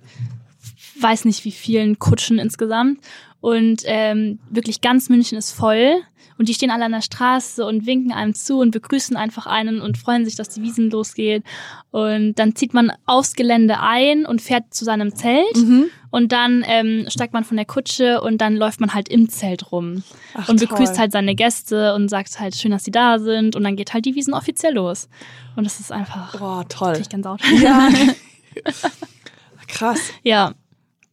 weiß 0.99 1.25
nicht 1.25 1.43
wie 1.43 1.51
vielen 1.51 1.97
Kutschen 1.97 2.38
insgesamt. 2.38 2.99
Und 3.41 3.82
ähm, 3.86 4.39
wirklich 4.49 4.82
ganz 4.82 5.10
München 5.10 5.38
ist 5.38 5.51
voll. 5.51 5.95
Und 6.38 6.47
die 6.49 6.54
stehen 6.56 6.71
alle 6.71 6.86
an 6.86 6.91
der 6.91 7.01
Straße 7.01 7.63
und 7.63 7.86
winken 7.86 8.12
einem 8.12 8.34
zu 8.34 8.60
und 8.60 8.71
begrüßen 8.71 9.15
einfach 9.15 9.45
einen 9.45 9.80
und 9.80 9.97
freuen 9.97 10.25
sich, 10.25 10.36
dass 10.36 10.49
die 10.49 10.63
Wiesen 10.63 10.89
losgeht. 10.89 11.43
Und 11.91 12.36
dann 12.36 12.56
zieht 12.56 12.73
man 12.73 12.91
aufs 13.06 13.34
Gelände 13.36 13.80
ein 13.80 14.25
und 14.25 14.41
fährt 14.41 14.73
zu 14.73 14.84
seinem 14.84 15.13
Zelt. 15.15 15.56
Mhm. 15.56 15.86
Und 16.10 16.32
dann 16.32 16.63
ähm, 16.67 17.06
steigt 17.10 17.34
man 17.34 17.43
von 17.43 17.58
der 17.58 17.65
Kutsche 17.65 18.21
und 18.21 18.39
dann 18.41 18.56
läuft 18.58 18.80
man 18.82 18.93
halt 18.93 19.08
im 19.08 19.30
Zelt 19.30 19.71
rum 19.71 20.04
Ach, 20.34 20.49
und 20.49 20.58
toll. 20.58 20.67
begrüßt 20.67 20.97
halt 20.97 21.12
seine 21.12 21.36
Gäste 21.36 21.93
und 21.93 22.10
sagt 22.10 22.39
halt 22.39 22.56
schön, 22.56 22.71
dass 22.71 22.84
sie 22.86 22.91
da 22.91 23.19
sind. 23.19 23.56
Und 23.56 23.63
dann 23.63 23.75
geht 23.75 23.93
halt 23.93 24.06
die 24.06 24.15
Wiesen 24.15 24.34
offiziell 24.34 24.73
los. 24.73 25.10
Und 25.56 25.63
das 25.63 25.80
ist 25.80 25.91
einfach 25.91 26.34
Oh, 26.41 26.63
toll. 26.67 26.89
richtig 26.89 27.10
ganz 27.10 27.23
Saut. 27.25 27.41
Ja. 27.62 27.88
Krass. 29.67 29.99
ja, 30.23 30.54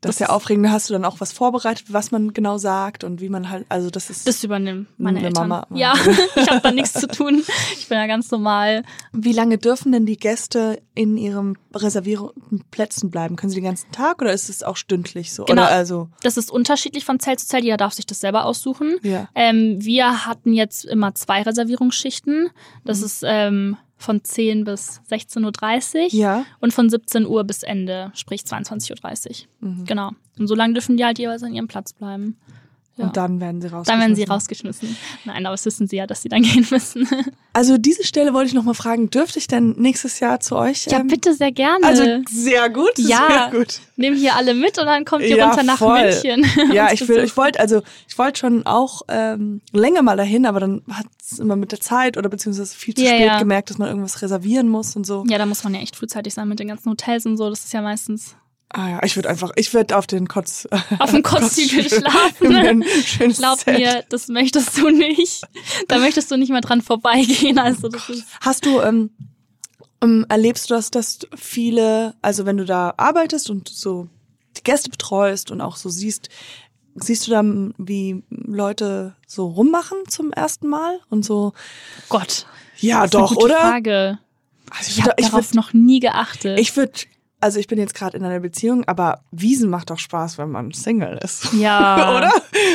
Das 0.00 0.14
ist 0.16 0.18
ja 0.20 0.28
aufregend. 0.28 0.64
Da 0.66 0.70
hast 0.70 0.88
du 0.88 0.92
dann 0.94 1.04
auch 1.04 1.20
was 1.20 1.32
vorbereitet, 1.32 1.86
was 1.92 2.12
man 2.12 2.32
genau 2.32 2.56
sagt 2.56 3.02
und 3.02 3.20
wie 3.20 3.28
man 3.28 3.50
halt, 3.50 3.66
also 3.68 3.90
das 3.90 4.10
ist. 4.10 4.28
das 4.28 4.44
übernehmen 4.44 4.86
meine 4.96 5.18
Eine 5.18 5.28
Eltern. 5.28 5.48
Mama. 5.48 5.66
Ja, 5.74 5.94
ich 6.36 6.48
habe 6.48 6.60
da 6.62 6.70
nichts 6.70 6.92
zu 6.94 7.08
tun. 7.08 7.42
Ich 7.76 7.88
bin 7.88 7.98
ja 7.98 8.06
ganz 8.06 8.30
normal. 8.30 8.84
wie 9.12 9.32
lange 9.32 9.58
dürfen 9.58 9.90
denn 9.90 10.06
die 10.06 10.16
Gäste 10.16 10.80
in 10.94 11.16
ihren 11.16 11.58
reservierten 11.74 12.62
Plätzen 12.70 13.10
bleiben? 13.10 13.34
Können 13.36 13.50
sie 13.50 13.56
den 13.56 13.64
ganzen 13.64 13.90
Tag 13.90 14.22
oder 14.22 14.32
ist 14.32 14.48
es 14.48 14.62
auch 14.62 14.76
stündlich 14.76 15.32
so? 15.32 15.44
Genau. 15.46 15.62
Oder 15.62 15.70
also, 15.72 16.08
Das 16.22 16.36
ist 16.36 16.50
unterschiedlich 16.52 17.04
von 17.04 17.18
Zelt 17.18 17.40
zu 17.40 17.48
Zelt. 17.48 17.64
Jeder 17.64 17.76
darf 17.76 17.92
sich 17.92 18.06
das 18.06 18.20
selber 18.20 18.44
aussuchen. 18.44 18.96
ja. 19.02 19.28
Ähm, 19.34 19.78
wir 19.84 20.26
hatten 20.26 20.52
jetzt 20.52 20.84
immer 20.84 21.14
zwei 21.14 21.42
Reservierungsschichten. 21.42 22.44
Mhm. 22.44 22.50
Das 22.84 23.02
ist 23.02 23.22
ähm, 23.26 23.76
von 23.98 24.22
10 24.24 24.64
bis 24.64 25.00
16.30 25.10 25.96
Uhr 25.96 26.08
Ja. 26.12 26.46
und 26.60 26.72
von 26.72 26.88
17 26.88 27.26
Uhr 27.26 27.44
bis 27.44 27.62
Ende, 27.62 28.10
sprich 28.14 28.42
22.30 28.42 29.46
Uhr. 29.60 29.68
Mhm. 29.68 29.84
Genau. 29.84 30.10
Und 30.38 30.46
so 30.46 30.54
lange 30.54 30.74
dürfen 30.74 30.96
die 30.96 31.04
halt 31.04 31.18
jeweils 31.18 31.42
an 31.42 31.52
ihrem 31.54 31.68
Platz 31.68 31.92
bleiben. 31.92 32.36
Ja. 32.98 33.04
Und 33.04 33.16
dann 33.16 33.40
werden 33.40 33.60
sie 33.62 33.68
raus. 33.68 33.86
Dann 33.86 34.00
werden 34.00 34.14
sie 34.16 34.24
rausgeschmissen. 34.24 34.96
Nein, 35.24 35.46
aber 35.46 35.54
das 35.54 35.64
wissen 35.64 35.86
sie 35.86 35.96
ja, 35.96 36.06
dass 36.06 36.20
sie 36.22 36.28
dann 36.28 36.42
gehen 36.42 36.66
müssen. 36.70 37.08
Also 37.52 37.78
diese 37.78 38.04
Stelle 38.04 38.34
wollte 38.34 38.48
ich 38.48 38.54
noch 38.54 38.64
mal 38.64 38.74
fragen, 38.74 39.08
dürfte 39.08 39.38
ich 39.38 39.46
denn 39.46 39.76
nächstes 39.78 40.18
Jahr 40.20 40.40
zu 40.40 40.56
euch? 40.56 40.86
ja, 40.86 40.98
ähm, 40.98 41.06
bitte 41.06 41.32
sehr 41.34 41.52
gerne. 41.52 41.84
Also 41.86 42.02
sehr 42.28 42.68
gut, 42.70 42.90
Ja. 42.98 43.50
sehr 43.50 43.58
gut. 43.60 43.80
Nehmen 43.96 44.16
hier 44.16 44.34
alle 44.36 44.52
mit 44.54 44.78
und 44.78 44.86
dann 44.86 45.04
kommt 45.04 45.22
ihr 45.24 45.36
Ja, 45.36 45.46
runter 45.48 45.62
nach 45.62 45.78
voll. 45.78 46.02
München. 46.02 46.44
Ja, 46.72 46.92
ich 46.92 47.06
will, 47.08 47.18
ich 47.24 47.36
wollte, 47.36 47.60
also 47.60 47.82
ich 48.08 48.18
wollte 48.18 48.40
schon 48.40 48.66
auch 48.66 49.02
ähm, 49.08 49.60
länger 49.72 50.02
mal 50.02 50.16
dahin, 50.16 50.44
aber 50.46 50.60
dann 50.60 50.82
hat 50.90 51.06
es 51.20 51.38
immer 51.38 51.56
mit 51.56 51.72
der 51.72 51.80
Zeit 51.80 52.16
oder 52.16 52.28
beziehungsweise 52.28 52.74
viel 52.74 52.94
zu 52.94 53.02
Ja, 53.02 53.10
spät 53.10 53.26
ja. 53.26 53.38
gemerkt, 53.38 53.70
dass 53.70 53.78
man 53.78 53.88
irgendwas 53.88 54.22
reservieren 54.22 54.68
muss 54.68 54.96
und 54.96 55.06
so. 55.06 55.24
Ja, 55.28 55.38
da 55.38 55.46
muss 55.46 55.62
man 55.64 55.74
ja 55.74 55.80
echt 55.80 55.96
frühzeitig 55.96 56.34
sein 56.34 56.48
mit 56.48 56.58
den 56.58 56.68
ganzen 56.68 56.90
Hotels 56.90 57.26
und 57.26 57.36
so. 57.36 57.48
Das 57.48 57.60
ist 57.64 57.72
ja 57.72 57.80
meistens 57.80 58.34
Ah 58.70 58.90
ja, 58.90 59.02
ich 59.02 59.16
würde 59.16 59.30
einfach, 59.30 59.50
ich 59.56 59.72
würde 59.72 59.96
auf 59.96 60.06
den 60.06 60.28
Kotz 60.28 60.68
auf 60.98 61.10
dem 61.10 61.22
Kotzhügel 61.22 61.88
schlafen. 61.88 62.54
Ein 62.56 62.84
schönes 63.04 63.38
Glaub 63.38 63.58
Zelt. 63.58 63.78
mir, 63.78 64.04
das 64.10 64.28
möchtest 64.28 64.76
du 64.76 64.90
nicht. 64.90 65.42
Da 65.88 65.98
möchtest 65.98 66.30
du 66.30 66.36
nicht 66.36 66.50
mehr 66.50 66.60
dran 66.60 66.82
vorbeigehen. 66.82 67.58
Also 67.58 67.88
das 67.88 68.08
ist 68.10 68.26
Hast 68.40 68.66
du, 68.66 68.80
ähm, 68.80 69.10
ähm, 70.02 70.26
erlebst 70.28 70.68
du 70.70 70.74
das, 70.74 70.90
dass 70.90 71.20
viele, 71.34 72.14
also 72.20 72.44
wenn 72.46 72.58
du 72.58 72.64
da 72.66 72.92
arbeitest 72.98 73.48
und 73.50 73.68
so 73.68 74.08
die 74.56 74.62
Gäste 74.62 74.90
betreust 74.90 75.50
und 75.50 75.60
auch 75.60 75.76
so 75.76 75.88
siehst, 75.88 76.28
siehst 76.94 77.26
du 77.26 77.30
dann, 77.30 77.74
wie 77.78 78.22
Leute 78.30 79.14
so 79.26 79.46
rummachen 79.46 79.98
zum 80.08 80.30
ersten 80.32 80.68
Mal 80.68 80.98
und 81.08 81.24
so, 81.24 81.52
Gott. 82.08 82.46
ja 82.78 83.06
doch, 83.06 83.34
oder? 83.36 83.58
Frage. 83.58 84.18
Also 84.70 84.90
Ich 84.90 85.02
habe 85.02 85.14
ich 85.16 85.26
darauf 85.26 85.46
würd, 85.46 85.54
noch 85.54 85.72
nie 85.72 86.00
geachtet. 86.00 86.58
ich 86.60 86.76
würde 86.76 86.92
also 87.40 87.58
ich 87.60 87.66
bin 87.66 87.78
jetzt 87.78 87.94
gerade 87.94 88.16
in 88.16 88.24
einer 88.24 88.40
Beziehung, 88.40 88.84
aber 88.86 89.20
Wiesen 89.30 89.70
macht 89.70 89.90
doch 89.90 89.98
Spaß, 89.98 90.38
wenn 90.38 90.50
man 90.50 90.72
Single 90.72 91.18
ist. 91.22 91.52
Ja. 91.52 92.16
Oder? 92.16 92.32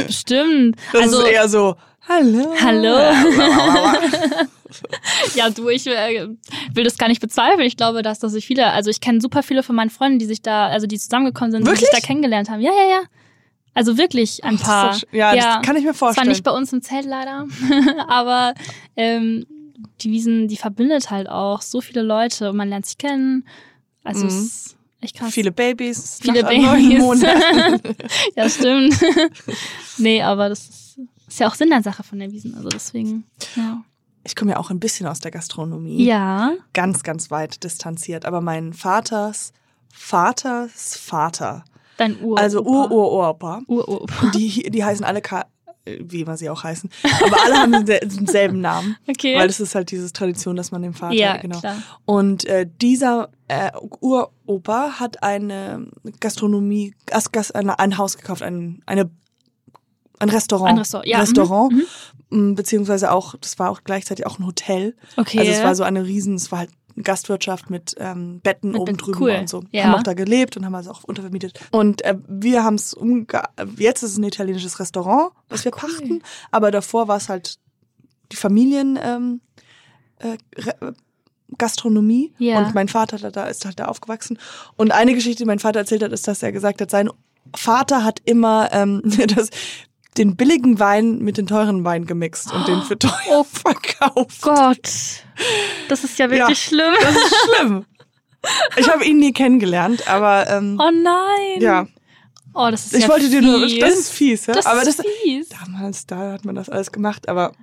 Bestimmt. 0.07 0.77
Das 0.91 1.03
also, 1.03 1.21
ist 1.23 1.31
eher 1.31 1.49
so, 1.49 1.75
hallo. 2.07 2.53
Hallo. 2.61 2.97
ja, 5.35 5.49
du, 5.49 5.69
ich 5.69 5.85
äh, 5.87 6.27
will 6.73 6.83
das 6.83 6.97
gar 6.97 7.07
nicht 7.07 7.21
bezweifeln. 7.21 7.67
Ich 7.67 7.77
glaube, 7.77 8.01
dass 8.01 8.19
das 8.19 8.31
sich 8.31 8.45
viele, 8.45 8.67
also 8.71 8.89
ich 8.89 9.01
kenne 9.01 9.21
super 9.21 9.43
viele 9.43 9.63
von 9.63 9.75
meinen 9.75 9.89
Freunden, 9.89 10.19
die 10.19 10.25
sich 10.25 10.41
da, 10.41 10.67
also 10.67 10.87
die 10.87 10.97
zusammengekommen 10.97 11.51
sind, 11.51 11.61
die 11.61 11.67
Wirklich? 11.67 11.89
sich 11.89 11.99
da 11.99 12.05
kennengelernt 12.05 12.49
haben. 12.49 12.61
Ja, 12.61 12.71
ja, 12.71 12.89
ja. 12.89 13.01
Also 13.75 13.97
wirklich 13.97 14.43
ein 14.43 14.51
Das 14.53 14.61
ist 14.61 14.67
paar. 14.67 14.91
doch 14.91 14.97
sch- 14.99 15.05
ja, 15.11 15.35
das 15.35 15.65
kann 15.65 15.75
ich 15.75 15.83
mir 15.83 15.93
Zwar 15.93 16.09
vorstellen. 16.09 16.29
nicht 16.29 16.43
bei 16.43 16.51
uns 16.51 16.71
im 16.73 16.81
Zelt 16.83 17.05
leider, 17.05 17.47
aber 18.07 18.53
ähm, 18.95 19.45
die 20.01 20.11
Wiesen, 20.11 20.47
die 20.47 20.57
verbindet 20.57 21.09
halt 21.09 21.27
auch 21.27 21.61
so 21.61 21.81
viele 21.81 22.03
Leute 22.03 22.51
und 22.51 22.55
man 22.55 22.69
lernt 22.69 22.85
sich 22.85 22.99
kennen. 22.99 23.47
Also 24.03 24.21
Mhm. 24.21 24.27
es 24.27 24.35
ist 24.43 24.75
echt 25.01 25.15
krass. 25.17 25.33
Viele 25.33 25.51
Babys, 25.51 26.19
Viele 26.21 26.43
Babys. 26.43 27.21
Ja, 28.35 28.49
stimmt. 28.49 28.95
nee, 29.97 30.21
aber 30.21 30.49
das 30.49 30.59
ist, 30.69 30.99
ist 31.27 31.39
ja 31.39 31.47
auch 31.47 31.55
Sinn 31.55 31.69
der 31.69 31.81
Sache 31.83 32.03
von 32.03 32.19
der 32.19 32.31
Wiesen. 32.31 32.55
Also 32.55 32.69
deswegen, 32.69 33.25
ja. 33.55 33.83
Ich 34.25 34.35
komme 34.37 34.51
ja 34.51 34.57
auch 34.57 34.69
ein 34.69 34.79
bisschen 34.79 35.05
aus 35.07 35.19
der 35.19 35.31
Gastronomie. 35.31 36.05
Ja. 36.05 36.53
Ganz, 36.73 37.03
ganz 37.03 37.29
weit 37.31 37.63
distanziert. 37.63 38.25
Aber 38.25 38.39
mein 38.41 38.71
Vaters 38.73 39.51
Vaters 39.91 40.97
Vater, 40.97 41.63
Dein 41.97 42.19
Ur. 42.21 42.39
also 42.39 42.63
Ur-Ur-Opa, 42.63 43.61
Ur-Opa. 43.67 44.31
die, 44.33 44.69
die 44.71 44.83
heißen 44.83 45.05
alle, 45.05 45.21
Ka 45.21 45.45
wie 45.85 46.21
immer 46.21 46.37
sie 46.37 46.49
auch 46.49 46.63
heißen, 46.63 46.89
aber 47.25 47.37
alle 47.43 47.55
haben 47.55 47.85
den- 47.85 48.09
denselben 48.09 48.61
Namen. 48.61 48.95
Okay. 49.07 49.37
Weil 49.37 49.47
das 49.47 49.59
ist 49.59 49.75
halt 49.75 49.91
diese 49.91 50.11
Tradition, 50.13 50.55
dass 50.55 50.71
man 50.71 50.81
den 50.81 50.93
Vater, 50.93 51.13
ja, 51.13 51.37
genau. 51.37 51.59
klar. 51.59 51.75
Und 52.05 52.45
äh, 52.45 52.67
dieser 52.81 53.29
äh, 53.47 53.71
Uropa 53.99 54.99
hat 54.99 55.21
eine 55.23 55.87
Gastronomie, 56.19 56.93
Gas, 57.05 57.31
Gas, 57.31 57.51
eine, 57.51 57.79
ein 57.79 57.97
Haus 57.97 58.17
gekauft, 58.17 58.41
ein, 58.41 58.81
eine, 58.85 59.09
ein 60.19 60.29
Restaurant. 60.29 60.71
Ein 60.71 60.77
Restaurant, 60.77 61.07
ja, 61.07 61.17
mhm, 61.17 61.21
Restaurant, 61.21 61.73
mhm. 61.73 61.83
m, 62.31 62.55
beziehungsweise 62.55 63.11
auch, 63.11 63.35
das 63.39 63.59
war 63.59 63.69
auch 63.69 63.81
gleichzeitig 63.83 64.25
auch 64.25 64.39
ein 64.39 64.45
Hotel. 64.45 64.95
Okay. 65.17 65.39
Also 65.39 65.51
es 65.51 65.63
war 65.63 65.75
so 65.75 65.83
eine 65.83 66.05
riesen, 66.05 66.35
es 66.35 66.51
war 66.51 66.59
halt 66.59 66.69
Gastwirtschaft 67.01 67.69
mit 67.69 67.95
ähm, 67.97 68.39
Betten 68.41 68.71
Mit 68.71 68.81
oben 68.81 68.97
drüben 68.97 69.21
cool. 69.21 69.31
und 69.39 69.49
so. 69.49 69.63
Ja. 69.71 69.85
Haben 69.85 69.95
auch 69.95 70.03
da 70.03 70.13
gelebt 70.13 70.57
und 70.57 70.65
haben 70.65 70.75
also 70.75 70.91
auch 70.91 71.03
untervermietet. 71.03 71.59
Und 71.71 72.03
äh, 72.03 72.15
wir 72.27 72.63
haben 72.63 72.75
es 72.75 72.93
umge... 72.93 73.25
Jetzt 73.77 74.03
ist 74.03 74.11
es 74.11 74.17
ein 74.17 74.23
italienisches 74.23 74.79
Restaurant, 74.79 75.31
was 75.49 75.65
wir 75.65 75.71
cool. 75.73 75.79
pachten. 75.79 76.23
Aber 76.51 76.69
davor 76.71 77.07
war 77.07 77.17
es 77.17 77.29
halt 77.29 77.57
die 78.31 78.35
Familien... 78.35 78.99
Ähm, 79.01 79.41
äh, 80.19 80.37
Re- 80.61 80.93
Gastronomie 81.59 82.33
Ja. 82.39 82.57
und 82.59 82.73
mein 82.73 82.87
Vater 82.87 83.17
da, 83.19 83.29
da 83.29 83.45
ist 83.45 83.63
halt 83.65 83.79
da 83.79 83.85
aufgewachsen 83.85 84.39
und 84.75 84.91
eine 84.91 85.13
Geschichte, 85.13 85.43
die 85.43 85.45
mein 85.47 85.59
Vater 85.59 85.81
erzählt 85.81 86.01
hat, 86.01 86.11
ist, 86.11 86.27
dass 86.27 86.41
er 86.41 86.51
gesagt 86.51 86.81
hat, 86.81 86.89
sein 86.89 87.09
Vater 87.55 88.03
hat 88.03 88.21
immer 88.25 88.69
ähm, 88.71 89.01
das, 89.35 89.49
den 90.17 90.35
billigen 90.35 90.79
Wein 90.79 91.19
mit 91.19 91.37
den 91.37 91.47
teuren 91.47 91.83
Wein 91.83 92.05
gemixt 92.05 92.51
und 92.53 92.67
den 92.67 92.81
für 92.81 92.97
teuer 92.97 93.11
Oh 93.29 93.43
verkauft. 93.43 94.41
Gott. 94.41 94.89
Das 95.89 96.03
ist 96.03 96.17
ja 96.19 96.29
wirklich 96.29 96.49
Ja. 96.49 96.55
schlimm. 96.55 96.93
Das 97.01 97.15
ist 97.15 97.35
schlimm. 97.57 97.85
Ich 98.77 98.89
habe 98.89 99.05
ihn 99.05 99.17
nie 99.19 99.31
kennengelernt, 99.31 100.07
aber 100.07 100.49
ähm, 100.49 100.77
Oh 100.79 100.91
nein. 100.91 101.61
ja, 101.61 101.87
Oh, 102.55 102.67
das 102.69 102.85
ist 102.85 102.93
ich 102.93 103.03
ja 103.03 103.09
wollte 103.09 103.29
dir 103.29 103.41
nur, 103.41 103.67
fies. 103.67 103.79
das 103.79 103.93
ist 103.97 104.09
fies, 104.11 104.45
ja? 104.45 104.53
Das 104.53 104.65
aber 104.67 104.83
ist 104.83 104.99
das 104.99 105.05
fies. 105.23 105.49
damals 105.49 106.05
da 106.05 106.33
hat 106.33 106.45
man 106.45 106.53
das 106.55 106.69
alles 106.69 106.91
gemacht, 106.91 107.27
aber 107.29 107.53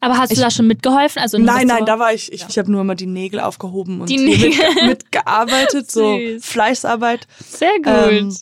Aber 0.00 0.18
hast 0.18 0.32
Ich- 0.32 0.38
du 0.38 0.42
da 0.44 0.50
schon 0.50 0.66
mitgeholfen? 0.66 1.22
Also 1.22 1.38
nein, 1.38 1.66
nein, 1.68 1.86
da 1.86 1.98
war 1.98 2.12
ich, 2.12 2.32
ich, 2.32 2.44
ich 2.48 2.58
habe 2.58 2.70
nur 2.72 2.80
immer 2.80 2.94
die 2.96 3.06
Nägel 3.06 3.38
aufgehoben 3.40 4.00
und 4.00 4.08
Die 4.10 4.16
Nägel. 4.18 4.48
mit, 4.50 4.84
mitgearbeitet, 4.86 5.90
so. 5.90 6.18
Fleißarbeit. 6.40 7.26
Sehr 7.46 7.76
gut. 7.76 8.10
Ähm, 8.12 8.36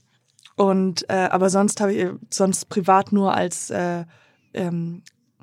und 0.57 1.09
äh, 1.09 1.29
aber 1.31 1.51
sonst 1.51 1.81
habe 1.81 1.93
ich 1.95 2.09
sonst 2.31 2.69
privat 2.69 3.13
nur 3.13 3.35
als 3.35 3.71
äh, 3.71 4.05
ähm, 4.55 5.03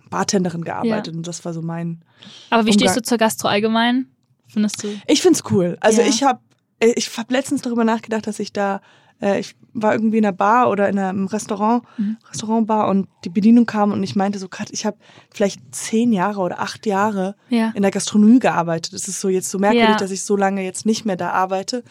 Bartenderin 0.09 0.63
gearbeitet 0.63 1.15
und 1.15 1.27
das 1.27 1.43
war 1.45 1.53
so 1.53 1.61
mein. 1.61 2.03
Aber 2.49 2.65
wie 2.65 2.73
stehst 2.73 2.89
Umgang- 2.91 2.95
du 2.95 3.01
zur 3.03 3.17
Gastro 3.17 3.47
allgemein? 3.47 4.07
Findest 4.47 4.83
du? 4.83 4.87
Ich 5.07 5.21
find's 5.21 5.43
cool. 5.51 5.77
Also 5.81 6.01
Ja. 6.01 6.07
ich 6.07 6.23
habe 6.23 6.39
ich 6.79 7.15
hab 7.17 7.29
letztens 7.31 7.61
darüber 7.61 7.83
nachgedacht, 7.83 8.25
dass 8.25 8.39
ich 8.39 8.53
da 8.53 8.81
äh, 9.21 9.39
ich 9.39 9.55
war 9.73 9.93
irgendwie 9.93 10.17
in 10.17 10.25
einer 10.25 10.33
Bar 10.35 10.69
oder 10.69 10.89
in 10.89 10.97
einem 10.99 11.27
Restaurant, 11.27 11.83
Mhm. 11.97 12.17
Restaurantbar 12.29 12.87
und 12.89 13.07
die 13.23 13.29
Bedienung 13.29 13.65
kam 13.65 13.91
und 13.91 14.01
ich 14.03 14.15
meinte 14.15 14.39
so, 14.39 14.47
Kat, 14.47 14.69
ich 14.71 14.85
habe 14.85 14.97
vielleicht 15.31 15.59
zehn 15.73 16.11
Jahre 16.11 16.41
oder 16.41 16.59
acht 16.59 16.85
Jahre 16.85 17.35
Ja. 17.49 17.71
in 17.75 17.83
der 17.83 17.91
Gastronomie 17.91 18.39
gearbeitet. 18.39 18.93
Es 18.93 19.07
ist 19.07 19.21
so 19.21 19.29
jetzt 19.29 19.49
so 19.49 19.59
merkwürdig, 19.59 19.89
Ja. 19.91 19.97
dass 19.97 20.11
ich 20.11 20.23
so 20.23 20.35
lange 20.35 20.63
jetzt 20.63 20.85
nicht 20.85 21.05
mehr 21.05 21.15
da 21.15 21.29
arbeite. 21.31 21.83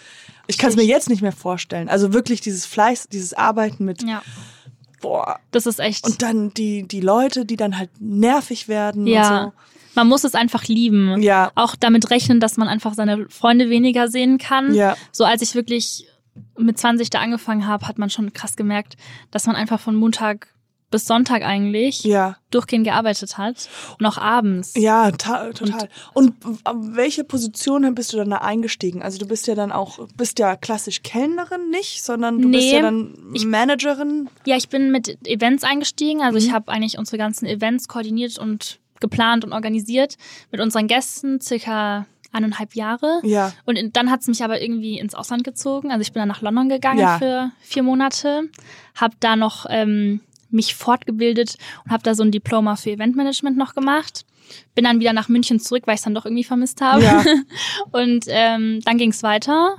Ich 0.49 0.59
kann 0.59 0.71
es 0.71 0.77
mir 0.77 0.85
jetzt 0.85 1.09
nicht 1.09 1.23
mehr 1.23 1.33
vorstellen. 1.33 1.89
Also 1.89 2.13
wirklich 2.13 2.41
dieses 2.41 2.67
Fleiß, 2.67 3.09
dieses 3.09 3.33
Arbeiten 3.35 3.85
mit, 3.85 4.03
Ja. 4.03 4.23
boah, 5.01 5.39
Das 5.51 5.67
ist 5.67 5.79
echt. 5.79 6.05
und 6.07 6.23
dann 6.23 6.53
die, 6.55 6.87
die 6.87 7.01
Leute, 7.01 7.45
die 7.45 7.57
dann 7.57 7.79
halt 7.79 7.91
nervig 8.01 8.69
werden 8.69 9.07
ja. 9.07 9.45
und 9.45 9.53
Man 9.95 10.07
muss 10.09 10.23
es 10.25 10.35
einfach 10.35 10.65
lieben. 10.67 11.21
Ja. 11.23 11.51
Auch 11.57 11.75
damit 11.75 12.11
rechnen, 12.11 12.39
dass 12.39 12.57
man 12.57 12.69
einfach 12.69 12.95
seine 12.95 13.29
Freunde 13.31 13.69
weniger 13.69 14.07
sehen 14.09 14.39
kann. 14.39 14.73
Ja. 14.75 14.97
So 15.13 15.25
als 15.25 15.43
ich 15.43 15.55
wirklich 15.57 16.07
mit 16.59 16.79
20 16.79 17.11
da 17.11 17.21
angefangen 17.21 17.67
habe, 17.67 17.87
hat 17.89 17.99
man 17.99 18.11
schon 18.11 18.33
krass 18.33 18.57
gemerkt, 18.57 18.97
dass 19.31 19.47
man 19.47 19.57
einfach 19.57 19.81
von 19.81 19.95
Montag 19.95 20.49
bis 20.91 21.05
Sonntag 21.05 21.43
eigentlich. 21.43 22.03
Ja. 22.05 22.37
durchgehend 22.51 22.87
gearbeitet 22.87 23.37
hat. 23.37 23.69
Und 23.99 24.07
auch 24.07 24.17
abends. 24.17 24.73
Ja, 24.75 25.11
ta 25.11 25.53
total. 25.53 25.91
Und, 26.15 26.33
w- 26.43 26.97
welche 26.97 27.25
Position 27.25 27.95
bist 27.95 28.15
du 28.15 28.17
dann 28.17 28.31
da 28.31 28.39
eingestiegen? 28.39 29.03
Also 29.03 29.19
du 29.19 29.27
bist 29.27 29.47
ja 29.47 29.55
dann 29.55 29.71
auch, 29.71 29.99
bist 30.17 30.39
ja 30.39 30.57
klassisch 30.57 31.03
Kellnerin 31.03 31.69
nicht, 31.69 32.03
sondern 32.03 32.41
du 32.41 32.51
bist 32.51 32.65
Nee, 32.65 32.73
ja 32.77 32.81
dann 32.81 33.15
ich- 33.35 33.45
Managerin. 33.45 34.31
Ja, 34.47 34.57
ich 34.57 34.71
bin 34.71 34.91
mit 34.91 35.19
Events 35.29 35.63
eingestiegen. 35.63 36.23
Also 36.23 36.39
Mhm. 36.39 36.45
ich 36.47 36.53
habe 36.55 36.73
eigentlich 36.73 36.97
unsere 36.97 37.19
ganzen 37.19 37.45
Events 37.45 37.87
koordiniert 37.87 38.39
und 38.39 38.79
geplant 39.01 39.45
und 39.45 39.53
organisiert 39.53 40.17
mit 40.51 40.61
unseren 40.63 40.87
Gästen, 40.87 41.39
circa 41.43 42.07
eineinhalb 42.39 42.75
Jahre. 42.75 43.21
Ja. 43.23 43.53
Und 43.67 43.77
in- 43.77 43.93
dann 43.93 44.11
hat's 44.11 44.27
mich 44.29 44.43
aber 44.43 44.61
irgendwie 44.63 44.99
ins 44.99 45.15
Ausland 45.15 45.45
gezogen. 45.45 45.91
Also 45.91 46.01
ich 46.03 46.13
bin 46.13 46.21
dann 46.21 46.29
nach 46.29 46.41
London 46.43 46.69
gegangen 46.71 47.01
Ja. 47.01 47.19
für 47.19 47.51
vier 47.61 47.83
Monate, 47.83 48.49
habe 48.95 49.15
da 49.21 49.37
noch 49.37 49.67
ähm, 49.69 50.21
mich 50.51 50.75
fortgebildet 50.75 51.57
und 51.85 51.91
habe 51.93 52.03
da 52.03 52.15
so 52.15 52.23
ein 52.23 52.31
Diploma 52.33 52.77
für 52.77 52.91
Eventmanagement 52.93 53.57
noch 53.59 53.75
gemacht. 53.75 54.25
Bin 54.75 54.85
dann 54.85 54.99
wieder 54.99 55.13
nach 55.13 55.29
München 55.29 55.61
zurück, 55.61 55.83
weil 55.87 55.97
ich 55.97 56.01
dann 56.01 56.15
doch 56.15 56.25
irgendwie 56.25 56.45
vermisst 56.45 56.81
habe. 56.81 57.03
Ja. 57.05 57.23
Und 57.93 58.25
ähm, 58.29 58.81
dann 58.83 58.97
ging's 58.97 59.23
weiter. 59.23 59.77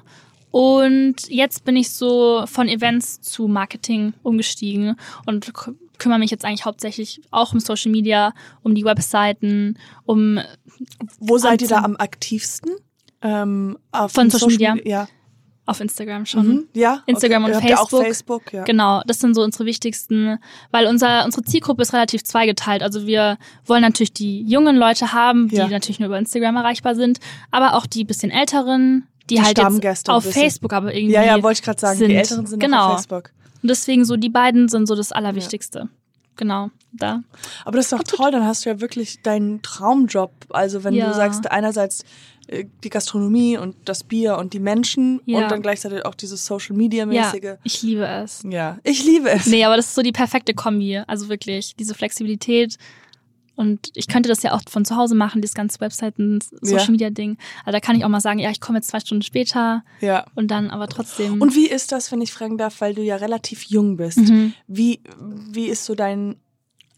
Und 0.51 1.15
jetzt 1.29 1.63
bin 1.65 1.75
ich 1.75 1.89
so 1.91 2.43
von 2.45 2.67
Events 2.67 3.19
zu 3.21 3.47
Marketing 3.47 4.13
umgestiegen 4.23 4.95
und 5.27 5.45
kü- 5.45 5.75
kümmere 5.99 6.17
mich 6.19 6.31
jetzt 6.31 6.43
eigentlich 6.45 6.65
hauptsächlich 6.65 7.21
auch 7.29 7.53
um 7.53 7.59
Social 7.59 7.91
Media, 7.91 8.33
um 8.63 8.73
die 8.73 8.83
Webseiten, 8.85 9.77
um 10.05 10.39
Wo 11.19 11.37
seid 11.37 11.61
ihr 11.61 11.67
da 11.67 11.83
am 11.83 11.95
aktivsten? 11.97 12.71
Ähm, 13.21 13.77
auf 13.91 14.11
Von 14.13 14.29
Social 14.29 14.47
Media? 14.49 14.75
Ja. 14.85 15.07
auf 15.65 15.81
Instagram 15.81 16.25
schon. 16.25 16.47
Mhm. 16.47 16.67
Ja. 16.73 17.03
Instagram 17.05 17.43
und 17.43 17.53
Habt 17.53 17.63
ihr 17.63 17.77
Facebook. 17.77 17.99
Auch 17.99 18.03
Facebook, 18.03 18.53
ja. 18.53 18.63
Genau, 18.63 19.01
das 19.05 19.19
sind 19.19 19.35
so 19.35 19.43
unsere 19.43 19.65
wichtigsten, 19.65 20.39
weil 20.71 20.87
unser, 20.87 21.25
unsere 21.25 21.43
Zielgruppe 21.43 21.83
ist 21.83 21.93
relativ 21.93 22.23
zweigeteilt. 22.23 22.81
Also 22.81 23.05
wir 23.05 23.37
wollen 23.65 23.81
natürlich 23.81 24.13
die 24.13 24.41
jungen 24.43 24.77
Leute 24.77 25.13
haben, 25.13 25.47
die 25.49 25.57
Ja. 25.57 25.67
natürlich 25.67 25.99
nur 25.99 26.07
über 26.07 26.17
Instagram 26.17 26.55
erreichbar 26.55 26.95
sind, 26.95 27.19
aber 27.51 27.75
auch 27.75 27.85
die 27.85 28.03
bisschen 28.03 28.31
älteren, 28.31 29.07
die, 29.29 29.35
Die 29.35 29.41
halt 29.43 29.59
jetzt 29.83 30.09
auf. 30.09 30.23
Facebook 30.25 30.73
aber 30.73 30.93
irgendwie. 30.95 31.13
Ja, 31.13 31.23
ja, 31.23 31.43
wollte 31.43 31.59
ich 31.59 31.63
gerade 31.63 31.79
sagen. 31.79 31.99
sind. 31.99 32.09
Die 32.09 32.15
Älteren 32.15 32.47
sind 32.47 32.59
genau. 32.59 32.87
auf 32.87 32.93
Facebook. 32.93 33.31
Und 33.61 33.69
deswegen 33.69 34.05
so 34.05 34.15
die 34.17 34.29
beiden 34.29 34.69
sind 34.69 34.87
so 34.87 34.95
das 34.95 35.11
Allerwichtigste. 35.11 35.89
Genau, 36.39 36.69
da. 36.93 37.21
Aber 37.65 37.75
das 37.75 37.87
ist 37.87 37.91
doch 37.91 38.01
toll, 38.03 38.31
dann 38.31 38.45
hast 38.45 38.63
du 38.65 38.69
ja 38.69 38.79
wirklich 38.79 39.21
deinen 39.23 39.61
Traumjob. 39.61 40.31
Also 40.51 40.85
wenn 40.85 40.93
Ja. 40.93 41.09
du 41.09 41.13
sagst, 41.13 41.51
einerseits 41.51 42.05
äh, 42.47 42.63
die 42.85 42.89
Gastronomie 42.89 43.57
und 43.57 43.75
das 43.83 44.05
Bier 44.05 44.37
und 44.37 44.53
die 44.53 44.59
Menschen 44.61 45.19
Ja. 45.25 45.39
und 45.39 45.51
dann 45.51 45.61
gleichzeitig 45.61 46.05
auch 46.05 46.15
dieses 46.15 46.45
Social 46.45 46.77
Media 46.77 46.99
Ja, 47.11 47.25
mäßige. 47.31 47.57
ich 47.65 47.83
liebe 47.83 48.07
es. 48.07 48.41
Ja. 48.49 48.77
Ich 48.83 49.03
liebe 49.03 49.29
es. 49.29 49.47
Nee, 49.47 49.65
aber 49.65 49.75
das 49.75 49.87
ist 49.87 49.95
so 49.95 50.01
die 50.01 50.13
perfekte 50.13 50.53
Kombi. 50.53 50.97
Also 51.07 51.27
wirklich, 51.27 51.75
diese 51.77 51.93
Flexibilität. 51.93 52.77
Und 53.59 53.91
ich 53.93 54.07
könnte 54.07 54.29
das 54.29 54.41
ja 54.41 54.53
auch 54.53 54.61
von 54.69 54.85
zu 54.85 54.95
Hause 54.95 55.15
machen, 55.15 55.41
dieses 55.41 55.53
ganze 55.53 55.81
Webseiten, 55.81 56.39
Social 56.61 56.85
Ja. 56.85 56.91
Media 56.91 57.09
Ding. 57.09 57.37
Also 57.65 57.73
da 57.75 57.81
kann 57.81 57.97
ich 57.97 58.05
auch 58.05 58.09
mal 58.09 58.21
sagen, 58.21 58.39
ja, 58.39 58.49
ich 58.51 58.61
komme 58.61 58.77
jetzt 58.77 58.87
zwei 58.89 59.01
Stunden 59.01 59.21
später 59.21 59.83
Ja. 59.99 60.25
und 60.35 60.47
dann 60.49 60.69
aber 60.69 60.87
trotzdem. 60.87 61.41
Und 61.41 61.55
wie 61.55 61.67
ist 61.67 61.91
das, 61.91 62.09
wenn 62.13 62.21
ich 62.21 62.31
fragen 62.31 62.57
darf, 62.57 62.79
weil 62.79 62.93
du 62.95 63.01
ja 63.03 63.17
relativ 63.17 63.63
jung 63.63 63.97
bist? 63.97 64.17
Mhm. 64.19 64.53
Wie, 64.67 65.01
wie 65.51 65.65
ist 65.65 65.83
so 65.83 65.93
dein 65.93 66.37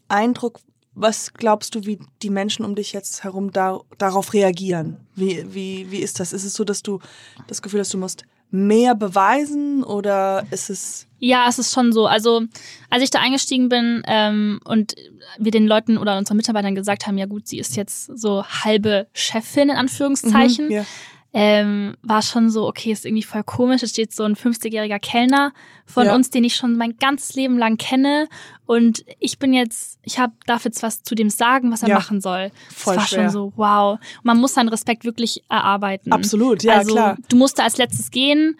Eindruck? 0.08 0.60
Was 0.93 1.34
glaubst 1.34 1.74
du, 1.74 1.86
wie 1.86 1.97
die 2.21 2.30
Menschen 2.30 2.63
um 2.63 2.76
dich 2.76 2.91
jetzt 2.93 3.24
herum 3.24 3.52
da, 3.52 3.80
darauf 3.97 4.34
reagieren? 4.34 4.98
Wie, 5.15 5.44
wie, 5.52 5.90
wie 5.90 6.00
ist 6.00 6.19
das? 6.19 6.31
Ist 6.31 6.44
es 6.44 6.54
so, 6.54 6.63
dass 6.63 6.83
du 6.83 7.00
das 7.48 7.62
Gefühl 7.63 7.79
hast, 7.79 7.94
du 7.94 7.98
musst 7.98 8.23
mehr 8.52 8.95
beweisen 8.95 9.83
oder 9.83 10.45
ist 10.52 10.69
es. 10.69 11.08
Ja, 11.19 11.45
es 11.47 11.60
ist 11.60 11.73
schon 11.73 11.93
so. 11.93 12.08
Also, 12.08 12.41
als 12.89 13.04
ich 13.04 13.10
da 13.10 13.19
eingestiegen 13.19 13.69
bin 13.69 14.02
ähm, 14.08 14.60
und 14.65 14.95
wir 15.37 15.52
den 15.52 15.67
Leuten 15.67 15.97
oder 15.97 16.17
unseren 16.17 16.37
Mitarbeitern 16.37 16.75
gesagt 16.75 17.06
haben, 17.08 17.17
ja 17.17 17.27
gut, 17.27 17.47
sie 17.47 17.60
ist 17.60 17.75
jetzt 17.75 18.06
so 18.17 18.43
halbe 18.43 19.08
Chefin 19.13 19.69
in 19.69 19.75
Anführungszeichen, 19.77 20.65
Mhm, 20.65 20.71
ja. 20.71 20.85
Ähm, 21.34 21.96
war 22.02 22.21
schon 22.21 22.50
so, 22.50 22.67
okay, 22.67 22.92
ist 22.92 23.06
irgendwie 23.06 23.23
voll 23.23 23.44
komisch. 23.44 23.84
Es 23.84 23.92
steht 23.92 24.13
so 24.13 24.23
ein 24.23 24.36
50-jähriger 24.36 25.00
Kellner 25.00 25.54
von 25.86 26.06
Ja. 26.08 26.15
uns, 26.15 26.29
den 26.29 26.44
ich 26.44 26.56
schon 26.56 26.75
mein 26.75 26.98
ganzes 26.98 27.36
Leben 27.36 27.58
lang 27.58 27.77
kenne. 27.77 28.27
Und 28.65 29.06
ich 29.19 29.40
bin 29.40 29.54
jetzt, 29.54 29.98
ich 30.04 30.19
habe 30.19 30.34
darf 30.46 30.65
jetzt 30.65 30.84
was 30.84 31.04
zu 31.04 31.15
dem 31.15 31.29
sagen, 31.29 31.71
was 31.71 31.84
er 31.84 31.90
Ja. 31.90 31.96
machen 31.96 32.19
soll. 32.19 32.52
Voll 32.73 32.96
das 32.96 33.04
war 33.04 33.08
schwer. 33.08 33.23
schon 33.25 33.29
so, 33.29 33.54
wow. 33.56 33.94
Und 34.17 34.25
man 34.25 34.40
muss 34.40 34.54
seinen 34.56 34.69
Respekt 34.69 35.06
wirklich 35.06 35.44
erarbeiten. 35.50 36.12
Absolut, 36.12 36.63
ja, 36.63 36.79
also, 36.79 36.94
klar. 36.94 37.17
Du 37.29 37.38
musst 37.38 37.60
da 37.60 37.63
als 37.63 37.77
letztes 37.77 38.12
gehen, 38.12 38.58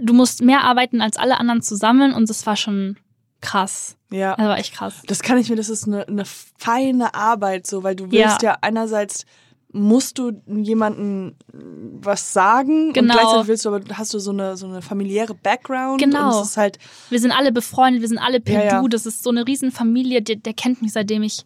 du 0.00 0.12
musst 0.14 0.42
mehr 0.42 0.62
arbeiten 0.62 1.00
als 1.00 1.16
alle 1.16 1.38
anderen 1.40 1.60
zusammen 1.62 2.14
und 2.14 2.30
das 2.30 2.46
war 2.46 2.54
schon 2.56 2.96
krass. 3.40 3.96
Ja. 4.12 4.36
Das 4.36 4.46
war 4.46 4.58
echt 4.58 4.74
krass. 4.74 5.02
Das 5.08 5.22
kann 5.22 5.38
ich 5.38 5.50
mir, 5.50 5.56
das 5.56 5.68
ist 5.68 5.88
eine, 5.88 6.06
eine 6.06 6.24
feine 6.24 7.14
Arbeit, 7.14 7.66
so, 7.66 7.82
weil 7.82 7.96
du 7.96 8.10
willst 8.12 8.42
ja, 8.42 8.56
einerseits 8.60 9.26
musst 9.74 10.18
du 10.18 10.32
jemanden 10.46 11.34
was 11.52 12.32
sagen 12.32 12.92
Genau. 12.92 13.14
und 13.14 13.18
gleichzeitig 13.20 13.48
willst 13.48 13.64
du 13.64 13.68
aber 13.74 13.80
hast 13.96 14.12
du 14.12 14.18
so 14.18 14.30
eine 14.30 14.56
so 14.56 14.66
eine 14.66 14.82
familiäre 14.82 15.34
Background 15.34 16.00
Genau. 16.00 16.36
und 16.36 16.42
es 16.42 16.50
ist 16.50 16.56
halt 16.56 16.78
Wir 17.10 17.18
sind 17.20 17.32
alle 17.32 17.52
befreundet, 17.52 18.00
wir 18.02 18.08
sind 18.08 18.18
alle 18.18 18.40
per 18.40 18.64
Ja, 18.64 18.70
ja. 18.74 18.80
Du. 18.82 18.88
Das 18.88 19.06
ist 19.06 19.22
so 19.22 19.30
eine 19.30 19.46
Riesenfamilie, 19.46 20.20
der, 20.22 20.36
der 20.36 20.52
kennt 20.52 20.82
mich 20.82 20.92
seitdem 20.92 21.22
ich, 21.22 21.44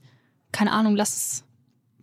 keine 0.53 0.73
Ahnung, 0.73 0.97
lass 0.97 1.15
es 1.17 1.45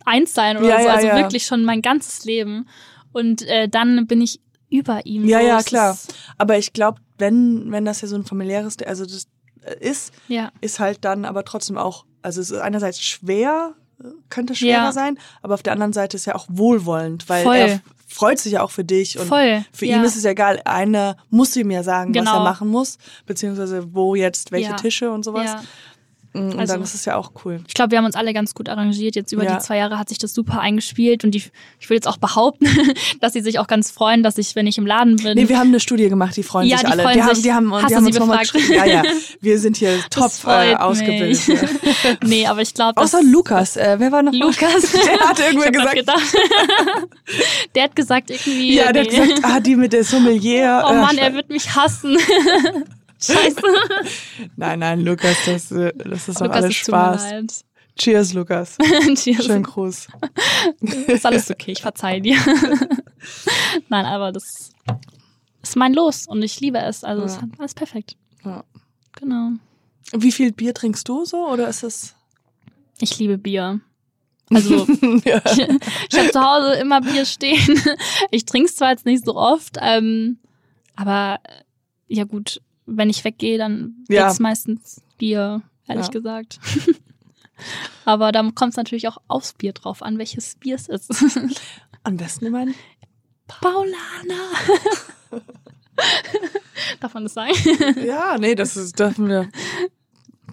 eins 0.06 0.32
sein 0.34 0.56
oder 0.56 0.68
Ja, 0.68 0.82
so. 0.82 0.88
also 0.88 1.06
wirklich 1.08 1.44
schon 1.46 1.64
mein 1.64 1.82
ganzes 1.82 2.24
Leben. 2.24 2.66
Und 3.12 3.42
äh, 3.42 3.68
dann 3.68 4.06
bin 4.06 4.20
ich 4.20 4.40
über 4.70 5.04
ihm. 5.06 5.24
ja 5.26 5.40
so. 5.40 5.46
ja 5.46 5.62
klar, 5.62 5.98
aber 6.38 6.58
ich 6.58 6.72
glaube, 6.72 7.00
wenn 7.18 7.70
wenn 7.70 7.84
das 7.84 8.00
ja 8.00 8.08
so 8.08 8.16
ein 8.16 8.24
familiäres 8.24 8.76
also 8.84 9.04
das 9.04 9.26
äh, 9.62 9.76
ist 9.88 10.12
ist 10.60 10.80
halt 10.80 11.04
dann 11.04 11.24
aber 11.24 11.44
trotzdem 11.44 11.76
auch 11.78 12.06
also 12.22 12.40
es 12.40 12.50
ist 12.50 12.58
einerseits 12.58 13.00
schwer 13.00 13.74
äh, 13.76 13.83
könnte 14.30 14.54
schwerer 14.54 14.84
Ja. 14.86 14.92
sein, 14.92 15.18
aber 15.42 15.54
auf 15.54 15.62
der 15.62 15.72
anderen 15.72 15.92
Seite 15.92 16.16
ist 16.16 16.26
ja 16.26 16.34
auch 16.34 16.46
wohlwollend, 16.48 17.28
weil 17.28 17.44
Voll. 17.44 17.56
er 17.56 17.80
freut 18.08 18.38
sich 18.38 18.52
ja 18.52 18.62
auch 18.62 18.70
für 18.70 18.84
dich 18.84 19.18
und 19.18 19.26
voll. 19.26 19.64
Für 19.72 19.86
ja. 19.86 19.96
ihn 19.96 20.04
ist 20.04 20.16
es 20.16 20.22
ja 20.24 20.30
egal, 20.30 20.60
einer 20.64 21.16
muss 21.30 21.56
ihm 21.56 21.70
ja 21.70 21.82
sagen, 21.82 22.14
was 22.14 22.20
Genau. 22.20 22.38
er 22.38 22.44
machen 22.44 22.68
muss, 22.68 22.98
beziehungsweise 23.26 23.92
wo 23.94 24.14
jetzt 24.14 24.52
welche 24.52 24.70
Ja. 24.70 24.76
Tische 24.76 25.10
und 25.10 25.24
sowas. 25.24 25.56
Ja. 26.34 26.40
Und 26.40 26.58
Also- 26.58 26.74
dann 26.74 26.82
ist 26.82 26.94
es 26.94 27.04
ja 27.04 27.16
auch 27.16 27.30
cool. 27.44 27.60
Ich 27.68 27.74
glaube, 27.74 27.92
wir 27.92 27.98
haben 27.98 28.04
uns 28.06 28.16
alle 28.16 28.32
ganz 28.34 28.54
gut 28.54 28.68
arrangiert. 28.68 29.14
Jetzt 29.14 29.32
über 29.32 29.44
Ja. 29.44 29.56
die 29.56 29.62
zwei 29.64 29.76
Jahre 29.78 29.98
hat 29.98 30.08
sich 30.08 30.18
das 30.18 30.34
super 30.34 30.60
eingespielt 30.60 31.22
und 31.24 31.30
die, 31.30 31.42
ich 31.78 31.88
will 31.88 31.96
jetzt 31.96 32.08
auch 32.08 32.16
behaupten, 32.16 32.66
dass 33.20 33.32
sie 33.34 33.40
sich 33.40 33.58
auch 33.60 33.66
ganz 33.68 33.90
freuen, 33.90 34.22
dass 34.22 34.36
ich, 34.38 34.56
wenn 34.56 34.66
ich 34.66 34.76
im 34.78 34.86
Laden 34.86 35.16
bin, 35.16 35.34
Nee, 35.36 35.48
wir 35.48 35.58
haben 35.58 35.68
eine 35.68 35.80
Studie 35.80 36.08
gemacht, 36.08 36.36
die 36.36 36.42
freuen 36.42 36.68
Ja, 36.68 36.78
sich 36.78 36.86
die 36.86 36.92
alle. 36.92 37.02
freuen 37.02 37.14
die 37.16 37.22
haben, 37.22 37.34
sich. 37.34 37.44
die 37.44 37.52
haben, 37.52 37.72
Hast 37.72 37.90
die 37.90 37.96
haben 37.96 38.06
uns 38.06 38.18
nochmal 38.18 38.38
geschrieben. 38.40 38.64
Ja, 38.74 38.84
ja. 38.84 39.02
Wir 39.40 39.58
sind 39.58 39.76
hier 39.76 39.98
top 40.10 40.32
äh, 40.46 40.74
ausgebildet. 40.74 41.46
Ja. 41.46 41.54
nee, 42.24 42.46
aber 42.46 42.62
ich 42.62 42.74
glaube, 42.74 43.00
Außer 43.00 43.22
Lukas. 43.22 43.76
Äh, 43.76 43.96
wer 43.98 44.10
war 44.10 44.22
noch? 44.22 44.32
Lukas. 44.32 44.90
Der 44.92 45.20
hat 45.28 45.38
irgendwer 45.38 45.70
gesagt. 45.70 46.02
der 47.74 47.82
hat 47.84 47.96
gesagt 47.96 48.30
irgendwie. 48.30 48.74
Ja, 48.76 48.92
der 48.92 49.04
nee. 49.04 49.10
hat 49.16 49.28
gesagt, 49.28 49.44
ah, 49.44 49.60
die 49.60 49.76
mit 49.76 49.92
der 49.92 50.04
Sommelier. 50.04 50.82
Oh 50.86 50.92
äh, 50.92 51.00
Mann, 51.00 51.18
er 51.18 51.34
wird 51.34 51.48
mich 51.50 51.74
hassen. 51.74 52.16
Scheiße. 53.26 53.60
Nein, 54.56 54.78
nein, 54.80 55.00
Lukas, 55.00 55.36
das, 55.46 55.72
äh, 55.72 55.92
das 55.96 56.28
ist 56.28 56.40
doch 56.40 56.50
alles 56.50 56.74
Spaß. 56.74 57.64
Cheers, 57.96 58.34
Lukas. 58.34 58.76
Cheers. 59.14 59.44
Schönen 59.46 59.62
Gruß. 59.62 60.08
Ist 61.06 61.24
alles 61.24 61.48
okay, 61.50 61.72
ich 61.72 61.82
verzeih 61.82 62.18
dir. 62.18 62.36
Nein, 63.88 64.04
aber 64.04 64.32
das 64.32 64.72
ist 65.62 65.76
mein 65.76 65.94
Los 65.94 66.26
und 66.26 66.42
ich 66.42 66.58
liebe 66.60 66.78
es. 66.78 67.04
Also 67.04 67.22
es 67.22 67.36
Ja. 67.36 67.42
ist 67.42 67.60
alles 67.60 67.74
perfekt. 67.74 68.16
Ja. 68.44 68.64
Genau. 69.12 69.50
Wie 70.12 70.32
viel 70.32 70.52
Bier 70.52 70.74
trinkst 70.74 71.08
du 71.08 71.24
so 71.24 71.48
oder 71.48 71.68
ist 71.68 71.84
es? 71.84 72.14
Ich 73.00 73.18
liebe 73.18 73.38
Bier. 73.38 73.80
Also 74.50 74.86
ja. 75.24 75.40
ich, 75.46 75.58
ich 75.58 76.18
habe 76.18 76.30
zu 76.32 76.40
Hause 76.40 76.74
immer 76.74 77.00
Bier 77.00 77.24
stehen. 77.24 77.80
Ich 78.30 78.44
trinke 78.44 78.68
es 78.68 78.76
zwar 78.76 78.90
jetzt 78.90 79.06
nicht 79.06 79.24
so 79.24 79.36
oft, 79.36 79.78
ähm, 79.80 80.38
aber 80.96 81.38
äh, 81.44 81.62
ja 82.08 82.24
gut, 82.24 82.60
wenn 82.86 83.10
ich 83.10 83.24
weggehe, 83.24 83.58
dann 83.58 84.04
Ja. 84.08 84.24
gibt's 84.24 84.40
meistens 84.40 85.00
Bier, 85.18 85.62
ehrlich 85.86 86.06
Ja. 86.06 86.12
gesagt. 86.12 86.58
aber 88.04 88.32
da 88.32 88.42
kommt 88.54 88.70
es 88.72 88.76
natürlich 88.76 89.08
auch 89.08 89.18
aufs 89.28 89.52
Bier 89.54 89.72
drauf 89.72 90.02
an, 90.02 90.18
welches 90.18 90.56
Bier 90.56 90.74
es 90.76 90.88
ist. 90.88 91.10
Am 92.02 92.16
besten 92.16 92.46
immer 92.46 92.60
ein 92.60 92.74
Paulana. 93.46 94.50
Darf 97.00 97.14
man 97.14 97.22
das 97.24 97.34
sagen? 97.34 97.54
Ja, 98.04 98.36
nee, 98.38 98.54
das 98.54 98.76
ist, 98.76 98.98
dürfen 98.98 99.28
wir, 99.28 99.48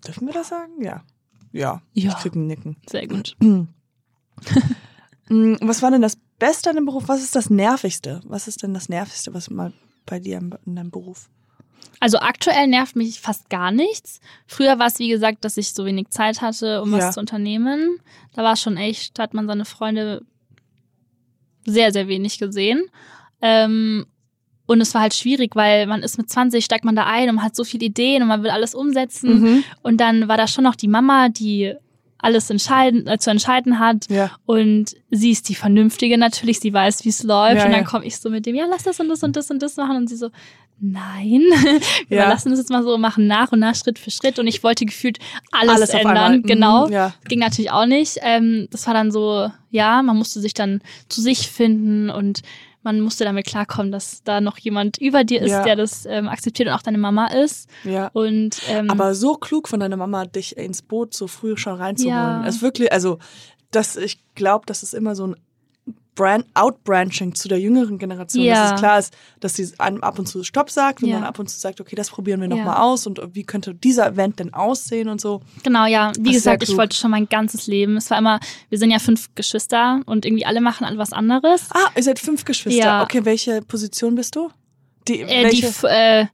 dürfen 0.05 0.27
wir 0.27 0.34
das 0.34 0.49
sagen? 0.49 0.82
Ja. 0.82 1.03
Ja. 1.51 1.82
Ja. 1.93 2.09
Ich 2.11 2.15
krieg 2.17 2.36
ein 2.36 2.47
Nicken. 2.47 2.77
Sehr 2.89 3.07
gut. 3.07 3.36
Mm, 5.29 5.55
Was 5.61 5.82
war 5.82 5.91
denn 5.91 6.01
das 6.01 6.17
Beste 6.39 6.69
an 6.69 6.75
dem 6.75 6.84
Beruf? 6.86 7.07
Was 7.07 7.21
ist 7.23 7.36
das 7.38 7.49
Nervigste? 7.49 8.19
Was 8.25 8.49
ist 8.49 8.63
denn 8.63 8.73
das 8.73 8.89
Nervigste, 8.89 9.34
was 9.34 9.49
mal 9.49 9.71
bei 10.05 10.19
dir 10.19 10.39
in 10.39 10.75
deinem 10.75 10.91
Beruf? 10.91 11.29
Also 12.02 12.18
aktuell 12.18 12.66
nervt 12.66 12.95
mich 12.95 13.22
fast 13.22 13.49
gar 13.52 13.72
nichts. 13.72 14.20
Früher 14.47 14.80
war 14.80 14.88
es, 14.88 14.97
wie 14.97 15.08
gesagt, 15.08 15.45
dass 15.45 15.56
ich 15.56 15.72
so 15.74 15.86
wenig 15.86 16.10
Zeit 16.10 16.41
hatte, 16.41 16.82
um 16.82 16.91
Ja. 16.91 16.97
was 16.97 17.14
zu 17.14 17.20
unternehmen. 17.20 17.99
Da 18.34 18.43
war 18.43 18.54
es 18.54 18.62
schon 18.62 18.76
echt, 18.76 19.18
da 19.20 19.24
hat 19.24 19.36
man 19.36 19.47
seine 19.47 19.66
Freunde 19.66 20.24
sehr, 21.64 21.93
sehr 21.93 22.08
wenig 22.08 22.39
gesehen. 22.39 22.82
Ähm, 23.41 24.08
und 24.66 24.82
es 24.82 24.93
war 24.95 25.02
halt 25.02 25.14
schwierig, 25.14 25.56
weil 25.56 25.86
man 25.86 26.02
ist 26.02 26.18
mit 26.18 26.28
20, 26.28 26.66
steigt 26.66 26.86
man 26.86 26.95
da 26.95 27.06
ein 27.06 27.30
und 27.30 27.36
man 27.36 27.45
hat 27.45 27.56
so 27.56 27.64
viele 27.64 27.86
Ideen 27.86 28.24
und 28.24 28.30
man 28.30 28.41
will 28.41 28.49
alles 28.49 28.74
umsetzen. 28.74 29.39
Mhm. 29.41 29.64
Und 29.84 29.97
dann 29.97 30.28
war 30.28 30.38
da 30.38 30.47
schon 30.47 30.64
noch 30.64 30.76
die 30.76 30.88
Mama, 30.88 31.30
die 31.30 31.76
alles 32.18 32.49
entscheiden, 32.49 33.06
äh, 33.06 33.20
zu 33.20 33.30
entscheiden 33.30 33.78
hat. 33.78 34.10
Ja. 34.10 34.32
Und 34.47 34.95
sie 35.12 35.32
ist 35.32 35.49
die 35.49 35.56
Vernünftige 35.56 36.18
natürlich, 36.18 36.60
sie 36.60 36.74
weiß, 36.74 37.06
wie 37.06 37.10
es 37.10 37.22
läuft. 37.22 37.58
Ja, 37.58 37.66
und 37.66 37.72
dann 37.72 37.82
ja. 37.82 37.88
komme 37.88 38.06
ich 38.06 38.18
so 38.18 38.30
mit 38.32 38.45
dem, 38.47 38.56
ja, 38.56 38.66
lass 38.66 38.84
das 38.84 38.99
und 38.99 39.10
das 39.10 39.22
und 39.24 39.36
das 39.36 39.52
und 39.52 39.62
das 39.62 39.76
machen. 39.78 39.97
Und 39.97 40.08
sie 40.08 40.16
so, 40.16 40.30
nein, 40.82 41.41
wir 42.09 42.17
Ja. 42.17 42.29
lassen 42.29 42.49
das 42.49 42.59
jetzt 42.59 42.69
mal 42.71 42.84
so 42.84 42.97
machen, 42.97 43.27
nach 43.27 43.51
und 43.51 43.59
nach, 43.59 43.75
Schritt 43.75 43.99
für 43.99 44.11
Schritt. 44.11 44.39
Und 44.39 44.47
ich 44.47 44.63
wollte 44.63 44.86
gefühlt 44.86 45.19
alles, 45.51 45.75
Alles 45.75 45.89
ändern. 45.91 46.38
Mhm, 46.38 46.43
Genau. 46.43 46.88
ja. 46.89 47.13
Ging 47.27 47.39
natürlich 47.39 47.71
auch 47.71 47.86
nicht. 47.86 48.17
Ähm, 48.21 48.67
das 48.71 48.86
war 48.88 48.93
dann 48.93 49.11
so, 49.11 49.49
ja, 49.69 50.01
man 50.01 50.17
musste 50.17 50.39
sich 50.41 50.53
dann 50.53 50.82
zu 51.07 51.21
sich 51.21 51.49
finden 51.49 52.09
und 52.09 52.41
man 52.84 52.99
musste 52.99 53.23
damit 53.25 53.45
klarkommen, 53.45 53.91
dass 53.91 54.23
da 54.23 54.41
noch 54.41 54.57
jemand 54.57 54.97
über 54.97 55.23
dir 55.23 55.41
ist, 55.41 55.51
Ja. 55.51 55.63
der 55.63 55.75
das 55.75 56.07
ähm, 56.07 56.27
akzeptiert 56.27 56.67
und 56.67 56.73
auch 56.73 56.82
deine 56.82 56.97
Mama 56.97 57.27
ist. 57.27 57.69
Ja. 57.84 58.07
Und 58.13 58.57
ähm, 58.69 58.89
Aber 58.89 59.13
so 59.13 59.36
klug 59.36 59.67
von 59.67 59.79
deiner 59.79 59.97
Mama, 59.97 60.25
dich 60.25 60.57
ins 60.57 60.82
Boot 60.82 61.13
so 61.13 61.27
früh 61.27 61.55
schon 61.57 61.75
reinzuholen. 61.75 62.17
Ja. 62.17 62.43
Es 62.47 62.55
ist 62.55 62.61
wirklich, 62.63 62.91
also, 62.91 63.19
das, 63.69 63.97
ich 63.97 64.17
glaube, 64.34 64.65
das 64.65 64.82
ist 64.82 64.95
immer 64.95 65.15
so 65.15 65.27
ein 65.27 65.36
Brand, 66.16 66.45
Outbranching 66.55 67.36
zu 67.36 67.47
der 67.47 67.59
jüngeren 67.59 67.97
Generation, 67.97 68.43
Ja. 68.43 68.55
dass 68.64 68.72
es 68.74 68.80
klar 68.80 68.99
ist, 68.99 69.14
dass 69.39 69.53
sie 69.55 69.70
einem 69.80 70.03
ab 70.03 70.20
und 70.20 70.26
zu 70.28 70.43
Stopp 70.43 70.70
sagt 70.70 71.01
und 71.03 71.09
Ja. 71.09 71.16
dann 71.16 71.24
ab 71.24 71.39
und 71.39 71.49
zu 71.49 71.57
sagt, 71.59 71.80
okay, 71.80 71.95
das 71.95 72.09
probieren 72.09 72.41
wir 72.41 72.49
Ja. 72.49 72.55
nochmal 72.55 72.78
aus 72.78 73.07
und 73.07 73.22
wie 73.34 73.43
könnte 73.43 73.74
dieser 73.74 74.07
Event 74.07 74.39
denn 74.39 74.53
aussehen 74.53 75.07
und 75.07 75.22
so. 75.22 75.41
Genau, 75.64 75.86
ja. 75.86 76.12
Wie 76.20 76.24
Das 76.26 76.34
gesagt, 76.34 76.64
ich 76.64 76.76
wollte 76.76 76.95
schon 76.97 77.12
mein 77.12 77.30
ganzes 77.30 77.68
Leben. 77.68 77.95
Es 77.97 78.09
war 78.12 78.18
immer, 78.18 78.39
wir 78.70 78.78
sind 78.78 78.91
ja 78.91 78.99
fünf 78.99 79.34
Geschwister 79.36 80.01
und 80.05 80.26
irgendwie 80.26 80.45
alle 80.45 80.59
machen 80.62 80.86
alle 80.86 80.97
was 80.97 81.14
anderes. 81.14 81.68
Ah, 81.72 81.89
ihr 81.95 82.03
seid 82.03 82.20
fünf 82.20 82.43
Geschwister. 82.45 82.80
Ja. 82.84 83.03
Okay, 83.03 83.24
welche 83.24 83.62
Position 83.62 84.16
bist 84.16 84.36
du? 84.36 84.49
Die, 85.07 85.22
Äh, 85.22 85.28
die 85.28 85.43
welche? 85.64 85.68
f- 85.68 85.84
äh, 85.84 86.26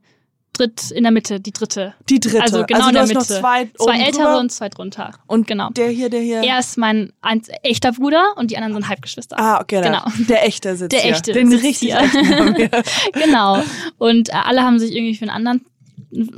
dritt 0.58 0.90
in 0.90 1.02
der 1.04 1.12
Mitte, 1.12 1.40
die 1.40 1.52
dritte. 1.52 1.94
die 2.08 2.20
dritte. 2.20 2.42
Also 2.42 2.64
genau 2.66 2.78
also 2.80 2.88
in 2.90 2.94
der 2.94 3.02
Mitte. 3.06 3.14
noch 3.18 3.22
zwei, 3.26 3.70
Zwei 3.78 3.98
ältere 4.00 4.24
drüber. 4.24 4.38
und 4.40 4.52
zwei 4.52 4.68
drunter. 4.68 5.12
und 5.26 5.46
genau. 5.46 5.70
der 5.70 5.88
hier, 5.90 6.10
der 6.10 6.20
hier. 6.20 6.42
Er 6.42 6.58
ist 6.58 6.76
mein 6.78 7.12
eins, 7.20 7.48
echter 7.62 7.92
Bruder 7.92 8.22
und 8.36 8.50
die 8.50 8.56
anderen 8.56 8.74
sind 8.74 8.88
Halbgeschwister. 8.88 9.38
Ah, 9.38 9.60
okay, 9.60 9.80
Genau. 9.82 10.02
der, 10.28 10.46
echte 10.46 10.76
sitzt 10.76 10.92
Der 10.92 11.00
hier. 11.00 11.12
echte 11.12 11.32
Den 11.32 11.50
sitzt 11.50 11.64
richtig 11.64 11.94
hier. 11.94 12.00
genau. 13.12 13.62
Und 13.98 14.28
äh, 14.30 14.32
alle 14.32 14.62
haben 14.62 14.78
sich 14.78 14.94
irgendwie 14.94 15.14
für 15.14 15.22
einen 15.22 15.30
anderen 15.30 15.64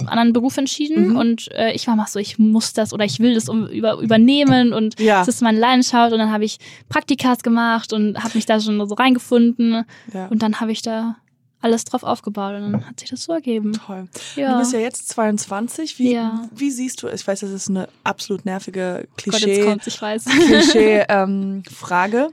anderen 0.06 0.32
Beruf 0.32 0.56
entschieden 0.56 1.10
Mhm. 1.10 1.16
und 1.16 1.52
äh, 1.52 1.72
ich 1.74 1.86
war 1.86 1.94
mal 1.94 2.06
so, 2.08 2.18
ich 2.18 2.40
muss 2.40 2.72
das 2.72 2.92
oder 2.92 3.04
ich 3.04 3.20
will 3.20 3.34
das 3.34 3.48
um, 3.48 3.68
über, 3.68 3.98
übernehmen 4.00 4.72
und 4.72 4.98
Ja. 4.98 5.20
das 5.20 5.28
ist 5.28 5.42
meine 5.42 5.60
Leidenschaft 5.60 6.12
und 6.12 6.18
dann 6.18 6.32
habe 6.32 6.44
ich 6.44 6.58
Praktikas 6.88 7.44
gemacht 7.44 7.92
und 7.92 8.18
habe 8.18 8.32
mich 8.34 8.46
da 8.46 8.58
schon 8.58 8.84
so 8.88 8.94
reingefunden 8.96 9.84
Ja. 10.12 10.26
und 10.26 10.42
dann 10.42 10.58
habe 10.60 10.72
ich 10.72 10.82
da 10.82 11.14
alles 11.62 11.84
drauf 11.84 12.02
aufgebaut 12.02 12.54
und 12.54 12.72
dann 12.72 12.86
hat 12.88 13.00
sich 13.00 13.10
das 13.10 13.24
so 13.24 13.32
ergeben. 13.32 13.72
Toll. 13.72 14.08
Ja. 14.36 14.52
Du 14.54 14.58
bist 14.60 14.72
ja 14.72 14.78
jetzt 14.78 15.08
22. 15.10 15.98
Wie, 15.98 16.12
Ja. 16.14 16.48
wie 16.54 16.70
siehst 16.70 17.02
du, 17.02 17.08
ich 17.08 17.26
weiß, 17.26 17.40
das 17.40 17.50
ist 17.50 17.68
eine 17.68 17.88
absolut 18.04 18.44
nervige 18.44 19.06
Gott, 19.16 19.26
jetzt 19.26 19.42
Klischee, 19.42 19.64
kommt's, 19.64 19.86
ich 19.86 20.00
weiß. 20.00 20.24
Klischee 20.24 21.04
ähm, 21.08 21.62
Frage. 21.70 22.30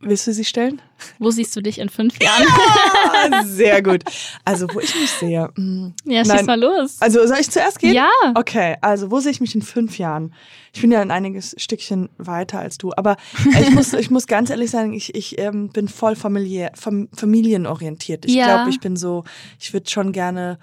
Willst 0.00 0.26
du 0.26 0.32
sie 0.34 0.44
stellen? 0.44 0.82
Wo 1.18 1.30
siehst 1.30 1.56
du 1.56 1.62
dich 1.62 1.78
in 1.78 1.88
fünf 1.88 2.22
Jahren? 2.22 2.44
Ah, 2.48 3.42
sehr 3.44 3.82
gut. 3.82 4.04
Also, 4.44 4.68
wo 4.74 4.78
ich 4.80 4.94
mich 4.94 5.10
sehe. 5.10 5.48
mm, 5.56 5.94
Ja, 6.04 6.22
schieß 6.22 6.34
Nein. 6.34 6.46
mal 6.46 6.60
los. 6.60 6.96
Also, 7.00 7.26
soll 7.26 7.38
ich 7.40 7.50
zuerst 7.50 7.78
gehen? 7.78 7.94
Ja. 7.94 8.08
Okay, 8.34 8.76
also 8.82 9.10
wo 9.10 9.20
sehe 9.20 9.30
ich 9.32 9.40
mich 9.40 9.54
in 9.54 9.62
fünf 9.62 9.98
Jahren? 9.98 10.34
Ich 10.74 10.82
bin 10.82 10.92
ja 10.92 11.00
ein 11.00 11.10
einiges 11.10 11.54
Stückchen 11.58 12.10
weiter 12.18 12.58
als 12.60 12.76
du, 12.76 12.92
aber 12.94 13.16
ich 13.60 13.70
muss, 13.70 13.94
ich 13.94 14.10
muss 14.10 14.26
ganz 14.26 14.50
ehrlich 14.50 14.70
sagen, 14.70 14.92
ich, 14.92 15.14
ich 15.14 15.38
ähm, 15.38 15.70
bin 15.70 15.88
voll 15.88 16.14
familiär, 16.14 16.72
fam, 16.74 17.08
familienorientiert. 17.16 18.26
Ich 18.26 18.34
Ja. 18.34 18.44
glaube, 18.56 18.70
ich 18.70 18.80
bin 18.80 18.96
so, 18.96 19.24
ich 19.58 19.72
würde 19.72 19.88
schon 19.88 20.12
gerne 20.12 20.58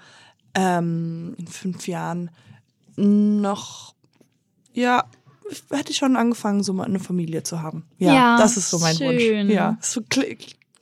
ähm, 0.54 1.34
in 1.38 1.48
fünf 1.48 1.88
Jahren 1.88 2.30
noch, 2.96 3.94
ja, 4.72 5.04
ich 5.54 5.76
hätte 5.76 5.94
schon 5.94 6.16
angefangen, 6.16 6.62
so 6.62 6.72
mal 6.72 6.84
eine 6.84 6.98
Familie 7.00 7.42
zu 7.42 7.62
haben. 7.62 7.84
Ja, 7.98 8.14
Ja, 8.14 8.36
das 8.38 8.56
ist 8.56 8.70
so 8.70 8.78
mein 8.78 8.96
schön. 8.96 9.46
Wunsch. 9.46 9.54
Ja, 9.54 9.76
so 9.80 10.00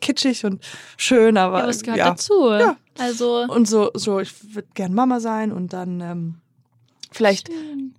kitschig 0.01 0.45
und 0.45 0.63
schön, 0.97 1.37
aber. 1.37 1.61
Ja, 1.61 1.69
es 1.69 1.83
gehört 1.83 1.99
ja. 1.99 2.11
dazu. 2.11 2.51
Ja. 2.51 2.77
Also. 2.99 3.43
Und 3.49 3.69
so, 3.69 3.91
so 3.95 4.21
ich 4.21 4.33
würde 4.55 4.69
gern 4.75 4.95
Mama 4.95 5.21
sein 5.21 5.53
und 5.53 5.73
dann 5.73 6.01
ähm, 6.01 6.35
vielleicht 7.11 7.51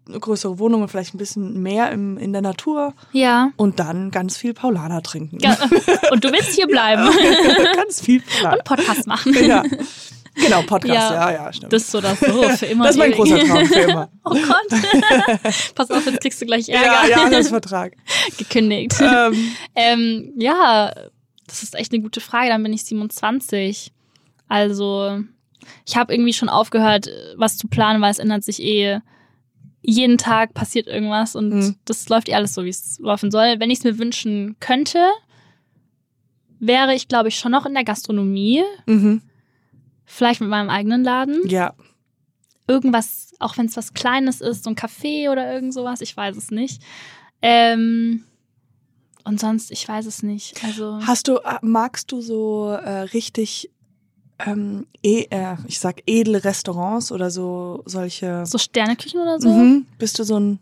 eine 0.08 0.20
größere 0.20 0.60
Wohnung 0.60 0.82
und 0.82 0.90
vielleicht 0.90 1.14
ein 1.16 1.18
bisschen 1.18 1.62
mehr 1.64 1.92
im, 1.92 2.18
in 2.18 2.34
der 2.34 2.42
Natur 2.42 2.94
Ja. 3.12 3.52
und 3.58 3.80
dann 3.80 4.12
ganz 4.12 4.36
viel 4.38 4.54
Paulaner 4.54 5.02
trinken. 5.02 5.38
Ja, 5.40 5.58
Und 6.12 6.24
du 6.24 6.32
willst 6.32 6.50
hier 6.56 6.68
bleiben 6.68 7.04
ganz 7.76 8.02
viel 8.02 8.22
Paulaner. 8.22 8.58
und 8.58 8.64
Podcast 8.66 9.08
machen. 9.08 9.34
Ja. 9.46 9.64
Genau, 10.36 10.62
Podcast, 10.64 11.12
Ja. 11.12 11.32
ja, 11.32 11.32
ja, 11.46 11.54
stimmt. 11.54 11.72
Das 11.74 11.84
ist 11.84 11.92
so 11.92 12.02
das 12.02 12.20
so 12.20 12.44
für 12.50 12.66
immer. 12.66 12.84
das 12.86 12.96
ist 12.96 13.00
mein 13.00 13.12
großer 13.12 13.40
Traum 13.40 13.66
für 13.66 13.80
immer. 13.80 14.10
Oh 14.26 14.32
Gott. 14.32 14.82
Pass 15.76 15.92
auf, 15.92 16.06
jetzt 16.06 16.22
kriegst 16.22 16.42
du 16.42 16.46
gleich 16.46 16.70
Ärger. 16.70 17.08
ja, 17.10 17.24
ja, 17.26 17.30
das 17.30 17.50
Vertrag. 17.50 17.94
Gekündigt. 18.38 18.94
ähm, 19.00 19.52
Ähm, 19.76 20.34
ja, 20.38 20.92
das 21.48 21.62
ist 21.64 21.76
echt 21.76 21.94
eine 21.94 22.02
gute 22.02 22.20
Frage. 22.22 22.50
Dann 22.50 22.64
bin 22.64 22.74
ich 22.74 22.84
27. 22.86 23.92
Also, 24.48 25.20
ich 25.86 25.96
habe 25.98 26.14
irgendwie 26.14 26.34
schon 26.34 26.50
aufgehört, 26.50 27.10
was 27.38 27.58
zu 27.58 27.68
planen, 27.68 28.02
weil 28.02 28.12
es 28.12 28.20
ändert 28.20 28.44
sich 28.44 28.62
eh. 28.64 29.00
Jeden 29.86 30.18
Tag 30.18 30.54
passiert 30.54 30.88
irgendwas 30.88 31.36
und 31.36 31.50
Mhm. 31.50 31.76
das 31.86 32.08
läuft 32.10 32.30
eh 32.30 32.34
alles 32.36 32.54
so, 32.54 32.64
wie 32.64 32.70
es 32.70 32.98
laufen 33.02 33.30
soll. 33.32 33.56
Wenn 33.60 33.70
ich 33.70 33.80
es 33.80 33.84
mir 33.84 33.98
wünschen 34.00 34.56
könnte, 34.62 35.00
wäre 36.60 36.96
ich, 36.96 37.08
glaube 37.08 37.28
ich, 37.30 37.36
schon 37.36 37.52
noch 37.52 37.66
in 37.66 37.74
der 37.74 37.84
Gastronomie. 37.84 38.64
mhm. 38.86 39.22
Vielleicht 40.06 40.42
mit 40.42 40.50
meinem 40.50 40.70
eigenen 40.70 41.04
Laden. 41.04 41.48
Ja, 41.48 41.74
Irgendwas, 42.68 43.34
auch 43.40 43.58
wenn 43.58 43.66
es 43.66 43.76
was 43.76 43.94
Kleines 43.94 44.40
ist, 44.40 44.64
so 44.64 44.70
ein 44.70 44.76
Café 44.76 45.30
oder 45.30 45.54
irgend 45.54 45.74
sowas, 45.74 46.00
ich 46.00 46.16
weiß 46.16 46.38
es 46.38 46.50
nicht. 46.50 46.82
Ähm, 47.42 48.24
und 49.26 49.40
sonst, 49.40 49.72
ich 49.72 49.86
weiß 49.88 50.06
es 50.06 50.24
nicht. 50.24 50.64
Also. 50.64 51.00
Hast 51.06 51.28
du, 51.28 51.38
äh, 51.38 51.60
magst 51.62 52.12
du 52.12 52.22
so 52.22 52.70
äh, 52.70 53.02
richtig, 53.02 53.70
ähm, 54.40 54.88
e 55.02 55.26
äh, 55.30 55.58
ich 55.68 55.80
sag 55.80 56.04
edle 56.06 56.44
Restaurants 56.44 57.12
oder 57.12 57.30
so 57.30 57.84
solche? 57.86 58.46
So 58.46 58.58
Sterneküchen 58.58 59.20
oder 59.20 59.42
so? 59.42 59.50
Mhm. 59.50 59.86
Bist 59.98 60.18
du 60.20 60.24
so 60.24 60.40
ein, 60.40 60.60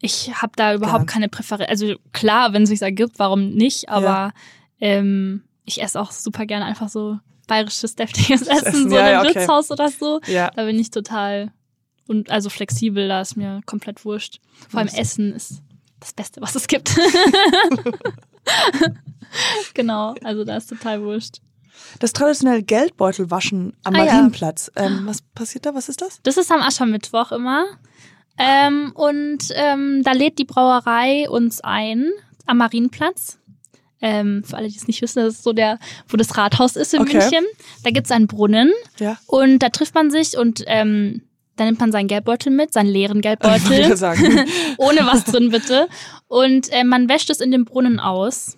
Ich 0.00 0.30
habe 0.42 0.52
da 0.56 0.74
überhaupt 0.74 1.06
Gar 1.06 1.14
keine 1.14 1.28
Präferenz. 1.30 1.70
Also 1.70 1.94
klar, 2.12 2.52
wenn 2.52 2.64
es 2.64 2.68
sich 2.68 2.82
ergibt, 2.82 3.18
warum 3.18 3.50
nicht? 3.50 3.88
Aber 3.88 4.32
ähm, 4.80 5.44
ich 5.64 5.82
esse 5.82 5.98
auch 5.98 6.12
super 6.12 6.44
gerne 6.44 6.66
einfach 6.66 6.90
so 6.90 7.18
bayerisches, 7.50 7.94
deftiges 7.96 8.42
Essen, 8.46 8.66
Essen, 8.66 8.90
so 8.90 8.96
ja, 8.96 9.06
in 9.06 9.12
ja, 9.12 9.20
einem 9.20 9.30
okay. 9.30 9.40
Wirtshaus 9.40 9.70
oder 9.70 9.88
so. 9.90 10.20
ja, 10.26 10.50
Da 10.54 10.64
bin 10.64 10.78
ich 10.78 10.90
total 10.90 11.52
und 12.06 12.30
also 12.30 12.50
flexibel, 12.50 13.08
da 13.08 13.20
ist 13.20 13.36
mir 13.36 13.60
komplett 13.66 14.04
wurscht. 14.04 14.40
Vor 14.68 14.80
allem 14.80 14.88
Essen 14.88 15.32
ist 15.34 15.62
das 16.00 16.12
Beste, 16.12 16.40
was 16.40 16.54
es 16.54 16.66
gibt. 16.66 16.96
genau, 19.74 20.14
also 20.24 20.44
da 20.44 20.56
ist 20.56 20.68
total 20.68 21.02
wurscht. 21.02 21.38
das 21.98 22.12
traditionelle 22.12 22.62
Geldbeutelwaschen 22.62 23.74
am 23.84 23.94
Ah, 23.94 24.04
ja. 24.04 24.12
Marienplatz. 24.14 24.70
Ähm, 24.76 25.02
was 25.06 25.22
passiert 25.22 25.66
da? 25.66 25.74
Was 25.74 25.88
ist 25.88 26.02
das? 26.02 26.20
Das 26.22 26.36
ist 26.36 26.50
am 26.50 26.60
Aschermittwoch 26.62 27.32
immer. 27.32 27.66
Ähm, 28.38 28.92
und 28.94 29.44
ähm, 29.54 30.02
da 30.04 30.12
lädt 30.12 30.38
die 30.38 30.44
Brauerei 30.44 31.28
uns 31.28 31.60
ein 31.60 32.10
am 32.46 32.58
Marienplatz. 32.58 33.38
Ähm, 34.02 34.42
für 34.44 34.56
alle, 34.56 34.68
die 34.68 34.76
es 34.76 34.86
nicht 34.86 35.02
wissen, 35.02 35.22
das 35.22 35.34
ist 35.34 35.42
so 35.42 35.52
der, 35.52 35.78
wo 36.08 36.16
das 36.16 36.36
Rathaus 36.36 36.76
ist 36.76 36.94
in 36.94 37.02
Okay. 37.02 37.18
München. 37.18 37.44
Da 37.84 37.90
gibt's 37.90 38.10
einen 38.10 38.26
Brunnen 38.26 38.72
Ja. 38.98 39.18
und 39.26 39.58
da 39.58 39.68
trifft 39.68 39.94
man 39.94 40.10
sich 40.10 40.36
und 40.38 40.62
ähm, 40.66 41.22
da 41.56 41.66
nimmt 41.66 41.80
man 41.80 41.92
seinen 41.92 42.08
Geldbeutel 42.08 42.50
mit, 42.52 42.72
seinen 42.72 42.88
leeren 42.88 43.20
Geldbeutel, 43.20 43.90
ohne 44.78 45.00
was 45.06 45.24
drin 45.24 45.50
bitte. 45.50 45.88
Und 46.28 46.72
äh, 46.72 46.84
man 46.84 47.08
wäscht 47.10 47.28
es 47.28 47.40
in 47.42 47.50
dem 47.50 47.66
Brunnen 47.66 48.00
aus. 48.00 48.56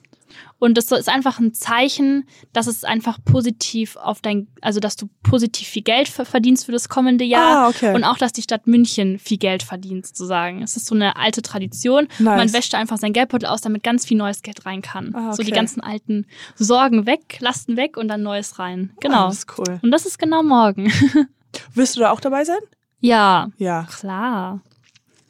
Und 0.63 0.79
das 0.79 0.93
ist 0.93 1.09
einfach 1.09 1.41
ein 1.41 1.53
Zeichen, 1.55 2.25
dass 2.53 2.69
es 2.69 2.85
einfach 2.85 3.19
positiv 3.25 3.97
auf 3.97 4.21
dein, 4.21 4.47
also 4.61 4.79
dass 4.79 4.95
du 4.95 5.09
positiv 5.25 5.67
viel 5.67 5.83
Geld 5.83 6.07
ver- 6.07 6.25
verdienst 6.25 6.67
für 6.67 6.71
das 6.73 6.89
kommende 6.89 7.25
Jahr. 7.25 7.65
Ah, 7.65 7.69
okay. 7.69 7.93
Und 7.97 8.05
auch, 8.05 8.17
dass 8.17 8.33
die 8.33 8.43
Stadt 8.43 8.69
München 8.69 9.19
viel 9.19 9.39
Geld 9.39 9.65
verdient, 9.65 10.07
sozusagen. 10.07 10.63
Es 10.63 10.77
ist 10.77 10.87
so 10.87 10.95
eine 10.95 11.17
alte 11.17 11.43
Tradition. 11.43 12.05
Nice. 12.21 12.37
Man 12.39 12.53
wäscht 12.53 12.77
einfach 12.77 12.97
sein 12.99 13.13
Geldbeutel 13.13 13.49
aus, 13.49 13.61
damit 13.61 13.83
ganz 13.83 14.07
viel 14.07 14.17
neues 14.17 14.43
Geld 14.43 14.65
rein 14.65 14.83
kann. 14.83 15.13
Ah, 15.17 15.33
So 15.33 15.43
die 15.43 15.49
okay. 15.51 15.57
ganzen 15.59 15.81
alten 15.81 16.27
Sorgen 16.55 17.07
weg, 17.07 17.39
Lasten 17.41 17.77
weg 17.77 17.97
und 17.97 18.07
dann 18.07 18.23
neues 18.23 18.61
rein. 18.61 18.93
Genau. 19.01 19.25
Ah, 19.25 19.27
das 19.31 19.39
ist 19.39 19.59
cool. 19.59 19.81
und 19.83 19.91
das 19.91 20.07
ist 20.07 20.17
genau 20.21 20.45
morgen. 20.45 20.93
Wirst 21.75 21.97
du 21.97 22.01
da 22.01 22.13
auch 22.13 22.21
dabei 22.21 22.45
sein? 22.45 22.61
ja, 23.01 23.49
Ja, 23.59 23.89
klar. 23.99 24.61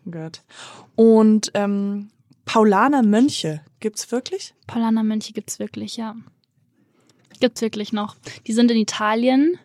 gut. 0.05 0.43
Und 0.95 1.51
ähm, 1.55 2.11
Paulaner 2.53 3.03
Mönche, 3.03 3.63
gibt's 3.81 4.13
wirklich? 4.13 4.55
Paulaner 4.67 5.03
Mönche 5.03 5.33
gibt's 5.33 5.59
wirklich, 5.59 5.97
ja. 5.97 6.15
Gibt's 7.41 7.63
wirklich 7.63 7.93
noch. 7.95 8.17
Die 8.47 8.53
sind 8.53 8.71
in 8.71 8.77
Italien 8.77 9.59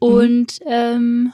und 0.00 0.58
ähm, 0.66 1.32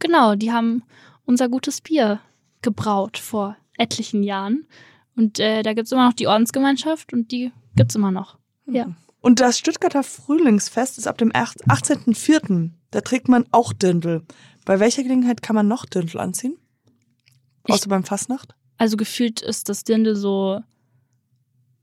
genau, 0.00 0.34
die 0.34 0.50
haben 0.52 0.82
unser 1.24 1.48
gutes 1.48 1.80
Bier 1.80 2.20
gebraut 2.62 3.16
vor 3.16 3.56
etlichen 3.76 4.22
Jahren. 4.24 4.66
Und 5.14 5.38
äh, 5.38 5.62
da 5.62 5.72
gibt's 5.72 5.92
immer 5.92 6.06
noch 6.08 6.14
die 6.14 6.26
Ordensgemeinschaft 6.26 7.12
und 7.12 7.30
die 7.30 7.52
gibt's 7.76 7.94
immer 7.94 8.10
noch. 8.10 8.38
Ja. 8.66 8.88
Und 9.20 9.38
das 9.38 9.58
Stuttgarter 9.58 10.02
Frühlingsfest 10.02 10.98
ist 10.98 11.06
ab 11.06 11.18
dem 11.18 11.30
8 11.32 11.64
18.04. 11.68 12.70
Da 12.90 13.00
trägt 13.02 13.28
man 13.28 13.46
auch 13.52 13.72
Dirndl. 13.72 14.24
Bei 14.64 14.80
welcher 14.80 15.02
Gelegenheit 15.04 15.42
kann 15.42 15.54
man 15.54 15.68
noch 15.68 15.84
Dirndl 15.86 16.18
anziehen? 16.18 16.56
Ich- 17.66 17.74
Außer 17.74 17.88
beim 17.88 18.02
Fastnacht? 18.04 18.54
Also 18.78 18.96
gefühlt 18.96 19.42
ist 19.42 19.68
das 19.68 19.84
Dirndl 19.84 20.16
so. 20.16 20.60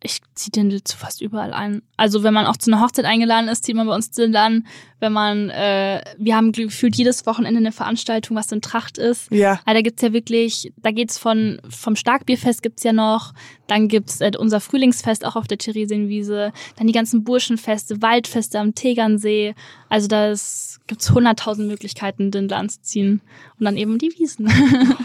Ich 0.02 0.22
ziehe 0.36 0.52
Dirndl 0.52 0.84
zu 0.84 0.98
fast 0.98 1.22
überall 1.22 1.54
ein. 1.54 1.82
Also 1.98 2.24
wenn 2.24 2.34
man 2.34 2.46
auch 2.46 2.58
zu 2.58 2.72
einer 2.72 2.82
Hochzeit 2.82 3.06
eingeladen 3.06 3.50
ist, 3.50 3.66
zieht 3.66 3.76
man 3.76 3.88
bei 3.88 3.96
uns 3.96 4.12
Dirndl 4.12 4.38
an. 4.38 4.68
Wenn 5.06 5.14
man, 5.14 5.52
äh, 5.52 6.02
wir 6.18 6.36
haben 6.36 6.52
gefühlt 6.52 6.96
jedes 6.96 7.28
Wochenende 7.28 7.60
eine 7.60 7.72
Veranstaltung, 7.72 8.36
was 8.36 8.52
in 8.52 8.60
Tracht 8.62 8.98
ist. 8.98 9.32
Ja. 9.32 9.60
Aber 9.66 9.76
da 9.76 9.82
gibt's 9.82 10.02
ja 10.02 10.14
wirklich, 10.14 10.74
da 10.78 10.90
geht's 10.90 11.20
von 11.20 11.62
vom 11.70 11.96
Starkbierfest 11.96 12.64
gibt's 12.64 12.82
ja 12.84 12.92
noch, 12.92 13.34
dann 13.68 13.88
gibt's 13.88 14.20
äh, 14.20 14.32
unser 14.36 14.60
Frühlingsfest 14.60 15.24
auch 15.24 15.36
auf 15.36 15.46
der 15.46 15.60
Theresienwiese, 15.60 16.52
dann 16.78 16.88
die 16.88 16.94
ganzen 16.94 17.24
Burschenfeste, 17.24 18.02
Waldfeste 18.02 18.58
am 18.60 18.74
Tegernsee. 18.74 19.54
Also 19.90 20.08
da 20.08 20.32
ist- 20.32 20.80
gibt's 20.88 21.12
hunderttausend 21.12 21.68
Möglichkeiten, 21.68 22.32
Dirndl 22.32 22.56
anzuziehen 22.56 23.22
und 23.60 23.66
dann 23.66 23.78
eben 23.78 24.00
die 24.00 24.12
Wiesen. 24.18 24.52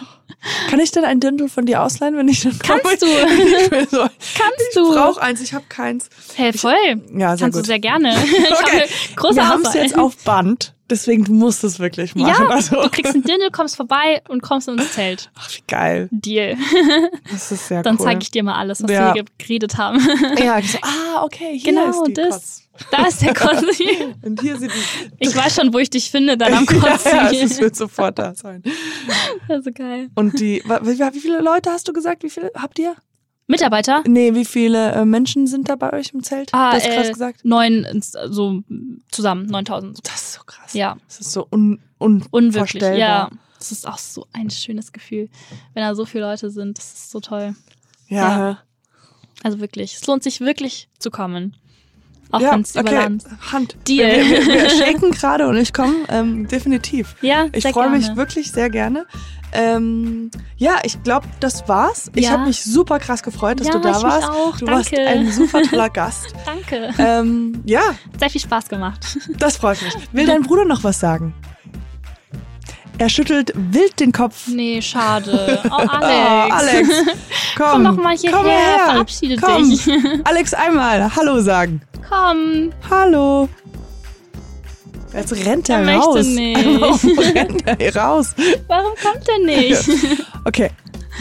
Kann 0.70 0.80
ich 0.80 0.90
denn 0.92 1.04
ein 1.04 1.20
Dirndl 1.20 1.48
von 1.48 1.66
dir 1.66 1.82
ausleihen, 1.82 2.16
wenn 2.16 2.28
ich 2.28 2.40
dann 2.42 2.58
komme? 2.58 2.80
Kannst 2.82 3.02
du. 3.02 3.06
Ich, 3.60 3.70
will 3.70 3.88
so, 3.90 3.98
Kannst 3.98 4.60
ich 4.70 4.74
du? 4.74 4.92
brauche 4.94 5.20
eins, 5.20 5.40
ich 5.42 5.52
habe 5.52 5.64
keins. 5.68 6.08
Hey, 6.34 6.52
voll. 6.52 6.72
Ja, 7.14 7.36
sehr 7.36 7.46
Kannst 7.46 7.56
gut. 7.58 7.62
du 7.64 7.66
sehr 7.66 7.78
gerne. 7.80 8.14
Ich 8.24 8.38
habe 8.38 8.62
Okay. 8.62 8.84
große 9.16 9.36
Wir 9.36 9.48
haben 9.48 9.62
es 9.62 9.68
Auswahl. 9.68 9.82
Jetzt 9.90 9.98
auf 9.98 10.16
Band, 10.24 10.74
deswegen 10.88 11.24
du 11.24 11.32
musst 11.32 11.62
es 11.64 11.78
wirklich 11.78 12.14
machen. 12.14 12.28
ja, 12.48 12.48
also, 12.48 12.82
du 12.82 12.88
kriegst 12.90 13.14
ein 13.14 13.22
Dirndl, 13.22 13.50
kommst 13.50 13.76
vorbei 13.76 14.22
und 14.28 14.42
kommst 14.42 14.68
ins 14.68 14.92
Zelt. 14.92 15.30
Ach, 15.38 15.50
wie 15.56 15.62
geil. 15.66 16.08
Deal. 16.10 16.56
Das 17.30 17.52
ist 17.52 17.68
sehr 17.68 17.82
Dann 17.82 17.96
cool. 17.98 18.04
zeige 18.06 18.22
ich 18.22 18.30
dir 18.30 18.42
mal 18.42 18.54
alles, 18.56 18.82
was 18.82 18.90
Ja. 18.90 19.14
wir 19.14 19.24
geredet 19.38 19.76
haben. 19.76 20.00
Ja, 20.38 20.58
ich 20.58 20.72
so, 20.72 20.78
ah, 20.82 21.22
okay, 21.24 21.58
hier 21.58 21.72
genau, 21.72 21.90
ist 21.90 22.02
die 22.08 22.14
das. 22.14 22.30
Kotz. 22.30 22.62
Da 22.90 23.06
ist 23.06 23.20
der 23.20 23.34
Kotzi. 23.34 24.14
Und 24.22 24.40
hier 24.40 24.56
sind 24.56 24.72
die. 24.72 25.10
Ich 25.18 25.36
weiß 25.36 25.54
schon, 25.54 25.72
wo 25.74 25.78
ich 25.78 25.90
dich 25.90 26.10
finde, 26.10 26.38
dann 26.38 26.54
am 26.54 26.64
ja, 26.70 26.96
Kotzi. 26.96 27.36
es 27.36 27.60
wird 27.60 27.76
sofort 27.76 28.18
da 28.18 28.34
sein. 28.34 28.62
Also 29.48 29.70
geil. 29.72 30.08
Und 30.14 30.40
die, 30.40 30.62
wie 30.64 31.20
viele 31.20 31.40
Leute 31.42 31.70
hast 31.70 31.86
du 31.88 31.92
gesagt? 31.92 32.22
Wie 32.22 32.30
viele 32.30 32.50
habt 32.56 32.78
ihr? 32.78 32.94
Mitarbeiter? 33.50 34.02
Nee, 34.06 34.34
wie 34.34 34.44
viele 34.44 34.92
äh, 34.92 35.04
Menschen 35.04 35.46
sind 35.46 35.68
da 35.68 35.76
bei 35.76 35.92
euch 35.92 36.12
im 36.14 36.22
Zelt? 36.22 36.50
Ah, 36.52 36.70
du 36.70 36.76
hast 36.76 36.86
gerade 36.86 37.08
äh, 37.08 37.12
gesagt. 37.12 37.44
neun, 37.44 37.86
so 38.02 38.62
zusammen, 39.10 39.46
9000. 39.46 39.98
Das 40.06 40.14
ist 40.14 40.32
so 40.34 40.40
krass. 40.46 40.72
Ja, 40.72 40.96
Das 41.06 41.20
ist 41.20 41.32
so 41.32 41.46
un, 41.50 41.80
un 41.98 42.24
unwirklich. 42.30 42.82
Ja, 42.82 43.28
das 43.58 43.72
ist 43.72 43.86
auch 43.86 43.98
so 43.98 44.26
ein 44.32 44.50
schönes 44.50 44.92
Gefühl, 44.92 45.28
wenn 45.74 45.82
da 45.82 45.94
so 45.94 46.04
viele 46.06 46.24
Leute 46.24 46.50
sind. 46.50 46.78
Das 46.78 46.92
ist 46.94 47.10
so 47.10 47.20
toll. 47.20 47.54
Ja. 48.08 48.38
Ja. 48.38 48.58
Also 49.42 49.60
wirklich, 49.60 49.96
es 49.96 50.06
lohnt 50.06 50.22
sich 50.22 50.40
wirklich 50.40 50.88
zu 50.98 51.10
kommen. 51.10 51.56
Auch 52.32 52.40
ja, 52.40 52.52
wenn 52.52 52.60
es 52.60 52.72
über 52.76 52.82
okay. 52.82 52.94
Land. 52.94 53.24
Hand. 53.52 53.76
Deal. 53.88 54.08
Wir, 54.08 54.46
wir, 54.46 54.46
wir 54.46 54.70
shaken 54.86 55.10
gerade 55.10 55.48
und 55.48 55.56
ich 55.56 55.72
komme 55.72 55.94
ähm, 56.08 56.46
definitiv. 56.46 57.16
Ja, 57.22 57.48
Ich 57.52 57.66
freue 57.66 57.90
mich 57.90 58.14
wirklich 58.14 58.52
sehr 58.52 58.70
gerne. 58.70 59.06
Ähm, 59.52 60.30
ja, 60.56 60.78
ich 60.84 61.02
glaube, 61.02 61.26
das 61.40 61.68
war's. 61.68 62.10
Ich 62.14 62.26
Ja. 62.26 62.32
habe 62.32 62.44
mich 62.46 62.62
super 62.62 62.98
krass 62.98 63.22
gefreut, 63.22 63.58
dass 63.60 63.66
Ja, 63.68 63.72
du 63.74 63.80
da 63.80 63.90
ich 63.90 63.94
mich 63.96 64.04
warst. 64.04 64.28
auch. 64.30 64.56
Du 64.58 64.64
Danke. 64.66 64.92
warst 64.92 64.98
ein 64.98 65.32
super 65.32 65.62
toller 65.62 65.88
Gast. 65.90 66.26
Danke. 66.46 66.90
ähm, 66.98 67.62
ja, 67.64 67.80
Sehr 68.18 68.30
viel 68.30 68.40
Spaß 68.40 68.68
gemacht. 68.68 69.18
das 69.38 69.56
freut 69.56 69.82
mich. 69.82 69.94
Will 70.12 70.26
dein 70.26 70.42
Bruder 70.42 70.64
noch 70.64 70.84
was 70.84 71.00
sagen? 71.00 71.34
Er 72.98 73.08
schüttelt 73.08 73.52
wild 73.54 73.98
den 73.98 74.12
Kopf. 74.12 74.46
Nee, 74.48 74.82
schade. 74.82 75.58
Oh, 75.70 75.74
Alex. 75.74 75.90
Oh, 76.50 76.52
Alex, 76.54 76.88
komm, 77.56 77.70
Komm 77.70 77.84
doch 77.84 77.96
mal 77.96 78.16
hierher, 78.16 78.36
komm 78.36 78.46
her. 78.46 78.78
verabschiede 78.90 79.36
komm. 79.36 79.70
dich. 79.70 79.88
Alex, 80.24 80.52
einmal 80.54 81.16
Hallo 81.16 81.40
sagen. 81.40 81.80
Komm. 82.08 82.70
Hallo. 82.90 83.48
Jetzt 85.14 85.32
rennt 85.46 85.68
er, 85.68 85.78
Er 85.78 85.84
möchte 85.84 86.00
raus. 86.08 86.26
nicht. 86.26 86.64
Warum 86.80 87.18
rennt 87.18 87.66
er 87.66 87.76
hier 87.78 87.96
raus? 87.96 88.34
Warum 88.68 88.92
kommt 89.02 89.28
er 89.28 89.38
nicht? 89.44 89.88
Okay. 90.44 90.70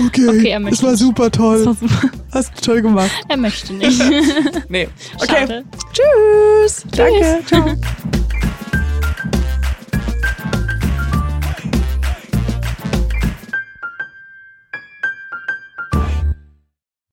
Okay, 0.05 0.27
Okay, 0.29 0.49
er 0.49 0.59
möchte 0.59 0.75
das 0.77 0.83
war 0.83 0.91
nicht. 0.91 0.99
super 0.99 1.31
toll. 1.31 1.57
Das 1.57 1.65
war 1.67 1.73
super. 1.89 2.09
Hast 2.31 2.51
du 2.57 2.61
toll 2.61 2.81
gemacht. 2.81 3.11
Er 3.27 3.37
möchte 3.37 3.73
nicht. 3.73 3.99
Nee. 4.69 4.87
Okay. 5.15 5.25
Schade. 5.39 5.63
Tschüss. 5.91 6.83
Danke. 6.91 7.39
Ciao. 7.47 7.65